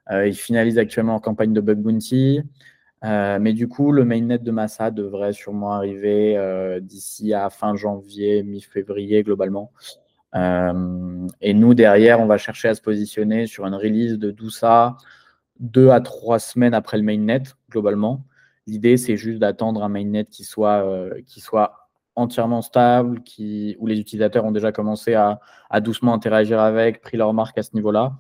Euh, 0.10 0.28
il 0.28 0.36
finalise 0.36 0.78
actuellement 0.80 1.16
en 1.16 1.20
campagne 1.20 1.54
de 1.54 1.62
bug 1.62 1.80
bounty. 1.80 2.42
Euh, 3.04 3.40
mais 3.40 3.54
du 3.54 3.68
coup, 3.68 3.92
le 3.92 4.06
mainnet 4.06 4.38
de 4.38 4.52
Massa 4.52 4.92
devrait 4.92 5.34
sûrement 5.34 5.74
arriver 5.74 6.38
euh, 6.38 6.80
d'ici 6.80 7.34
à 7.34 7.50
fin 7.50 7.76
janvier, 7.76 8.44
mi-février 8.44 9.24
globalement. 9.24 9.72
et 10.34 11.54
nous, 11.54 11.74
derrière, 11.74 12.20
on 12.22 12.26
va 12.26 12.38
chercher 12.38 12.70
à 12.70 12.76
se 12.76 12.82
positionner 12.82 13.48
sur 13.48 13.66
une 13.66 13.76
release 13.76 14.18
de 14.18 14.32
Dousa 14.32 14.98
deux 15.60 15.90
à 15.90 16.00
trois 16.02 16.40
semaines 16.40 16.74
après 16.74 16.98
le 16.98 17.04
mainnet, 17.04 17.44
globalement. 17.70 18.26
L'idée, 18.68 18.98
c'est 18.98 19.18
juste 19.18 19.40
d'attendre 19.40 19.84
un 19.84 19.90
mainnet 19.90 20.26
qui 20.26 20.44
soit, 20.44 20.86
entièrement 22.16 22.62
stable, 22.62 23.22
qui, 23.24 23.76
où 23.80 23.88
les 23.88 24.00
utilisateurs 24.00 24.46
ont 24.46 24.52
déjà 24.52 24.72
commencé 24.72 25.16
à 25.16 25.82
doucement 25.82 26.14
interagir 26.14 26.60
avec, 26.60 27.02
pris 27.02 27.18
leur 27.18 27.34
marque 27.34 27.58
à 27.58 27.64
ce 27.64 27.72
niveau-là. 27.74 28.14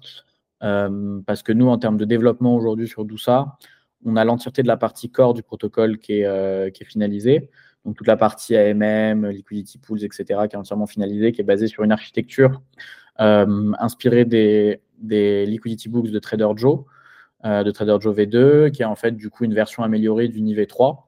Euh, 0.63 1.21
parce 1.25 1.43
que 1.43 1.51
nous, 1.51 1.67
en 1.67 1.77
termes 1.77 1.97
de 1.97 2.05
développement 2.05 2.55
aujourd'hui 2.55 2.87
sur 2.87 3.05
Dousa, 3.05 3.57
on 4.05 4.15
a 4.15 4.25
l'entièreté 4.25 4.63
de 4.63 4.67
la 4.67 4.77
partie 4.77 5.11
core 5.11 5.33
du 5.33 5.43
protocole 5.43 5.97
qui 5.97 6.19
est, 6.19 6.25
euh, 6.25 6.69
qui 6.69 6.83
est 6.83 6.85
finalisée. 6.85 7.49
Donc 7.85 7.95
toute 7.95 8.07
la 8.07 8.17
partie 8.17 8.55
AMM, 8.55 9.27
liquidity 9.27 9.79
pools, 9.79 10.03
etc., 10.03 10.23
qui 10.47 10.55
est 10.55 10.59
entièrement 10.59 10.87
finalisée, 10.87 11.31
qui 11.31 11.41
est 11.41 11.45
basée 11.45 11.67
sur 11.67 11.83
une 11.83 11.91
architecture 11.91 12.61
euh, 13.19 13.71
inspirée 13.79 14.25
des, 14.25 14.79
liquidity 15.45 15.89
books 15.89 16.11
de 16.11 16.19
Trader 16.19 16.49
Joe, 16.55 16.81
de 17.43 17.71
Trader 17.71 17.97
Joe 17.99 18.15
V2, 18.15 18.69
qui 18.69 18.83
est 18.83 18.85
en 18.85 18.95
fait 18.95 19.13
du 19.13 19.31
coup 19.31 19.45
une 19.45 19.55
version 19.55 19.81
améliorée 19.81 20.27
du 20.27 20.41
niveau 20.41 20.63
3 20.63 21.07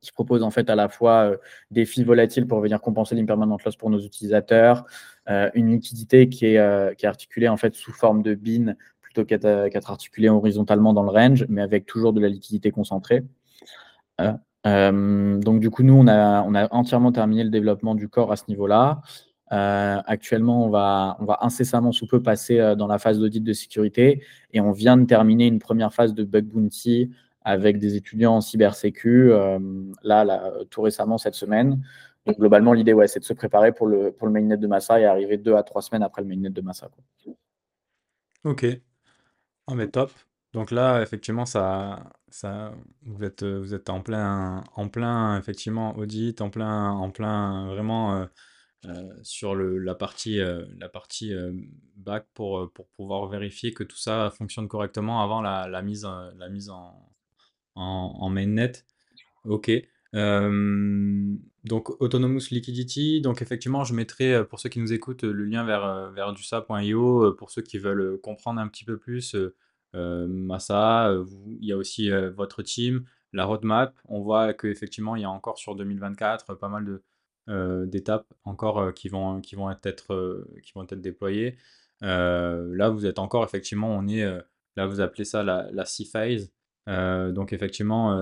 qui 0.00 0.12
propose 0.12 0.44
en 0.44 0.52
fait 0.52 0.70
à 0.70 0.76
la 0.76 0.88
fois 0.88 1.32
des 1.72 1.84
fees 1.84 2.04
volatiles 2.04 2.46
pour 2.46 2.60
venir 2.60 2.80
compenser 2.80 3.16
l'impermanent 3.16 3.56
loss 3.64 3.74
pour 3.74 3.90
nos 3.90 3.98
utilisateurs, 3.98 4.84
une 5.26 5.72
liquidité 5.72 6.28
qui 6.28 6.46
est, 6.46 6.58
euh, 6.58 6.94
qui 6.94 7.06
est 7.06 7.08
articulée 7.08 7.48
en 7.48 7.56
fait 7.56 7.74
sous 7.74 7.92
forme 7.92 8.22
de 8.22 8.34
bin 8.34 8.74
plutôt 9.00 9.24
qu'être 9.24 9.90
articulée 9.90 10.28
horizontalement 10.28 10.92
dans 10.92 11.02
le 11.02 11.10
range, 11.10 11.46
mais 11.48 11.62
avec 11.62 11.86
toujours 11.86 12.12
de 12.12 12.20
la 12.20 12.28
liquidité 12.28 12.70
concentrée. 12.70 13.24
donc 14.18 15.60
du 15.60 15.70
coup, 15.70 15.82
nous, 15.82 15.94
on 15.94 16.06
a, 16.06 16.68
entièrement 16.70 17.12
terminé 17.12 17.44
le 17.44 17.50
développement 17.50 17.94
du 17.94 18.08
corps 18.08 18.30
à 18.30 18.36
ce 18.36 18.44
niveau-là. 18.48 19.00
actuellement, 19.48 20.66
on 20.66 20.68
va, 20.68 21.16
incessamment 21.40 21.92
sous 21.92 22.06
peu 22.06 22.22
passer 22.22 22.74
dans 22.76 22.86
la 22.86 22.98
phase 22.98 23.18
d'audit 23.18 23.42
de 23.42 23.52
sécurité 23.54 24.22
et 24.52 24.60
on 24.60 24.72
vient 24.72 24.98
de 24.98 25.06
terminer 25.06 25.46
une 25.46 25.60
première 25.60 25.94
phase 25.94 26.12
de 26.12 26.24
bug 26.24 26.44
bounty 26.44 27.10
avec 27.42 27.78
des 27.78 27.94
étudiants 27.96 28.36
en 28.36 28.40
cybersécu, 28.42 29.30
là, 30.02 30.24
là, 30.24 30.52
tout 30.68 30.82
récemment 30.82 31.16
cette 31.16 31.36
semaine. 31.36 31.80
Donc 32.26 32.38
globalement, 32.38 32.72
l'idée, 32.72 32.92
ouais, 32.92 33.06
c'est 33.08 33.20
de 33.20 33.24
se 33.24 33.32
préparer 33.32 33.72
pour 33.72 33.86
le, 33.86 34.10
pour 34.10 34.26
le 34.26 34.32
mainnet 34.32 34.56
de 34.56 34.66
Massa 34.66 35.00
et 35.00 35.04
arriver 35.04 35.38
deux 35.38 35.54
à 35.54 35.62
trois 35.62 35.80
semaines 35.80 36.02
après 36.02 36.22
le 36.22 36.28
mainnet 36.28 36.50
de 36.50 36.60
Massa. 36.60 36.88
Quoi. 36.88 37.34
Ok. 38.44 38.66
Ah 39.68 39.74
mais 39.74 39.88
top. 39.88 40.12
Donc 40.52 40.70
là, 40.70 41.02
effectivement, 41.02 41.44
ça, 41.46 42.12
ça, 42.28 42.72
vous 43.02 43.22
êtes, 43.24 43.44
vous 43.44 43.74
êtes 43.74 43.90
en 43.90 44.00
plein, 44.00 44.64
en 44.74 44.88
plein, 44.88 45.38
effectivement, 45.38 45.96
audit, 45.96 46.40
en 46.40 46.50
plein, 46.50 46.90
en 46.90 47.10
plein, 47.10 47.66
vraiment 47.68 48.16
euh, 48.16 48.26
euh, 48.86 49.14
sur 49.22 49.54
le, 49.54 49.78
la 49.78 49.94
partie, 49.94 50.40
euh, 50.40 50.64
la 50.78 50.88
partie 50.88 51.32
back 51.96 52.26
pour, 52.34 52.72
pour 52.72 52.88
pouvoir 52.88 53.28
vérifier 53.28 53.72
que 53.74 53.84
tout 53.84 53.98
ça 53.98 54.30
fonctionne 54.30 54.66
correctement 54.66 55.22
avant 55.22 55.42
la, 55.42 55.68
la 55.68 55.82
mise, 55.82 56.08
la 56.36 56.48
mise 56.48 56.70
en, 56.70 57.12
en, 57.74 58.16
en 58.18 58.28
mainnet. 58.30 58.72
Ok. 59.44 59.70
Donc 60.16 61.90
Autonomous 62.00 62.48
Liquidity, 62.50 63.20
donc 63.20 63.42
effectivement 63.42 63.84
je 63.84 63.92
mettrai 63.92 64.44
pour 64.46 64.60
ceux 64.60 64.70
qui 64.70 64.78
nous 64.78 64.92
écoutent 64.92 65.24
le 65.24 65.44
lien 65.44 65.64
vers, 65.64 66.10
vers 66.12 66.32
dusa.io 66.32 67.32
pour 67.34 67.50
ceux 67.50 67.62
qui 67.62 67.78
veulent 67.78 68.18
comprendre 68.22 68.60
un 68.60 68.68
petit 68.68 68.84
peu 68.84 68.96
plus 68.96 69.36
Massa, 69.92 71.14
il 71.60 71.64
y 71.66 71.72
a 71.72 71.76
aussi 71.76 72.10
votre 72.34 72.62
team, 72.62 73.04
la 73.32 73.44
roadmap, 73.44 73.94
on 74.06 74.20
voit 74.20 74.54
qu'effectivement 74.54 75.16
il 75.16 75.22
y 75.22 75.24
a 75.24 75.30
encore 75.30 75.58
sur 75.58 75.74
2024 75.74 76.54
pas 76.54 76.68
mal 76.68 77.00
d'étapes 77.86 78.26
encore 78.44 78.94
qui, 78.94 79.08
vont, 79.08 79.40
qui, 79.40 79.54
vont 79.54 79.70
être, 79.70 80.46
qui 80.62 80.72
vont 80.72 80.84
être 80.84 81.00
déployées. 81.00 81.56
là 82.00 82.88
vous 82.88 83.04
êtes 83.04 83.18
encore 83.18 83.44
effectivement, 83.44 83.94
on 83.94 84.08
est, 84.08 84.24
là 84.76 84.86
vous 84.86 85.00
appelez 85.00 85.24
ça 85.24 85.42
la, 85.42 85.68
la 85.72 85.84
C-phase, 85.84 86.50
donc 86.86 87.52
effectivement 87.52 88.18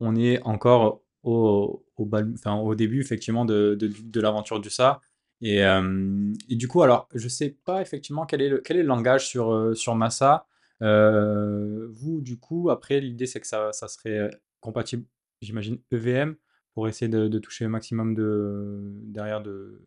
on 0.00 0.14
est 0.14 0.40
encore 0.42 1.02
au, 1.22 1.84
au, 1.96 2.10
au 2.46 2.74
début 2.74 3.00
effectivement 3.00 3.44
de, 3.44 3.74
de, 3.74 4.20
l'aventure 4.20 4.60
du 4.60 4.70
SA. 4.70 5.00
Et, 5.40 5.58
et, 5.58 6.56
du 6.56 6.66
coup, 6.68 6.82
alors, 6.82 7.08
je 7.14 7.28
sais 7.28 7.56
pas 7.64 7.80
effectivement 7.80 8.26
quel 8.26 8.42
est 8.42 8.48
le, 8.48 8.58
quel 8.58 8.76
est 8.76 8.82
le 8.82 8.88
langage 8.88 9.28
sur, 9.28 9.76
sur 9.76 9.94
Massa. 9.94 10.46
vous, 10.80 12.20
du 12.20 12.38
coup, 12.38 12.70
après, 12.70 13.00
l'idée 13.00 13.26
c'est 13.26 13.40
que 13.40 13.46
ça, 13.46 13.72
ça, 13.72 13.88
serait 13.88 14.30
compatible, 14.60 15.04
j'imagine, 15.40 15.78
EVM 15.92 16.34
pour 16.74 16.88
essayer 16.88 17.08
de, 17.08 17.28
de, 17.28 17.38
toucher 17.38 17.64
le 17.64 17.70
maximum 17.70 18.14
de, 18.14 18.80
derrière 19.04 19.42
de, 19.42 19.86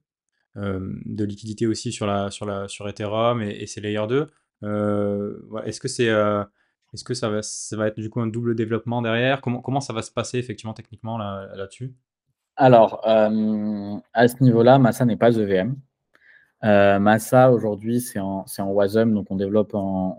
de 0.55 1.23
liquidité 1.25 1.67
aussi 1.67 1.91
sur, 1.91 2.07
la, 2.07 2.31
sur, 2.31 2.45
la, 2.45 2.67
sur 2.67 2.87
Ethereum 2.87 3.41
et, 3.41 3.51
et 3.61 3.67
ses 3.67 3.81
layer 3.81 4.07
2. 4.07 4.27
Est-ce 5.65 5.79
que 5.81 5.87
c'est 5.87 6.09
est-ce 6.93 7.03
que 7.03 7.13
ça 7.13 7.29
va, 7.29 7.87
être 7.87 7.99
du 7.99 8.09
coup 8.09 8.19
un 8.19 8.27
double 8.27 8.55
développement 8.55 9.01
derrière? 9.01 9.41
Comment, 9.41 9.79
ça 9.79 9.93
va 9.93 10.01
se 10.01 10.11
passer 10.11 10.37
effectivement 10.37 10.73
techniquement 10.73 11.17
là-dessus? 11.17 11.93
Alors, 12.57 13.01
euh, 13.07 13.97
à 14.13 14.27
ce 14.27 14.43
niveau-là, 14.43 14.77
Massa 14.77 15.05
n'est 15.05 15.15
pas 15.15 15.35
EVM. 15.35 15.75
Euh, 16.63 16.99
Massa 16.99 17.51
aujourd'hui, 17.51 18.01
c'est 18.01 18.19
en, 18.19 18.45
WASM, 18.59 19.13
donc 19.13 19.27
on 19.31 19.35
développe 19.37 19.73
en, 19.73 20.17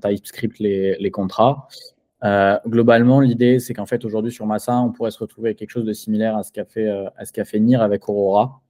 TypeScript 0.00 0.60
les, 0.60 0.96
les 0.96 1.10
contrats. 1.10 1.66
Euh, 2.24 2.56
globalement, 2.68 3.20
l'idée, 3.20 3.58
c'est 3.58 3.74
qu'en 3.74 3.86
fait, 3.86 4.04
aujourd'hui, 4.04 4.30
sur 4.30 4.46
Massa, 4.46 4.78
on 4.78 4.92
pourrait 4.92 5.10
se 5.10 5.18
retrouver 5.18 5.48
avec 5.48 5.58
quelque 5.58 5.70
chose 5.70 5.84
de 5.84 5.92
similaire 5.92 6.36
à 6.36 6.44
ce 6.44 6.52
qu'a 6.52 6.64
fait, 6.64 6.88
à 6.88 7.24
ce 7.24 7.32
qu'a 7.32 7.44
fait 7.44 7.58
NIR 7.58 7.82
avec 7.82 8.08
Aurora. 8.08 8.61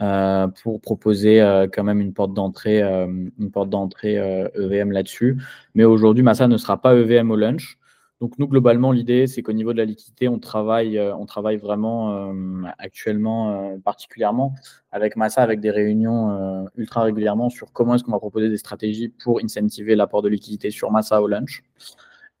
Euh, 0.00 0.48
pour 0.48 0.80
proposer 0.80 1.40
euh, 1.40 1.68
quand 1.72 1.84
même 1.84 2.00
une 2.00 2.12
porte 2.12 2.34
d'entrée, 2.34 2.82
euh, 2.82 3.06
une 3.38 3.50
porte 3.52 3.70
d'entrée 3.70 4.14
EVM 4.16 4.90
e 4.90 4.92
là-dessus. 4.92 5.38
Mais 5.74 5.84
aujourd'hui, 5.84 6.24
Massa 6.24 6.48
ne 6.48 6.56
sera 6.56 6.80
pas 6.80 6.96
EVM 6.96 7.30
au 7.30 7.36
lunch. 7.36 7.78
Donc 8.20 8.36
nous, 8.38 8.48
globalement, 8.48 8.90
l'idée, 8.90 9.28
c'est 9.28 9.42
qu'au 9.42 9.52
niveau 9.52 9.72
de 9.72 9.78
la 9.78 9.84
liquidité, 9.84 10.28
on 10.28 10.38
travaille, 10.38 10.98
on 10.98 11.26
travaille 11.26 11.58
vraiment 11.58 12.32
actuellement 12.78 13.76
particulièrement 13.84 14.54
avec 14.92 15.16
Massa, 15.16 15.42
avec 15.42 15.60
des 15.60 15.70
réunions 15.70 16.64
ultra 16.76 17.02
régulièrement 17.02 17.50
sur 17.50 17.72
comment 17.72 17.96
est-ce 17.96 18.04
qu'on 18.04 18.12
va 18.12 18.18
proposer 18.18 18.48
des 18.48 18.56
stratégies 18.56 19.08
pour 19.08 19.40
incentiver 19.42 19.94
l'apport 19.94 20.22
de 20.22 20.28
liquidité 20.28 20.70
sur 20.70 20.90
Massa 20.90 21.20
au 21.20 21.26
lunch. 21.26 21.64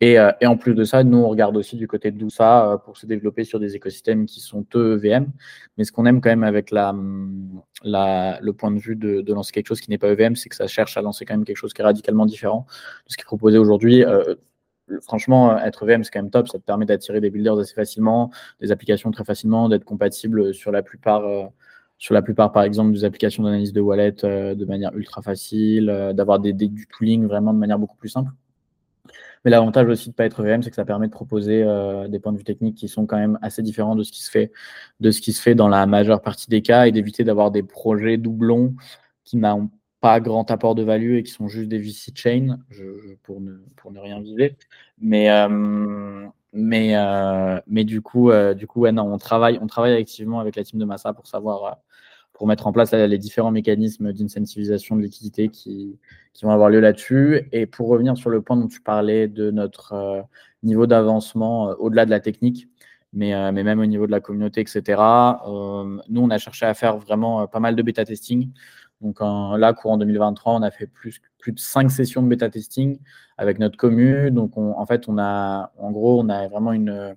Euh, 0.02 0.32
et, 0.40 0.46
en 0.46 0.56
plus 0.56 0.74
de 0.74 0.84
ça, 0.84 1.04
nous, 1.04 1.18
on 1.18 1.28
regarde 1.28 1.56
aussi 1.56 1.76
du 1.76 1.86
côté 1.86 2.10
de 2.10 2.18
Dousa 2.18 2.72
euh, 2.72 2.78
pour 2.78 2.96
se 2.96 3.06
développer 3.06 3.44
sur 3.44 3.60
des 3.60 3.76
écosystèmes 3.76 4.26
qui 4.26 4.40
sont 4.40 4.66
EVM. 4.74 5.26
Mais 5.78 5.84
ce 5.84 5.92
qu'on 5.92 6.06
aime 6.06 6.20
quand 6.20 6.30
même 6.30 6.44
avec 6.44 6.70
la, 6.70 6.92
le 7.84 8.50
point 8.52 8.70
de 8.70 8.78
vue 8.78 8.96
de, 8.96 9.32
lancer 9.32 9.52
quelque 9.52 9.68
chose 9.68 9.80
qui 9.80 9.90
n'est 9.90 9.98
pas 9.98 10.08
EVM, 10.08 10.36
c'est 10.36 10.48
que 10.48 10.56
ça 10.56 10.66
cherche 10.66 10.96
à 10.96 11.02
lancer 11.02 11.24
quand 11.24 11.34
même 11.34 11.44
quelque 11.44 11.56
chose 11.56 11.72
qui 11.72 11.80
est 11.80 11.84
radicalement 11.84 12.26
différent 12.26 12.66
de 13.06 13.12
ce 13.12 13.16
qui 13.16 13.22
est 13.22 13.24
proposé 13.24 13.58
aujourd'hui. 13.58 14.04
Euh, 14.04 14.34
franchement, 15.02 15.58
être 15.58 15.88
EVM, 15.88 16.02
c'est 16.04 16.10
quand 16.10 16.22
même 16.22 16.30
top. 16.30 16.48
Ça 16.48 16.58
te 16.58 16.64
permet 16.64 16.86
d'attirer 16.86 17.20
des 17.20 17.30
builders 17.30 17.58
assez 17.58 17.74
facilement, 17.74 18.30
des 18.60 18.72
applications 18.72 19.10
très 19.10 19.24
facilement, 19.24 19.68
d'être 19.68 19.84
compatible 19.84 20.52
sur 20.54 20.72
la 20.72 20.82
plupart. 20.82 21.22
sur 21.98 22.14
la 22.14 22.22
plupart, 22.22 22.52
par 22.52 22.64
exemple, 22.64 22.92
des 22.92 23.04
applications 23.04 23.42
d'analyse 23.44 23.72
de 23.72 23.80
wallet 23.80 24.12
de 24.12 24.64
manière 24.66 24.94
ultra 24.94 25.22
facile, 25.22 26.12
d'avoir 26.14 26.40
des, 26.40 26.52
du 26.52 26.86
tooling 26.88 27.26
vraiment 27.26 27.54
de 27.54 27.58
manière 27.58 27.78
beaucoup 27.78 27.96
plus 27.96 28.10
simple. 28.10 28.30
Mais 29.44 29.50
l'avantage 29.50 29.88
aussi 29.88 30.06
de 30.06 30.10
ne 30.12 30.14
pas 30.14 30.24
être 30.24 30.42
VM, 30.42 30.62
c'est 30.62 30.70
que 30.70 30.76
ça 30.76 30.84
permet 30.84 31.06
de 31.06 31.12
proposer 31.12 31.62
euh, 31.62 32.08
des 32.08 32.18
points 32.18 32.32
de 32.32 32.38
vue 32.38 32.44
techniques 32.44 32.76
qui 32.76 32.88
sont 32.88 33.06
quand 33.06 33.18
même 33.18 33.38
assez 33.42 33.62
différents 33.62 33.94
de 33.94 34.02
ce 34.02 34.10
qui 34.10 34.22
se 34.22 34.30
fait, 34.30 34.52
de 35.00 35.10
ce 35.10 35.20
qui 35.20 35.32
se 35.32 35.42
fait 35.42 35.54
dans 35.54 35.68
la 35.68 35.86
majeure 35.86 36.22
partie 36.22 36.48
des 36.48 36.62
cas 36.62 36.86
et 36.86 36.92
d'éviter 36.92 37.24
d'avoir 37.24 37.50
des 37.50 37.62
projets 37.62 38.16
doublons 38.16 38.74
qui 39.24 39.36
n'ont 39.36 39.70
pas 40.00 40.20
grand 40.20 40.50
apport 40.50 40.74
de 40.74 40.82
value 40.82 41.16
et 41.16 41.22
qui 41.22 41.32
sont 41.32 41.48
juste 41.48 41.68
des 41.68 41.78
VC 41.78 42.12
chain, 42.14 42.58
pour, 43.22 43.40
ne, 43.40 43.98
rien 43.98 44.20
viser. 44.20 44.56
Mais, 44.98 45.30
euh, 45.30 46.26
euh, 46.54 47.60
du 47.84 48.00
coup, 48.00 48.30
on 48.30 49.18
travaille 49.18 49.94
activement 49.94 50.40
avec 50.40 50.56
la 50.56 50.64
team 50.64 50.78
de 50.78 50.84
Massa 50.84 51.12
pour 51.12 51.26
savoir 51.26 51.78
pour 52.34 52.48
mettre 52.48 52.66
en 52.66 52.72
place 52.72 52.92
les 52.92 53.18
différents 53.18 53.52
mécanismes 53.52 54.12
d'incentivisation 54.12 54.96
de 54.96 55.02
liquidité 55.02 55.48
qui, 55.48 55.98
vont 56.42 56.50
avoir 56.50 56.68
lieu 56.68 56.80
là-dessus. 56.80 57.48
Et 57.52 57.64
pour 57.64 57.88
revenir 57.88 58.16
sur 58.16 58.28
le 58.28 58.42
point 58.42 58.56
dont 58.56 58.66
tu 58.66 58.80
parlais 58.80 59.28
de 59.28 59.50
notre 59.52 59.92
euh, 59.92 60.20
niveau 60.64 60.86
d'avancement 60.86 61.70
euh, 61.70 61.74
au-delà 61.78 62.04
de 62.04 62.10
la 62.10 62.18
technique, 62.18 62.68
mais, 63.12 63.34
euh, 63.34 63.52
mais, 63.52 63.62
même 63.62 63.78
au 63.78 63.86
niveau 63.86 64.06
de 64.06 64.10
la 64.10 64.20
communauté, 64.20 64.60
etc., 64.60 64.82
nous, 65.46 66.20
on 66.20 66.30
a 66.30 66.38
cherché 66.38 66.66
à 66.66 66.74
faire 66.74 66.98
vraiment 66.98 67.46
pas 67.46 67.60
mal 67.60 67.76
de 67.76 67.82
bêta 67.82 68.04
testing. 68.04 68.50
Donc 69.00 69.20
là, 69.20 69.72
courant 69.72 69.96
2023, 69.96 70.54
on 70.54 70.62
a 70.62 70.70
fait 70.70 70.86
plus, 70.86 71.20
plus 71.38 71.52
de 71.52 71.60
cinq 71.60 71.90
sessions 71.90 72.22
de 72.22 72.28
bêta 72.28 72.48
testing 72.48 72.98
avec 73.38 73.60
notre 73.60 73.76
commune. 73.76 74.30
Donc 74.30 74.56
en 74.56 74.86
fait, 74.86 75.08
on 75.08 75.18
a, 75.18 75.72
en 75.78 75.92
gros, 75.92 76.20
on 76.20 76.28
a 76.28 76.48
vraiment 76.48 76.72
une, 76.72 77.14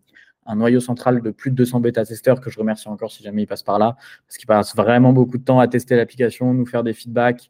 un 0.48 0.56
noyau 0.56 0.80
central 0.80 1.22
de 1.22 1.30
plus 1.30 1.52
de 1.52 1.56
200 1.56 1.82
bêta-testeurs 1.82 2.42
que 2.42 2.50
je 2.50 2.58
remercie 2.60 2.88
encore 2.88 3.12
si 3.12 3.22
jamais 3.22 3.44
ils 3.44 3.48
passent 3.48 3.64
par 3.64 3.78
là, 3.80 3.96
parce 4.28 4.38
qu'ils 4.38 4.48
passent 4.48 4.76
vraiment 4.76 5.14
beaucoup 5.14 5.38
de 5.38 5.44
temps 5.44 5.60
à 5.60 5.68
tester 5.68 5.96
l'application, 5.96 6.54
nous 6.54 6.66
faire 6.66 6.84
des 6.84 6.94
feedbacks. 6.94 7.50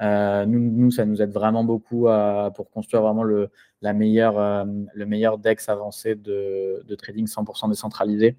Euh, 0.00 0.46
nous, 0.46 0.90
ça 0.92 1.04
nous 1.04 1.20
aide 1.20 1.32
vraiment 1.32 1.64
beaucoup 1.64 2.06
pour 2.54 2.70
construire 2.70 3.02
vraiment 3.02 3.24
le, 3.24 3.50
la 3.82 3.92
meilleure, 3.92 4.38
euh, 4.38 4.64
le 4.94 5.06
meilleur 5.06 5.38
DEX 5.38 5.68
avancé 5.68 6.14
de, 6.14 6.84
de 6.86 6.94
trading 6.94 7.26
100% 7.26 7.68
décentralisé. 7.68 8.36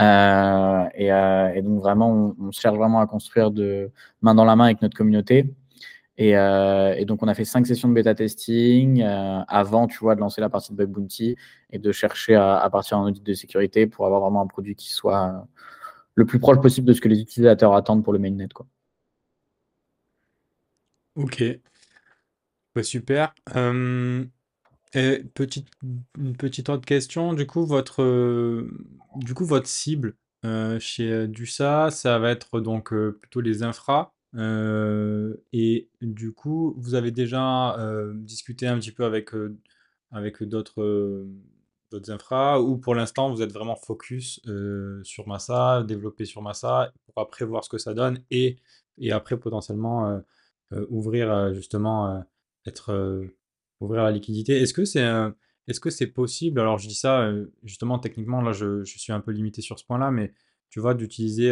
Euh, 0.00 1.52
et, 1.54 1.62
donc 1.62 1.80
vraiment, 1.80 2.34
on, 2.38 2.50
cherche 2.52 2.76
vraiment 2.76 3.00
à 3.00 3.06
construire 3.06 3.50
de 3.50 3.90
main 4.22 4.34
dans 4.34 4.44
la 4.44 4.56
main 4.56 4.66
avec 4.66 4.82
notre 4.82 4.96
communauté. 4.96 5.52
Euh, 6.20 6.94
et, 6.94 7.04
donc, 7.04 7.22
on 7.22 7.28
a 7.28 7.34
fait 7.34 7.44
cinq 7.44 7.66
sessions 7.66 7.88
de 7.88 7.94
bêta 7.94 8.14
testing 8.14 9.02
euh, 9.02 9.40
avant, 9.46 9.86
tu 9.86 9.98
vois, 9.98 10.14
de 10.14 10.20
lancer 10.20 10.40
la 10.40 10.48
partie 10.48 10.72
de 10.72 10.76
bug 10.76 10.90
bounty 10.90 11.36
et 11.70 11.78
de 11.78 11.92
chercher 11.92 12.34
à, 12.34 12.68
partir 12.70 12.98
d'un 12.98 13.04
audit 13.04 13.22
de 13.22 13.34
sécurité 13.34 13.86
pour 13.86 14.06
avoir 14.06 14.20
vraiment 14.20 14.42
un 14.42 14.46
produit 14.46 14.74
qui 14.74 14.90
soit 14.92 15.28
euh, 15.28 15.38
le 16.14 16.26
plus 16.26 16.40
proche 16.40 16.60
possible 16.60 16.86
de 16.88 16.92
ce 16.92 17.00
que 17.00 17.08
les 17.08 17.20
utilisateurs 17.20 17.74
attendent 17.74 18.02
pour 18.02 18.12
le 18.12 18.18
mainnet. 18.18 18.48
Quoi. 18.52 18.66
Ok. 21.16 21.42
super. 22.82 23.34
et 24.94 25.24
petite, 25.34 25.68
une 26.16 26.36
petite 26.36 26.68
autre 26.68 26.86
question. 26.86 27.32
Du 27.34 27.46
coup, 27.46 27.64
votre, 27.64 28.66
du 29.16 29.34
coup, 29.34 29.44
votre 29.44 29.68
cible 29.68 30.16
chez 30.80 31.28
DUSA, 31.28 31.90
ça 31.90 32.18
va 32.18 32.30
être 32.30 32.60
donc 32.60 32.92
plutôt 33.20 33.40
les 33.40 33.62
infras 33.62 34.12
et 34.36 35.88
du 36.02 36.32
coup, 36.32 36.74
vous 36.78 36.94
avez 36.94 37.10
déjà 37.10 37.76
discuté 38.14 38.66
un 38.66 38.78
petit 38.78 38.92
peu 38.92 39.04
avec, 39.04 39.30
avec 40.10 40.42
d'autres 40.42 41.26
infras 42.08 42.60
ou 42.60 42.76
pour 42.76 42.94
l'instant 42.94 43.30
vous 43.30 43.42
êtes 43.42 43.52
vraiment 43.52 43.76
focus 43.76 44.40
sur 45.02 45.26
Massa, 45.26 45.82
développer 45.82 46.24
sur 46.24 46.42
Massa 46.42 46.92
pour 47.06 47.22
après 47.22 47.44
voir 47.44 47.64
ce 47.64 47.70
que 47.70 47.78
ça 47.78 47.94
donne 47.94 48.20
et, 48.30 48.58
et 48.98 49.12
après 49.12 49.38
potentiellement 49.38 50.20
ouvrir 50.88 51.54
justement 51.54 52.22
être 52.66 53.24
ouvrir 53.80 54.02
la 54.02 54.10
liquidité. 54.10 54.60
Est-ce 54.60 54.74
que 54.74 54.84
c'est 54.84 55.06
est-ce 55.68 55.80
que 55.80 56.04
possible, 56.06 56.60
alors 56.60 56.78
je 56.78 56.88
dis 56.88 56.94
ça, 56.94 57.30
justement, 57.62 57.98
techniquement, 57.98 58.40
là, 58.40 58.52
je, 58.52 58.84
je 58.84 58.98
suis 58.98 59.12
un 59.12 59.20
peu 59.20 59.32
limité 59.32 59.60
sur 59.60 59.78
ce 59.78 59.84
point-là, 59.84 60.10
mais 60.10 60.32
tu 60.70 60.80
vois, 60.80 60.94
d'utiliser 60.94 61.50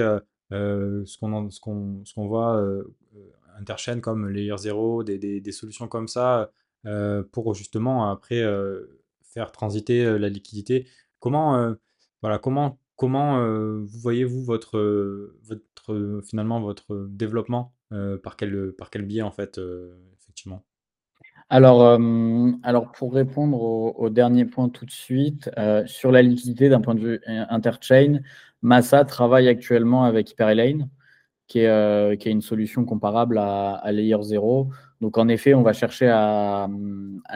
ce 0.51 1.19
qu'on 1.19 1.33
en- 1.33 1.51
ce 1.51 1.61
qu'on, 1.61 2.05
ce 2.05 2.15
qu'on 2.15 2.27
voit 2.29 2.57
euh, 2.57 2.85
euh, 3.17 3.21
interchaîne 3.59 4.01
comme 4.01 4.29
Layer 4.29 4.57
0, 4.59 5.03
des, 5.05 5.19
des, 5.41 5.53
solutions 5.53 5.89
comme 5.89 6.09
ça, 6.09 6.51
euh, 6.87 7.23
pour 7.33 7.55
justement 7.55 8.11
après 8.11 8.41
euh, 8.43 9.01
faire 9.23 9.53
transiter 9.53 10.05
euh, 10.05 10.19
la 10.19 10.29
liquidité. 10.29 10.87
Comment, 11.21 11.57
euh, 11.57 11.75
voilà, 12.23 12.39
comment, 12.39 12.79
comment 12.97 13.39
euh, 13.41 13.81
vous 13.85 13.99
voyez-vous 14.01 14.43
votre, 14.45 14.79
euh, 14.79 15.39
votre, 15.45 15.93
euh, 15.93 16.23
finalement, 16.23 16.61
votre 16.61 17.07
développement 17.11 17.75
euh, 17.93 18.19
par 18.19 18.37
quel, 18.37 18.73
par 18.73 18.91
quel 18.91 19.03
biais, 19.03 19.23
en 19.23 19.33
fait, 19.33 19.59
euh, 19.59 19.97
effectivement? 20.21 20.65
Alors, 21.49 21.83
euh, 21.83 22.51
alors 22.65 22.91
pour 22.93 23.15
répondre 23.15 23.61
au, 23.63 23.93
au 23.97 24.11
dernier 24.11 24.45
point 24.47 24.69
tout 24.69 24.85
de 24.85 24.91
suite, 24.91 25.49
euh, 25.59 25.87
sur 25.87 26.11
la 26.11 26.23
liquidité 26.23 26.69
d'un 26.69 26.81
point 26.81 26.95
de 26.97 27.01
vue 27.01 27.21
euh, 27.29 27.45
interchain, 27.51 28.21
Massa 28.67 29.05
travaille 29.05 29.47
actuellement 29.47 30.03
avec 30.03 30.33
Hyperlane, 30.33 30.91
qui 31.47 31.61
est, 31.61 31.69
euh, 31.69 32.17
qui 32.17 32.29
est 32.29 32.33
une 32.33 32.43
solution 32.43 32.85
comparable 32.85 33.39
à, 33.39 33.81
Layer 33.93 34.21
0. 34.21 34.71
Donc, 35.01 35.19
en 35.19 35.29
effet, 35.29 35.55
on 35.55 35.63
va 35.63 35.73
chercher 35.73 36.09
à, 36.09 36.69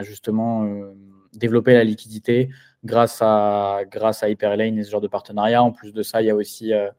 justement 0.01 0.65
euh, 0.65 0.93
développer 1.31 1.73
la 1.73 1.85
liquidité 1.85 2.49
grâce 2.83 3.19
à, 3.21 3.79
Hyperlane 4.27 4.77
et 4.77 4.83
ce 4.83 4.91
genre 4.91 4.99
de 4.99 5.07
partenariat. 5.07 5.63
En 5.63 5.71
plus 5.71 5.93
de 5.93 6.03
ça, 6.03 6.21
il 6.21 6.25
y 6.25 6.31
a 6.31 6.35
aussi, 6.35 6.73
euh, 6.73 6.89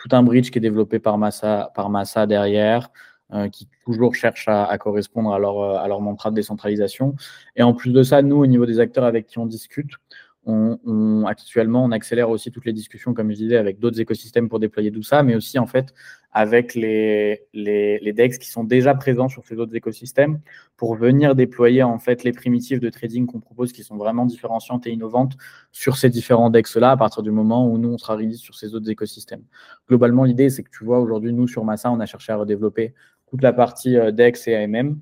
tout 0.00 0.08
un 0.10 0.24
bridge 0.24 0.50
qui 0.50 0.58
est 0.58 0.60
développé 0.60 0.98
par 0.98 1.16
Massa, 1.16 2.26
derrière. 2.26 2.90
Qui 3.52 3.68
toujours 3.84 4.14
cherchent 4.14 4.48
à, 4.48 4.76
correspondre 4.78 5.32
à 5.34 5.38
leur 5.38 6.00
mantra 6.00 6.30
de 6.30 6.34
décentralisation. 6.34 7.14
Et 7.56 7.62
en 7.62 7.74
plus 7.74 7.92
de 7.92 8.02
ça, 8.02 8.22
nous, 8.22 8.36
au 8.36 8.46
niveau 8.46 8.64
des 8.64 8.80
acteurs 8.80 9.04
avec 9.04 9.26
qui 9.26 9.38
on 9.38 9.44
discute, 9.44 9.90
actuellement, 11.26 11.84
on 11.84 11.92
accélère 11.92 12.30
aussi 12.30 12.50
toutes 12.50 12.64
les 12.64 12.72
discussions, 12.72 13.14
comme 13.14 13.30
je 13.30 13.36
disais, 13.36 13.56
avec 13.56 13.78
d'autres 13.78 14.00
écosystèmes 14.00 14.48
pour 14.48 14.60
déployer 14.60 14.90
tout 14.90 15.02
ça, 15.02 15.22
mais 15.22 15.34
aussi 15.34 15.58
en 15.58 15.66
fait 15.66 15.94
avec 16.32 16.74
les, 16.74 17.42
les, 17.54 17.98
les 17.98 18.12
DEX 18.12 18.38
qui 18.38 18.48
sont 18.48 18.62
déjà 18.62 18.94
présents 18.94 19.28
sur 19.28 19.46
ces 19.46 19.56
autres 19.56 19.74
écosystèmes 19.74 20.40
pour 20.76 20.94
venir 20.94 21.34
déployer 21.34 21.82
en 21.82 21.98
fait 21.98 22.22
les 22.22 22.32
primitives 22.32 22.80
de 22.80 22.90
trading 22.90 23.26
qu'on 23.26 23.40
propose 23.40 23.72
qui 23.72 23.82
sont 23.82 23.96
vraiment 23.96 24.26
différenciantes 24.26 24.86
et 24.86 24.90
innovantes 24.90 25.36
sur 25.72 25.96
ces 25.96 26.10
différents 26.10 26.50
DEX-là 26.50 26.92
à 26.92 26.96
partir 26.96 27.22
du 27.22 27.30
moment 27.30 27.66
où 27.68 27.78
nous, 27.78 27.88
on 27.88 27.98
sera 27.98 28.14
release 28.14 28.40
sur 28.40 28.54
ces 28.54 28.74
autres 28.74 28.90
écosystèmes. 28.90 29.42
Globalement, 29.88 30.24
l'idée, 30.24 30.50
c'est 30.50 30.62
que 30.62 30.70
tu 30.70 30.84
vois, 30.84 31.00
aujourd'hui, 31.00 31.32
nous, 31.32 31.48
sur 31.48 31.64
Massa, 31.64 31.90
on 31.90 32.00
a 32.00 32.06
cherché 32.06 32.32
à 32.32 32.36
redévelopper 32.36 32.94
toute 33.30 33.42
la 33.42 33.52
partie 33.52 33.96
euh, 33.96 34.10
DEX 34.10 34.48
et 34.48 34.54
AMM. 34.54 35.00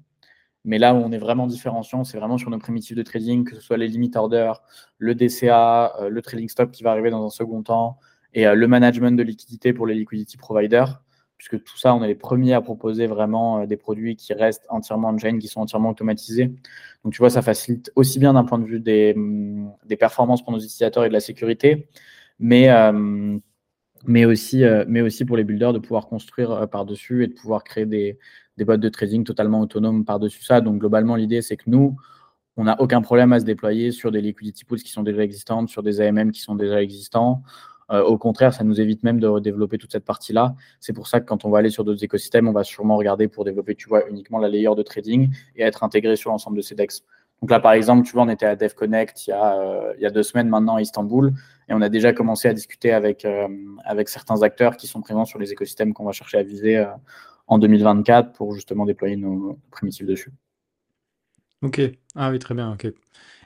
Mais 0.67 0.79
là 0.79 0.95
où 0.95 0.99
on 0.99 1.13
est 1.13 1.19
vraiment 1.19 1.47
différenciant, 1.47 2.03
c'est 2.03 2.19
vraiment 2.19 2.39
sur 2.39 2.51
nos 2.51 2.59
primitives 2.59 2.97
de 2.97 3.03
trading, 3.05 3.45
que 3.45 3.55
ce 3.55 3.61
soit 3.61 3.77
les 3.77 3.87
limit 3.87 4.11
orders, 4.17 4.63
le 4.99 5.15
DCA, 5.15 5.95
euh, 6.01 6.09
le 6.11 6.21
trading 6.21 6.49
stop 6.49 6.73
qui 6.73 6.83
va 6.83 6.91
arriver 6.91 7.09
dans 7.11 7.25
un 7.25 7.31
second 7.31 7.63
temps, 7.63 7.99
et 8.35 8.49
euh, 8.49 8.55
le 8.57 8.67
management 8.67 9.17
de 9.17 9.23
liquidité 9.23 9.73
pour 9.73 9.87
les 9.87 9.95
liquidity 9.95 10.37
providers, 10.37 11.05
puisque 11.39 11.63
tout 11.63 11.79
ça, 11.79 11.95
on 11.95 12.03
est 12.03 12.09
les 12.09 12.17
premiers 12.17 12.53
à 12.53 12.61
proposer 12.61 13.07
vraiment 13.07 13.61
euh, 13.61 13.67
des 13.67 13.77
produits 13.77 14.17
qui 14.17 14.35
restent 14.35 14.67
entièrement 14.69 15.11
on-chain, 15.11 15.39
qui 15.39 15.47
sont 15.47 15.61
entièrement 15.61 15.91
automatisés. 15.91 16.53
Donc 17.05 17.13
tu 17.13 17.19
vois, 17.19 17.31
ça 17.31 17.43
facilite 17.43 17.93
aussi 17.95 18.19
bien 18.19 18.35
d'un 18.35 18.45
point 18.45 18.59
de 18.59 18.67
vue 18.67 18.81
des, 18.81 19.15
mm, 19.15 19.71
performances 20.01 20.43
pour 20.43 20.53
nos 20.53 20.59
utilisateurs 20.59 21.05
et 21.05 21.09
de 21.09 21.15
la 21.15 21.21
sécurité, 21.21 21.89
mais 22.41 22.69
mais 24.09 24.25
aussi, 24.25 24.63
mais 24.87 25.01
aussi 25.01 25.25
pour 25.25 25.37
les 25.37 25.43
builders 25.43 25.73
de 25.73 25.79
pouvoir 25.81 26.07
construire 26.07 26.69
par-dessus 26.71 27.25
et 27.25 27.27
de 27.27 27.33
pouvoir 27.33 27.65
créer 27.65 27.87
des, 27.87 28.19
des 28.57 28.65
bots 28.65 28.77
de 28.77 28.89
trading 28.89 29.25
totalement 29.25 29.61
autonomes 29.61 30.05
par-dessus 30.05 30.43
ça. 30.43 30.61
Donc 30.61 30.79
globalement, 30.79 31.17
l'idée, 31.17 31.43
c'est 31.43 31.57
que 31.57 31.69
nous, 31.69 31.97
on 32.57 32.65
n'a 32.65 32.81
aucun 32.81 33.03
problème 33.03 33.33
à 33.33 33.41
se 33.41 33.45
déployer 33.45 33.91
sur 33.91 34.11
des 34.11 34.21
liquidity 34.21 34.65
pools 34.65 34.81
qui 34.81 34.91
sont 34.91 35.03
déjà 35.03 35.23
existantes, 35.23 35.69
sur 35.69 35.83
des 35.83 36.01
AMM 36.01 36.31
qui 36.31 36.41
sont 36.41 36.55
déjà 36.55 36.83
existants. 36.83 37.43
Euh, 37.91 38.03
au 38.03 38.19
contraire, 38.19 38.53
ça 38.53 38.65
nous 38.65 38.81
évite 38.81 39.05
même 39.05 39.21
de 39.21 39.29
redévelopper 39.29 39.79
toute 39.79 39.93
cette 39.93 40.05
partie-là. 40.05 40.55
C'est 40.81 40.93
pour 40.93 41.07
ça 41.07 41.21
que 41.21 41.27
quand 41.27 41.45
on 41.45 41.51
va 41.51 41.59
aller 41.59 41.71
sur 41.71 41.85
d'autres 41.85 42.03
écosystèmes, 42.03 42.49
on 42.49 42.53
va 42.53 42.65
sûrement 42.65 42.97
regarder 42.97 43.29
pour 43.29 43.45
développer, 43.45 43.75
tu 43.75 43.89
vois, 43.89 44.09
uniquement 44.09 44.39
la 44.39 44.49
layer 44.49 44.75
de 44.75 44.83
trading 44.83 45.31
et 45.55 45.63
être 45.63 45.85
intégré 45.85 46.17
sur 46.17 46.31
l'ensemble 46.31 46.57
de 46.57 46.63
ces 46.63 46.75
DEX. 46.75 47.05
Donc 47.43 47.51
là, 47.51 47.61
par 47.61 47.73
exemple, 47.73 48.07
tu 48.07 48.13
vois, 48.13 48.23
on 48.23 48.29
était 48.29 48.47
à 48.47 48.57
DevConnect 48.57 49.27
il 49.27 49.31
y 49.31 49.33
a, 49.35 49.61
euh, 49.61 49.93
il 49.99 50.03
y 50.03 50.07
a 50.07 50.11
deux 50.11 50.23
semaines 50.23 50.49
maintenant 50.49 50.77
à 50.77 50.81
Istanbul 50.81 51.35
et 51.69 51.75
on 51.75 51.83
a 51.83 51.91
déjà 51.91 52.15
commencé 52.15 52.49
à 52.49 52.55
discuter 52.55 52.93
avec, 52.93 53.25
euh, 53.27 53.47
avec 53.85 54.09
certains 54.09 54.43
acteurs 54.43 54.77
qui 54.77 54.87
sont 54.87 55.03
présents 55.03 55.27
sur 55.27 55.39
les 55.39 55.53
écosystèmes 55.53 55.93
qu'on 55.93 56.07
va 56.07 56.13
chercher 56.13 56.39
à 56.39 56.43
viser 56.43 56.83
en 57.47 57.59
2024 57.59 58.33
pour 58.33 58.55
justement 58.55 58.85
déployer 58.85 59.17
nos, 59.17 59.59
primitives 59.71 60.07
dessus. 60.07 60.33
Ok, 61.63 61.81
ah 62.15 62.31
oui, 62.31 62.39
très 62.39 62.55
bien, 62.55 62.73
ok. 62.73 62.87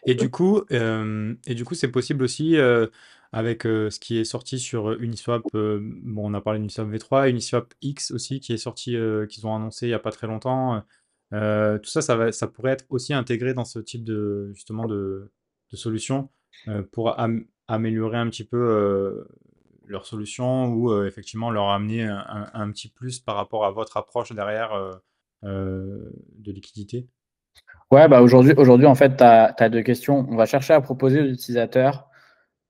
Et 0.07 0.15
du 0.15 0.31
coup, 0.31 0.63
euh, 0.73 1.35
et 1.47 1.55
du 1.55 1.65
coup, 1.65 1.75
c'est 1.75 1.91
possible 1.91 2.25
aussi 2.25 2.57
euh, 2.57 2.87
avec 3.33 3.67
euh, 3.67 3.91
ce 3.91 4.01
qui 4.01 4.19
est 4.19 4.25
sorti 4.25 4.59
sur 4.59 4.93
Uniswap. 5.01 5.43
bon, 5.53 6.31
on 6.31 6.35
a 6.35 6.41
parlé 6.41 6.59
d'Uniswap 6.59 6.89
V3, 6.89 7.31
Uniswap 7.31 7.75
X 7.83 8.11
aussi 8.11 8.41
qui 8.41 8.53
est 8.53 8.57
sorti, 8.57 8.97
qu'ils 9.29 9.47
ont 9.47 9.55
annoncé 9.55 9.87
il 9.87 9.91
y 9.91 9.95
a 9.95 9.99
pas 9.99 10.11
très 10.11 10.27
longtemps. 10.27 10.83
tout 11.31 11.91
ça, 11.91 12.03
ça 12.03 12.17
va, 12.17 12.33
ça 12.33 12.49
pourrait 12.49 12.73
être 12.73 12.87
aussi 12.89 13.15
intégré 13.15 13.55
dans 13.55 13.65
ce 13.65 13.79
type 13.79 14.05
de 14.05 14.51
justement 14.55 14.87
de, 14.87 15.31
de 15.71 15.77
solution 15.77 16.31
pour 16.93 17.19
am- 17.21 17.45
améliorer 17.69 18.19
un 18.19 18.29
petit 18.29 18.45
peu 18.45 19.25
leur 19.91 20.07
solution 20.07 20.69
ou 20.69 20.91
euh, 20.91 21.07
effectivement 21.07 21.51
leur 21.51 21.69
amener 21.69 22.05
un, 22.05 22.71
petit 22.71 22.89
plus 22.89 23.19
par 23.19 23.37
rapport 23.37 23.65
à 23.65 23.71
votre 23.71 23.97
approche 23.97 24.33
derrière 24.33 24.73
euh, 24.73 24.93
euh, 25.45 26.11
de 26.39 26.53
liquidité? 26.53 27.07
Ouais, 27.91 28.09
bah 28.09 28.23
aujourd'hui, 28.23 28.55
aujourd'hui, 28.57 28.87
en 28.87 28.95
fait, 28.95 29.17
tu 29.17 29.25
as, 29.25 29.69
deux 29.69 29.83
questions. 29.83 30.27
On 30.29 30.37
va 30.37 30.47
chercher 30.47 30.75
à 30.75 30.81
proposer 30.81 31.21
aux 31.21 31.27
utilisateurs 31.27 32.07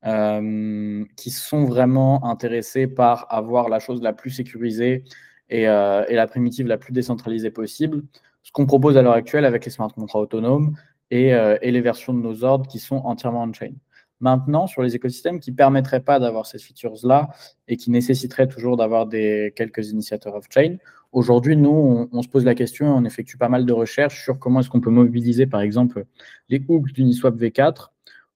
qui 0.03 1.31
sont 1.31 1.67
vraiment 1.67 2.25
intéressés 2.25 2.87
par 2.87 3.27
avoir 3.29 3.69
la 3.69 3.81
chose 3.81 4.01
la 4.01 4.15
plus 4.15 4.31
sécurisée 4.31 5.05
et, 5.51 5.65
et 5.65 6.15
la 6.15 6.27
primitive 6.27 6.67
la 6.67 6.79
plus 6.79 6.95
décentralisée 6.95 7.51
possible. 7.51 8.05
Ce 8.43 8.51
qu'on 8.51 8.65
propose 8.65 8.97
à 8.97 9.03
l'heure 9.03 9.13
actuelle 9.13 9.45
avec 9.45 9.67
les 9.67 9.71
smart 9.71 9.93
contrats 9.93 10.21
autonomes 10.21 10.75
et, 11.11 11.29
et 11.29 11.71
les 11.71 11.81
versions 11.83 12.15
de 12.15 12.21
nos 12.21 12.45
ordres 12.45 12.67
qui 12.67 12.79
sont 12.79 12.97
entièrement 13.05 13.43
on-chain. 13.43 13.75
Maintenant, 14.21 14.67
sur 14.67 14.83
les 14.83 14.95
écosystèmes 14.95 15.41
qui 15.41 15.51
ne 15.51 15.57
permettraient 15.57 16.01
pas 16.01 16.19
d'avoir 16.19 16.47
ces 16.47 16.59
features-là 16.59 17.31
et 17.69 17.77
qui 17.77 17.91
nécessiteraient 17.91 18.49
toujours 18.49 18.77
d'avoir 18.77 19.09
quelques 19.09 19.91
initiateurs 19.91 20.35
off-chain, 20.35 20.77
aujourd'hui, 21.13 21.57
nous, 21.57 22.09
on, 22.13 22.23
se 22.23 22.29
pose 22.29 22.45
la 22.45 22.55
question 22.55 22.95
on 22.95 23.05
effectue 23.05 23.39
pas 23.39 23.49
mal 23.49 23.65
de 23.65 23.73
recherches 23.73 24.23
sur 24.23 24.39
comment 24.39 24.61
est-ce 24.61 24.69
qu'on 24.69 24.81
peut 24.81 24.91
mobiliser, 24.91 25.47
par 25.47 25.63
exemple, 25.63 26.05
les 26.51 26.63
hooks 26.69 26.93
d'Uniswap 26.93 27.35
V4 27.37 27.89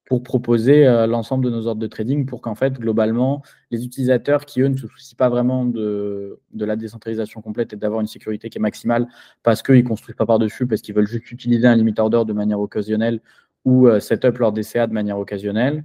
pour 0.07 0.23
proposer 0.23 0.87
euh, 0.87 1.07
l'ensemble 1.07 1.45
de 1.45 1.51
nos 1.51 1.67
ordres 1.67 1.81
de 1.81 1.87
trading 1.87 2.27
pour 2.27 2.43
qu'en 2.43 2.55
fait, 2.55 2.75
globalement, 2.75 3.43
les 3.71 3.85
utilisateurs 3.85 4.45
qui, 4.45 4.61
eux, 4.61 4.69
ne 4.69 4.77
se 4.77 4.87
soucient 4.87 5.17
pas 5.17 5.29
vraiment 5.31 5.65
de, 5.65 6.41
de 6.53 6.65
la 6.65 6.77
décentralisation 6.77 7.41
complète 7.41 7.73
et 7.73 7.77
d'avoir 7.77 8.01
une 8.01 8.07
sécurité 8.07 8.51
qui 8.51 8.59
est 8.59 8.61
maximale 8.61 9.09
parce 9.43 9.63
qu'ils 9.63 9.77
ne 9.77 9.89
construisent 9.89 10.17
pas 10.17 10.27
par-dessus, 10.27 10.67
parce 10.67 10.83
qu'ils 10.83 10.95
veulent 10.95 11.07
juste 11.07 11.31
utiliser 11.31 11.67
un 11.67 11.77
limit 11.77 11.95
order 11.97 12.23
de 12.27 12.35
manière 12.35 12.61
occasionnelle 12.61 13.21
ou 13.65 13.89
euh, 13.89 14.01
set 14.01 14.25
up 14.25 14.39
leur 14.39 14.53
DCA 14.53 14.87
de 14.87 14.93
manière 14.93 15.19
occasionnelle. 15.19 15.85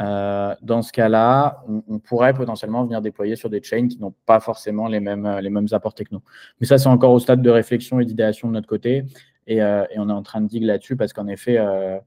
Euh, 0.00 0.54
dans 0.62 0.82
ce 0.82 0.92
cas-là, 0.92 1.62
on, 1.68 1.98
pourrait 1.98 2.34
potentiellement 2.34 2.84
venir 2.84 3.02
déployer 3.02 3.36
sur 3.36 3.50
des 3.50 3.62
chains 3.62 3.86
qui 3.86 3.98
n'ont 3.98 4.14
pas 4.26 4.40
forcément 4.40 4.88
les 4.88 5.00
mêmes, 5.00 5.38
les 5.40 5.50
mêmes 5.50 5.68
apports 5.72 5.94
techno. 5.94 6.22
Mais 6.60 6.66
ça, 6.66 6.78
c'est 6.78 6.88
encore 6.88 7.12
au 7.12 7.20
stade 7.20 7.42
de 7.42 7.50
réflexion 7.50 8.00
et 8.00 8.04
d'idéation 8.04 8.48
de 8.48 8.54
notre 8.54 8.66
côté. 8.66 9.04
Et, 9.46 9.62
euh, 9.62 9.84
on 9.96 10.08
est 10.08 10.12
en 10.12 10.22
train 10.22 10.40
de 10.40 10.48
dig 10.48 10.62
là-dessus 10.62 10.96
parce 10.96 11.12
qu'en 11.12 11.26
effet, 11.26 11.58
euh, 11.58 11.98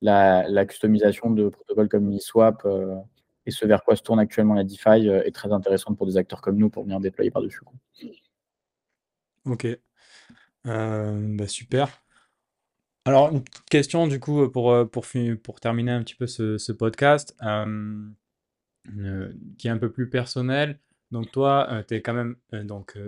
la, 0.00 0.48
la, 0.48 0.66
customisation 0.66 1.30
de 1.30 1.48
protocoles 1.48 1.88
comme 1.88 2.08
Uniswap 2.08 2.62
euh, 2.64 2.96
et 3.46 3.50
ce 3.50 3.66
vers 3.66 3.84
quoi 3.84 3.96
se 3.96 4.02
tourne 4.02 4.18
actuellement 4.18 4.54
la 4.54 4.64
DeFi 4.64 5.08
euh, 5.08 5.22
est 5.24 5.34
très 5.34 5.52
intéressante 5.52 5.96
pour 5.96 6.06
des 6.06 6.16
acteurs 6.16 6.40
comme 6.40 6.56
nous 6.56 6.70
pour 6.70 6.84
venir 6.84 7.00
déployer 7.00 7.30
par-dessus. 7.30 7.60
Ok. 9.46 9.66
Bah, 10.64 11.46
super. 11.46 11.88
Alors, 13.06 13.32
une 13.32 13.42
question 13.70 14.06
du 14.06 14.20
coup 14.20 14.48
pour, 14.50 14.74
pour, 14.90 15.06
pour 15.42 15.60
terminer 15.60 15.92
un 15.92 16.02
petit 16.02 16.14
peu 16.14 16.26
ce, 16.26 16.58
ce 16.58 16.70
podcast, 16.72 17.34
euh, 17.42 18.08
euh, 18.98 19.32
qui 19.58 19.68
est 19.68 19.70
un 19.70 19.78
peu 19.78 19.90
plus 19.90 20.10
personnel. 20.10 20.78
Donc 21.10 21.32
toi, 21.32 21.66
euh, 21.70 21.82
tu 21.86 21.94
es 21.94 22.02
quand 22.02 22.12
même 22.12 22.36
donc, 22.52 22.98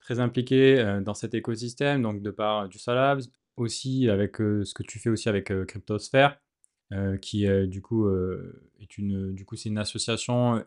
très 0.00 0.20
impliqué 0.20 1.00
dans 1.02 1.14
cet 1.14 1.34
écosystème, 1.34 2.02
donc 2.02 2.22
de 2.22 2.30
par 2.30 2.68
du 2.68 2.78
Salabs, 2.78 3.22
aussi 3.56 4.10
avec 4.10 4.36
ce 4.36 4.74
que 4.74 4.82
tu 4.82 4.98
fais 4.98 5.08
aussi 5.08 5.28
avec 5.30 5.50
Cryptosphère, 5.66 6.38
qui 7.22 7.46
du 7.66 7.80
coup 7.80 8.10
est 8.78 8.98
une 8.98 9.34
du 9.34 9.46
coup 9.46 9.56
c'est 9.56 9.70
une 9.70 9.78
association 9.78 10.62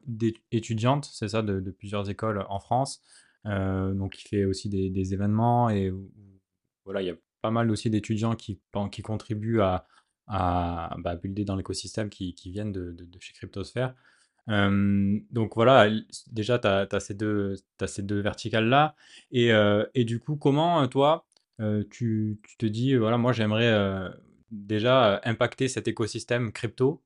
étudiante, 0.51 1.05
c'est 1.13 1.27
ça, 1.29 1.43
de, 1.43 1.59
de, 1.59 1.71
plusieurs 1.71 2.09
écoles 2.09 2.43
en 2.49 2.59
France, 2.59 3.03
donc 3.45 4.13
qui 4.13 4.27
fait 4.27 4.45
aussi 4.45 4.67
des, 4.69 4.89
des 4.89 5.13
événements 5.13 5.69
et 5.69 5.93
voilà, 6.83 7.01
il 7.01 7.07
y 7.07 7.11
a 7.11 7.15
pas 7.47 7.51
mal 7.51 7.71
aussi 7.71 7.89
d'étudiants 7.89 8.35
qui, 8.35 8.59
qui 8.91 9.01
contribuent 9.01 9.61
à, 9.61 9.85
à 10.27 10.93
bah, 10.99 11.15
builder 11.15 11.45
dans 11.45 11.55
l'écosystème 11.55 12.09
qui, 12.09 12.33
qui, 12.33 12.51
viennent 12.51 12.73
de, 12.73 12.91
de, 12.91 13.19
chez 13.21 13.31
Cryptosphère. 13.31 13.95
Euh, 14.49 15.17
donc 15.31 15.55
voilà, 15.55 15.89
déjà, 16.29 16.59
tu 16.59 16.67
as, 16.67 16.99
ces 16.99 17.13
deux, 17.13 17.55
deux 17.99 18.19
verticales-là. 18.19 18.95
Et, 19.31 19.53
euh, 19.53 19.85
et, 19.93 20.03
du 20.03 20.19
coup, 20.19 20.35
comment, 20.35 20.85
toi, 20.89 21.25
euh, 21.61 21.85
tu, 21.89 22.41
tu, 22.43 22.57
te 22.57 22.65
dis, 22.65 22.95
voilà, 22.97 23.17
moi, 23.17 23.31
j'aimerais 23.31 24.11
déjà 24.51 25.21
impacter 25.23 25.69
cet 25.69 25.87
écosystème 25.87 26.51
crypto 26.51 27.01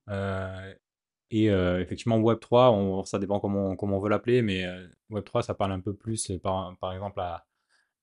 et 1.30 1.46
effectivement, 1.46 2.18
Web3, 2.18 2.72
on, 2.72 3.04
ça 3.04 3.20
dépend 3.20 3.38
comment, 3.38 3.76
comment 3.76 3.98
on 3.98 4.00
veut 4.00 4.10
l'appeler, 4.10 4.42
mais 4.42 4.66
Web3, 5.10 5.42
ça 5.42 5.54
parle 5.54 5.70
un 5.70 5.80
peu 5.80 5.94
plus, 5.94 6.32
par, 6.42 6.76
par 6.78 6.92
exemple, 6.92 7.20
à, 7.20 7.46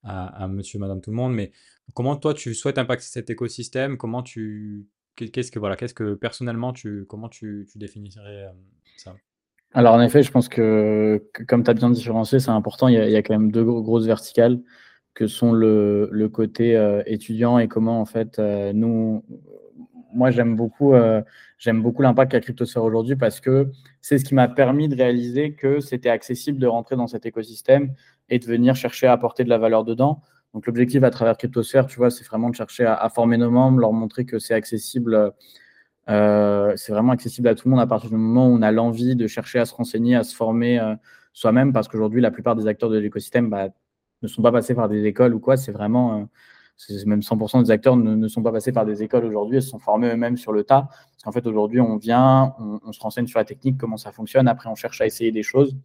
à, 0.04 0.47
monsieur, 0.47 0.80
madame, 0.80 1.02
tout 1.02 1.12
le 1.12 1.16
monde. 1.16 1.34
Mais 1.34 1.52
comment 1.93 2.16
toi, 2.16 2.34
tu 2.34 2.54
souhaites 2.54 2.78
impacter 2.78 3.06
cet 3.06 3.30
écosystème? 3.30 3.97
Comment 3.97 4.24
tu. 4.24 4.88
Qu'est-ce 5.16 5.52
que, 5.52 5.60
voilà, 5.60 5.76
qu'est-ce 5.76 5.93
que 5.93 6.14
personnellement, 6.14 6.72
tu, 6.72 7.06
comment 7.08 7.28
tu, 7.28 7.68
tu 7.70 7.78
définirais 7.78 8.47
ça? 8.95 9.16
Alors, 9.74 9.93
en 9.93 10.02
effet, 10.02 10.24
je 10.24 10.32
pense 10.32 10.47
que, 10.47 11.24
comme 11.47 11.64
tu 11.64 11.70
as 11.70 11.74
bien 11.74 11.89
différencié, 11.89 12.39
c'est 12.39 12.50
important. 12.50 12.88
Il 12.88 12.95
y, 12.95 13.16
a, 13.16 13.22
quand 13.22 13.34
même 13.34 13.52
deux 13.52 13.64
grosses 13.64 14.06
verticales 14.06 14.62
que 15.14 15.28
sont 15.28 15.52
le, 15.52 16.08
le 16.12 16.30
côté 16.30 17.02
étudiant 17.06 17.60
et 17.60 17.68
comment, 17.68 18.00
en 18.00 18.06
fait, 18.06 18.39
nous, 18.39 19.26
moi, 20.14 20.32
j'aime 20.32 20.55
beaucoup, 20.55 20.93
euh, 20.93 21.22
beaucoup 21.68 22.01
l'impact 22.01 22.32
qu'a 22.32 22.39
Cryptosphère 22.39 22.84
aujourd'hui 22.84 23.16
parce 23.16 23.39
que 23.39 23.72
c'est 24.01 24.18
ce 24.18 24.26
qui 24.26 24.36
m'a 24.36 24.47
permis 24.47 24.88
de 24.88 24.95
réaliser 24.95 25.53
que 25.53 25.80
c'était 25.80 26.10
accessible 26.10 26.60
de 26.60 26.68
rentrer 26.68 26.95
dans 26.95 27.07
cet 27.07 27.26
écosystème 27.26 27.93
et 28.30 28.39
de 28.39 28.45
venir 28.45 28.76
chercher 28.76 29.07
à 29.07 29.14
apporter 29.14 29.43
de 29.43 29.49
la 29.49 29.57
valeur 29.57 29.84
dedans. 29.84 30.22
Donc, 30.53 30.66
l'objectif 30.66 31.03
à 31.03 31.12
travers 31.12 31.38
Cryptosphère, 31.38 31.86
tu 31.86 31.97
vois, 31.97 32.10
c'est 32.10 32.26
vraiment 32.26 32.49
de 32.49 32.55
chercher 32.55 32.86
à, 32.86 33.07
former 33.10 33.38
nos 33.38 33.51
membres, 33.51 33.80
leur 33.80 33.93
montrer 33.93 34.26
que 34.26 34.39
c'est 34.39 34.55
accessible. 34.55 35.34
Euh, 36.10 36.74
c'est 36.76 36.91
vraiment 36.91 37.12
accessible 37.12 37.47
à 37.47 37.55
tout 37.55 37.68
le 37.68 37.72
monde 37.72 37.82
à 37.82 37.88
partir 37.88 38.10
du 38.10 38.16
moment 38.16 38.47
où 38.47 38.57
on 38.57 38.62
a 38.64 38.72
l'envie 38.72 39.16
de 39.16 39.28
chercher 39.28 39.60
à 39.60 39.66
se 39.66 39.76
renseigner, 39.76 40.16
à 40.16 40.24
se 40.24 40.36
former 40.36 40.80
euh, 40.80 40.95
soi-même, 41.34 41.72
parce 41.72 41.88
qu'aujourd'hui, 41.88 42.20
la 42.22 42.32
plupart 42.32 42.55
des 42.55 42.66
acteurs 42.66 42.89
de 42.89 42.97
l'écosystème 42.97 43.49
bah, 43.49 43.68
ne 44.24 44.28
sont 44.28 44.41
pas 44.41 44.51
passés 44.51 44.74
par 44.74 44.89
des 44.89 45.05
écoles 45.05 45.36
ou 45.36 45.39
quoi. 45.39 45.55
C'est 45.55 45.72
vraiment 45.72 46.28
même 47.06 47.20
100% 47.22 47.64
des 47.64 47.72
acteurs 47.72 47.96
ne, 47.98 48.28
sont 48.28 48.42
pas 48.42 48.52
passés 48.52 48.72
par 48.72 48.86
des 48.86 49.04
écoles 49.04 49.26
aujourd'hui, 49.26 49.58
ils 49.58 49.62
se 49.62 49.70
sont 49.70 49.80
formés 49.80 50.08
eux-mêmes 50.10 50.38
sur 50.38 50.52
le 50.52 50.64
tas. 50.64 50.88
Parce 50.90 51.24
qu'en 51.24 51.32
fait, 51.32 51.46
aujourd'hui, 51.46 51.82
on 51.82 51.98
vient, 51.98 52.56
on, 52.60 52.92
se 52.92 53.00
renseigne 53.00 53.28
sur 53.28 53.40
la 53.40 53.46
technique, 53.46 53.78
comment 53.78 53.98
ça 53.98 54.12
fonctionne, 54.12 54.48
après, 54.48 54.70
on 54.70 54.76
cherche 54.76 55.02
à 55.02 55.06
essayer 55.06 55.32
des 55.32 55.44
choses. 55.44 55.76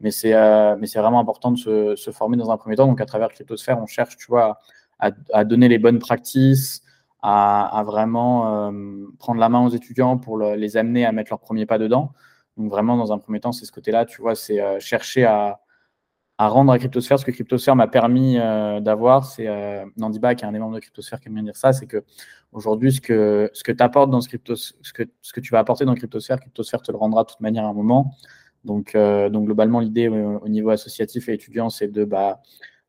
Mais 0.00 0.10
c'est 0.10 0.34
euh, 0.34 0.76
vraiment 0.94 1.20
important 1.20 1.50
de 1.52 1.96
se, 1.96 2.10
former 2.12 2.36
dans 2.36 2.50
un 2.50 2.56
premier 2.56 2.76
temps. 2.76 2.86
Donc, 2.86 3.00
à 3.00 3.06
travers 3.06 3.28
Cryptosphère, 3.28 3.78
on 3.80 3.86
cherche, 3.86 4.16
tu 4.16 4.26
vois, 4.28 4.60
à, 4.98 5.44
donner 5.44 5.68
les 5.68 5.78
bonnes 5.78 5.98
pratiques, 5.98 6.82
à, 7.22 7.82
vraiment 7.84 8.70
euh, 8.70 9.06
prendre 9.18 9.40
la 9.40 9.48
main 9.48 9.64
aux 9.64 9.70
étudiants 9.70 10.16
pour 10.16 10.38
les 10.38 10.76
amener 10.76 11.04
à 11.04 11.12
mettre 11.12 11.32
leur 11.32 11.40
premier 11.40 11.66
pas 11.66 11.78
dedans. 11.78 12.12
Donc, 12.56 12.70
vraiment, 12.70 12.96
dans 12.96 13.12
un 13.12 13.18
premier 13.18 13.40
temps, 13.40 13.52
c'est 13.52 13.64
ce 13.64 13.72
côté-là, 13.72 14.04
tu 14.04 14.20
vois, 14.22 14.34
c'est 14.34 14.60
euh, 14.60 14.78
chercher 14.80 15.24
à, 15.24 15.60
à 16.38 16.48
rendre 16.48 16.72
à 16.72 16.78
Cryptosphère. 16.78 17.18
Ce 17.18 17.24
que 17.24 17.30
Cryptosphère 17.30 17.76
m'a 17.76 17.88
permis 17.88 18.38
euh, 18.38 18.80
d'avoir, 18.80 19.24
c'est 19.24 19.46
euh, 19.48 19.84
Nandiba, 19.96 20.34
qui 20.34 20.44
est 20.44 20.48
un 20.48 20.52
des 20.52 20.58
membres 20.58 20.74
de 20.74 20.80
Cryptosphère, 20.80 21.20
qui 21.20 21.28
aime 21.28 21.34
bien 21.34 21.42
dire 21.42 21.56
ça, 21.56 21.72
c'est 21.72 21.86
que 21.86 22.04
aujourd'hui, 22.52 22.92
ce 22.92 23.00
que, 23.00 23.50
ce 23.54 23.62
que 23.64 23.72
tu 23.72 23.78
dans 23.78 24.20
crypto, 24.20 24.56
ce, 24.56 24.72
que, 24.92 25.04
ce 25.22 25.32
que 25.32 25.40
tu 25.40 25.52
vas 25.52 25.60
apporter 25.60 25.84
dans 25.84 25.94
Cryptosphère, 25.94 26.38
Cryptosphère 26.40 26.82
te 26.82 26.92
le 26.92 26.98
rendra 26.98 27.24
de 27.24 27.28
toute 27.30 27.40
manière 27.40 27.64
à 27.64 27.68
un 27.68 27.72
moment. 27.72 28.14
Donc, 28.64 28.94
euh, 28.94 29.28
donc 29.30 29.46
globalement, 29.46 29.80
l'idée 29.80 30.08
au 30.08 30.48
niveau 30.48 30.70
associatif 30.70 31.28
et 31.28 31.34
étudiant, 31.34 31.70
c'est 31.70 31.88
de, 31.88 32.04
bah, 32.04 32.40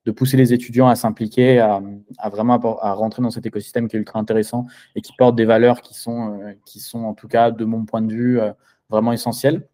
de 0.06 0.12
pousser 0.12 0.36
les 0.36 0.52
étudiants 0.54 0.88
à 0.88 0.95
s'impliquer, 0.95 1.60
à, 1.60 1.82
à, 2.18 2.30
vraiment 2.30 2.56
à 2.82 2.93
rentrer 2.93 3.22
dans 3.22 3.30
cet 3.30 3.45
écosystème 3.45 3.88
qui 3.88 3.95
est 3.95 4.00
ultra 4.00 4.20
intéressant 4.20 4.66
et 4.95 5.02
qui 5.02 5.14
porte 5.18 5.36
des 5.36 5.45
valeurs 5.45 5.82
qui 5.82 5.93
sont, 5.93 6.39
qui 6.66 6.80
sont 6.80 7.04
en 7.04 7.14
tout 7.14 7.28
cas, 7.28 7.52
de 7.52 7.66
mon 7.66 7.86
point 7.86 8.02
de 8.02 8.12
vue, 8.12 8.39
vraiment 8.89 9.14
essentielles. 9.14 9.68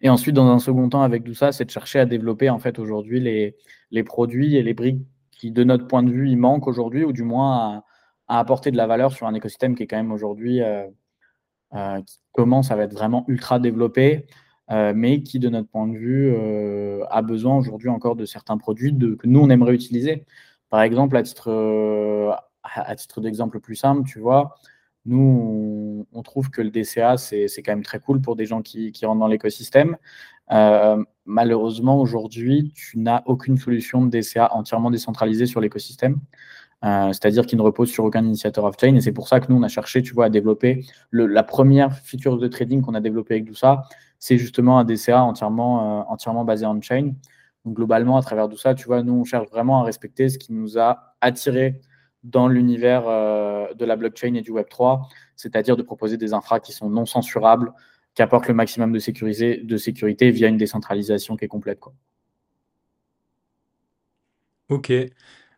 Et 0.00 0.08
ensuite, 0.08 0.34
dans 0.34 0.48
un 0.48 0.58
second 0.58 0.88
temps, 0.88 1.02
avec 1.02 1.24
tout 1.24 1.34
ça, 1.34 1.52
c'est 1.52 1.64
de 1.64 1.70
chercher 1.70 2.00
à 2.00 2.06
développer 2.06 2.50
en 2.50 2.58
fait 2.58 2.78
aujourd'hui 2.78 3.20
les, 3.20 3.56
les, 3.90 4.04
produits 4.04 4.56
et 4.56 4.62
les 4.62 4.74
briques 4.74 5.02
qui, 5.30 5.50
de 5.50 5.64
notre 5.64 5.86
point 5.86 6.02
de 6.02 6.10
vue, 6.10 6.28
il 6.30 6.36
manquent 6.36 6.68
aujourd'hui, 6.68 7.04
ou 7.04 7.12
du 7.12 7.24
moins 7.24 7.82
à, 8.28 8.38
apporter 8.38 8.70
de 8.70 8.76
la 8.76 8.86
valeur 8.86 9.12
sur 9.12 9.26
un 9.26 9.34
écosystème 9.34 9.74
qui 9.74 9.82
est 9.82 9.86
quand 9.86 9.96
même 9.96 10.12
aujourd'hui, 10.12 10.62
euh, 10.62 10.86
euh, 11.74 12.00
qui 12.02 12.18
commence 12.32 12.70
à 12.70 12.76
être 12.78 12.94
vraiment 12.94 13.24
ultra 13.28 13.58
développé, 13.58 14.26
euh, 14.70 14.92
mais 14.94 15.22
qui, 15.22 15.38
de 15.38 15.48
notre 15.48 15.68
point 15.68 15.88
de 15.88 15.96
vue, 15.96 16.34
a 17.10 17.22
besoin 17.22 17.56
aujourd'hui 17.56 17.88
encore 17.88 18.16
de 18.16 18.24
certains 18.24 18.56
produits 18.58 18.96
que 18.96 19.26
nous, 19.26 19.40
on 19.40 19.50
aimerait 19.50 19.74
utiliser. 19.74 20.24
Par 20.70 20.82
exemple, 20.82 21.16
à 21.16 21.22
titre, 21.22 22.38
à 22.62 22.96
titre 22.96 23.20
d'exemple 23.20 23.60
plus 23.60 23.76
simple, 23.76 24.08
tu 24.08 24.20
vois, 24.20 24.54
nous, 25.04 26.06
on, 26.12 26.22
trouve 26.22 26.50
que 26.50 26.62
le 26.62 26.70
DCA, 26.70 27.16
c'est 27.16 27.48
quand 27.64 27.72
même 27.72 27.82
très 27.82 27.98
cool 27.98 28.20
pour 28.20 28.36
des 28.36 28.46
gens 28.46 28.62
qui, 28.62 28.92
rentrent 29.04 29.20
dans 29.20 29.26
l'écosystème. 29.26 29.96
Euh, 30.52 31.02
malheureusement, 31.24 32.00
aujourd'hui, 32.00 32.72
tu 32.74 32.98
n'as 32.98 33.22
aucune 33.26 33.56
solution 33.56 34.04
de 34.04 34.10
DCA 34.10 34.54
entièrement 34.54 34.90
décentralisée 34.90 35.46
sur 35.46 35.60
l'écosystème. 35.60 36.20
Euh, 36.84 37.08
c'est-à-dire 37.08 37.46
qu'il 37.46 37.58
ne 37.58 37.62
repose 37.62 37.90
sur 37.90 38.04
aucun 38.04 38.24
initiateur 38.24 38.64
off-chain. 38.64 38.94
Et 38.96 39.00
c'est 39.00 39.12
pour 39.12 39.28
ça 39.28 39.40
que 39.40 39.52
nous, 39.52 39.58
on 39.58 39.62
a 39.62 39.68
cherché, 39.68 40.02
tu 40.02 40.14
vois, 40.14 40.26
à 40.26 40.30
développer 40.30 40.84
la 41.12 41.42
première 41.42 41.96
feature 41.98 42.38
de 42.38 42.48
trading 42.48 42.82
qu'on 42.82 42.94
a 42.94 43.00
développée 43.00 43.34
avec 43.34 43.46
tout 43.46 43.54
ça, 43.54 43.84
c'est 44.18 44.38
justement 44.38 44.78
un 44.78 44.84
DCA 44.84 45.22
entièrement, 45.22 46.00
euh, 46.00 46.04
entièrement 46.08 46.44
basé 46.44 46.66
on-chain. 46.66 47.14
Donc, 47.64 47.74
globalement, 47.74 48.16
à 48.16 48.22
travers 48.22 48.48
tout 48.48 48.56
tu 48.76 48.86
vois, 48.86 49.02
nous, 49.02 49.14
on 49.14 49.24
cherche 49.24 49.48
vraiment 49.50 49.80
à 49.80 49.84
respecter 49.84 50.28
ce 50.28 50.38
qui 50.38 50.52
nous 50.52 50.78
a 50.78 51.16
attiré 51.20 51.80
dans 52.24 52.48
l'univers 52.48 53.08
euh, 53.08 53.72
de 53.74 53.84
la 53.84 53.96
blockchain 53.96 54.34
et 54.34 54.42
du 54.42 54.52
Web3, 54.52 55.08
c'est-à-dire 55.36 55.76
de 55.76 55.82
proposer 55.82 56.16
des 56.16 56.34
infras 56.34 56.60
qui 56.60 56.72
sont 56.72 56.88
non 56.90 57.06
censurables, 57.06 57.72
qui 58.14 58.22
apportent 58.22 58.48
le 58.48 58.54
maximum 58.54 58.92
de, 58.92 58.98
sécurité, 58.98 59.58
de 59.58 59.76
sécurité 59.76 60.30
via 60.30 60.48
une 60.48 60.56
décentralisation 60.56 61.36
qui 61.36 61.44
est 61.44 61.48
complète. 61.48 61.80
Quoi. 61.80 61.94
Ok, 64.68 64.92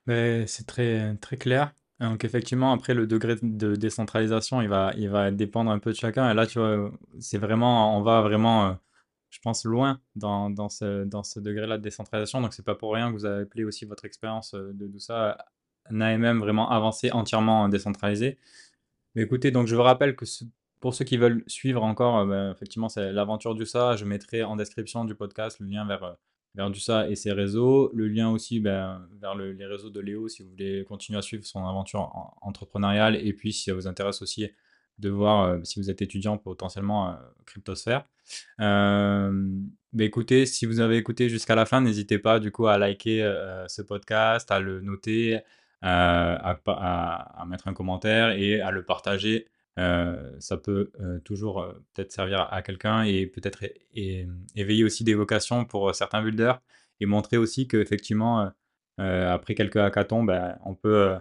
c'est 0.06 0.66
très, 0.66 1.16
très 1.16 1.36
clair. 1.36 1.72
Donc 2.00 2.24
effectivement, 2.24 2.72
après, 2.72 2.94
le 2.94 3.06
degré 3.06 3.36
de 3.40 3.76
décentralisation, 3.76 4.60
il 4.60 4.68
va, 4.68 4.92
il 4.96 5.08
va 5.08 5.30
dépendre 5.30 5.70
un 5.70 5.78
peu 5.78 5.92
de 5.92 5.96
chacun. 5.96 6.30
Et 6.30 6.34
là, 6.34 6.46
tu 6.46 6.58
vois, 6.58 6.90
c'est 7.20 7.38
vraiment, 7.38 7.96
on 7.96 8.02
va 8.02 8.20
vraiment, 8.20 8.66
euh, 8.66 8.72
je 9.30 9.38
pense, 9.40 9.64
loin 9.64 10.00
dans, 10.16 10.50
dans 10.50 10.68
ce, 10.68 11.04
dans 11.04 11.22
ce 11.22 11.40
degré-là 11.40 11.78
de 11.78 11.82
décentralisation. 11.82 12.40
Donc 12.40 12.52
c'est 12.54 12.64
pas 12.64 12.74
pour 12.74 12.94
rien 12.94 13.08
que 13.10 13.14
vous 13.14 13.24
avez 13.24 13.42
appelé 13.42 13.64
aussi 13.64 13.84
votre 13.84 14.04
expérience 14.04 14.54
euh, 14.54 14.72
de 14.74 14.88
tout 14.88 14.98
ça 14.98 15.38
même 15.90 16.38
vraiment 16.38 16.70
avancé, 16.70 17.10
entièrement 17.12 17.68
décentralisé. 17.68 18.38
Mais 19.14 19.22
écoutez, 19.22 19.50
donc 19.50 19.66
je 19.66 19.76
vous 19.76 19.82
rappelle 19.82 20.16
que 20.16 20.24
pour 20.84 20.94
ceux 20.94 21.06
qui 21.06 21.16
veulent 21.16 21.42
suivre 21.46 21.82
encore, 21.82 22.18
euh, 22.18 22.26
ben, 22.26 22.52
effectivement, 22.52 22.90
c'est 22.90 23.10
l'aventure 23.10 23.54
du 23.54 23.64
ça. 23.64 23.96
Je 23.96 24.04
mettrai 24.04 24.42
en 24.42 24.54
description 24.54 25.06
du 25.06 25.14
podcast 25.14 25.58
le 25.60 25.66
lien 25.66 25.86
vers, 25.86 26.04
euh, 26.04 26.12
vers 26.54 26.70
du 26.70 26.78
ça 26.78 27.08
et 27.08 27.14
ses 27.14 27.32
réseaux. 27.32 27.90
Le 27.94 28.06
lien 28.06 28.28
aussi 28.28 28.60
ben, 28.60 29.08
vers 29.18 29.34
les 29.34 29.64
réseaux 29.64 29.88
de 29.88 30.00
Léo 30.00 30.28
si 30.28 30.42
vous 30.42 30.50
voulez 30.50 30.84
continuer 30.84 31.18
à 31.18 31.22
suivre 31.22 31.42
son 31.42 31.66
aventure 31.66 32.12
entrepreneuriale. 32.42 33.16
Et 33.16 33.32
puis, 33.32 33.50
si 33.54 33.64
ça 33.64 33.74
vous 33.74 33.86
intéresse 33.86 34.20
aussi 34.20 34.50
de 34.98 35.08
voir 35.08 35.48
euh, 35.48 35.58
si 35.64 35.80
vous 35.80 35.88
êtes 35.88 36.02
étudiant 36.02 36.36
potentiellement 36.36 37.16
cryptosphère. 37.46 38.04
Ben, 38.58 39.64
écoutez, 39.98 40.44
si 40.44 40.66
vous 40.66 40.80
avez 40.80 40.98
écouté 40.98 41.30
jusqu'à 41.30 41.54
la 41.54 41.64
fin, 41.64 41.80
n'hésitez 41.80 42.18
pas 42.18 42.40
du 42.40 42.52
coup 42.52 42.66
à 42.66 42.76
liker 42.76 43.22
ce 43.68 43.80
podcast, 43.80 44.50
à 44.50 44.60
le 44.60 44.82
noter, 44.82 45.40
euh, 45.84 46.36
à, 46.66 47.44
mettre 47.46 47.68
un 47.68 47.74
commentaire 47.74 48.30
et 48.30 48.60
à 48.60 48.70
le 48.70 48.84
partager. 48.84 49.48
Euh, 49.78 50.30
ça 50.38 50.56
peut 50.56 50.92
euh, 51.00 51.18
toujours 51.20 51.66
peut-être 51.92 52.10
servir 52.10 52.48
à, 52.50 52.62
quelqu'un 52.62 53.02
et 53.02 53.26
peut-être 53.26 53.64
éveiller 53.94 54.84
aussi 54.84 55.04
des 55.04 55.14
vocations 55.14 55.66
pour 55.66 55.94
certains 55.94 56.22
builders 56.22 56.62
et 57.00 57.06
montrer 57.06 57.36
aussi 57.36 57.68
qu'effectivement, 57.68 58.50
après 58.96 59.54
quelques 59.54 59.76
hackathons, 59.76 60.22
ben, 60.24 60.58
on 60.64 60.74
peut, 60.74 61.16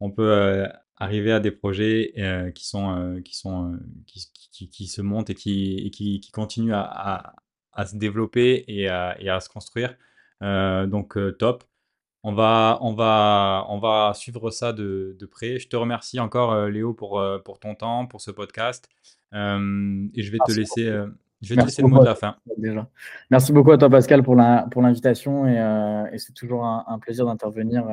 on 0.00 0.10
peut 0.10 0.66
arriver 0.96 1.30
à 1.30 1.38
des 1.38 1.52
projets 1.52 2.12
qui, 2.54 2.66
sont, 2.66 3.20
qui, 3.24 3.36
sont, 3.36 3.78
qui, 4.06 4.68
qui, 4.68 4.86
se 4.88 5.00
montent 5.00 5.30
et 5.30 5.34
qui, 5.34 5.90
qui, 5.92 6.18
qui 6.18 6.32
continuent 6.32 6.72
à, 6.74 7.36
à, 7.72 7.86
se 7.86 7.96
développer 7.96 8.64
et 8.66 8.88
à, 8.88 9.16
et 9.20 9.28
à 9.28 9.38
se 9.38 9.48
construire. 9.48 9.94
donc 10.40 11.16
top. 11.38 11.62
On 12.24 12.32
va, 12.32 12.78
on 12.80 12.94
va, 12.94 13.64
on 13.68 13.78
va 13.78 14.12
suivre 14.14 14.50
ça 14.50 14.72
de, 14.72 15.16
près. 15.30 15.58
Je 15.58 15.68
te 15.68 15.76
remercie 15.76 16.18
encore, 16.18 16.52
euh, 16.52 16.68
Léo, 16.68 16.92
pour, 16.92 17.20
euh, 17.20 17.38
pour 17.38 17.60
ton 17.60 17.74
temps, 17.74 18.06
pour 18.06 18.20
ce 18.20 18.32
podcast. 18.32 18.88
Euh, 19.34 20.06
et 20.14 20.22
je 20.22 20.32
vais 20.32 20.38
te 20.44 20.52
laisser, 20.52 20.84
je 21.42 21.54
vais 21.54 21.60
te 21.60 21.64
laisser 21.64 21.82
le 21.82 21.88
mot 21.88 22.00
de 22.00 22.04
la 22.04 22.16
fin. 22.16 22.36
Déjà. 22.56 22.88
Merci 23.30 23.52
beaucoup 23.52 23.70
à 23.70 23.78
toi, 23.78 23.88
Pascal, 23.88 24.24
pour 24.24 24.34
l'invitation. 24.34 25.46
Et, 25.46 26.08
et 26.12 26.18
c'est 26.18 26.32
toujours 26.32 26.64
un, 26.64 26.98
plaisir 26.98 27.24
d'intervenir 27.24 27.86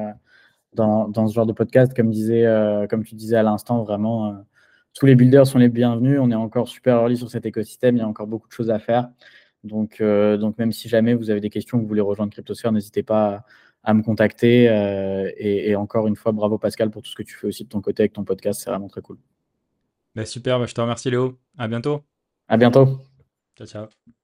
dans, 0.73 1.07
dans, 1.07 1.27
ce 1.27 1.35
genre 1.35 1.45
de 1.45 1.53
podcast. 1.53 1.95
Comme, 1.95 2.09
disait, 2.09 2.47
comme 2.89 3.03
tu 3.03 3.13
disais 3.13 3.35
à 3.35 3.43
l'instant, 3.43 3.83
vraiment, 3.83 4.43
tous 4.95 5.05
les 5.05 5.13
builders 5.13 5.45
sont 5.45 5.59
les 5.59 5.69
bienvenus. 5.69 6.17
On 6.19 6.31
est 6.31 6.35
encore 6.35 6.67
super 6.67 6.97
early 6.97 7.15
sur 7.15 7.29
cet 7.29 7.45
écosystème. 7.45 7.95
Il 7.95 7.99
y 7.99 8.03
a 8.03 8.07
encore 8.07 8.27
beaucoup 8.27 8.47
de 8.47 8.53
choses 8.53 8.71
à 8.71 8.79
faire. 8.79 9.07
Donc, 9.63 10.01
donc 10.01 10.57
même 10.57 10.71
si 10.71 10.89
jamais 10.89 11.13
vous 11.13 11.29
avez 11.29 11.41
des 11.41 11.51
questions, 11.51 11.77
que 11.77 11.83
vous 11.83 11.87
voulez 11.87 12.01
rejoindre 12.01 12.31
CryptoSphere, 12.31 12.71
n'hésitez 12.71 13.03
pas 13.03 13.25
à 13.27 13.45
à 13.85 13.93
me 13.93 14.01
contacter. 14.01 14.67
Euh, 14.69 15.31
et, 15.37 15.75
encore 15.75 16.07
une 16.07 16.15
fois, 16.15 16.31
bravo 16.31 16.57
Pascal 16.57 16.89
pour 16.89 17.01
tout 17.01 17.09
ce 17.09 17.15
que 17.15 17.23
tu 17.23 17.35
fais 17.35 17.47
aussi 17.47 17.63
de 17.63 17.69
ton 17.69 17.81
côté 17.81 18.03
avec 18.03 18.13
ton 18.13 18.23
podcast. 18.23 18.61
C'est 18.61 18.69
vraiment 18.69 18.87
très 18.89 19.01
cool. 19.01 19.17
Bah, 20.15 20.25
super, 20.25 20.59
bah, 20.59 20.65
je 20.65 20.73
te 20.73 20.81
remercie 20.81 21.09
Léo. 21.09 21.37
À 21.57 21.67
bientôt. 21.67 22.03
À 22.47 22.57
bientôt. 22.57 22.99
Ciao, 23.57 23.67
ciao. 23.67 24.15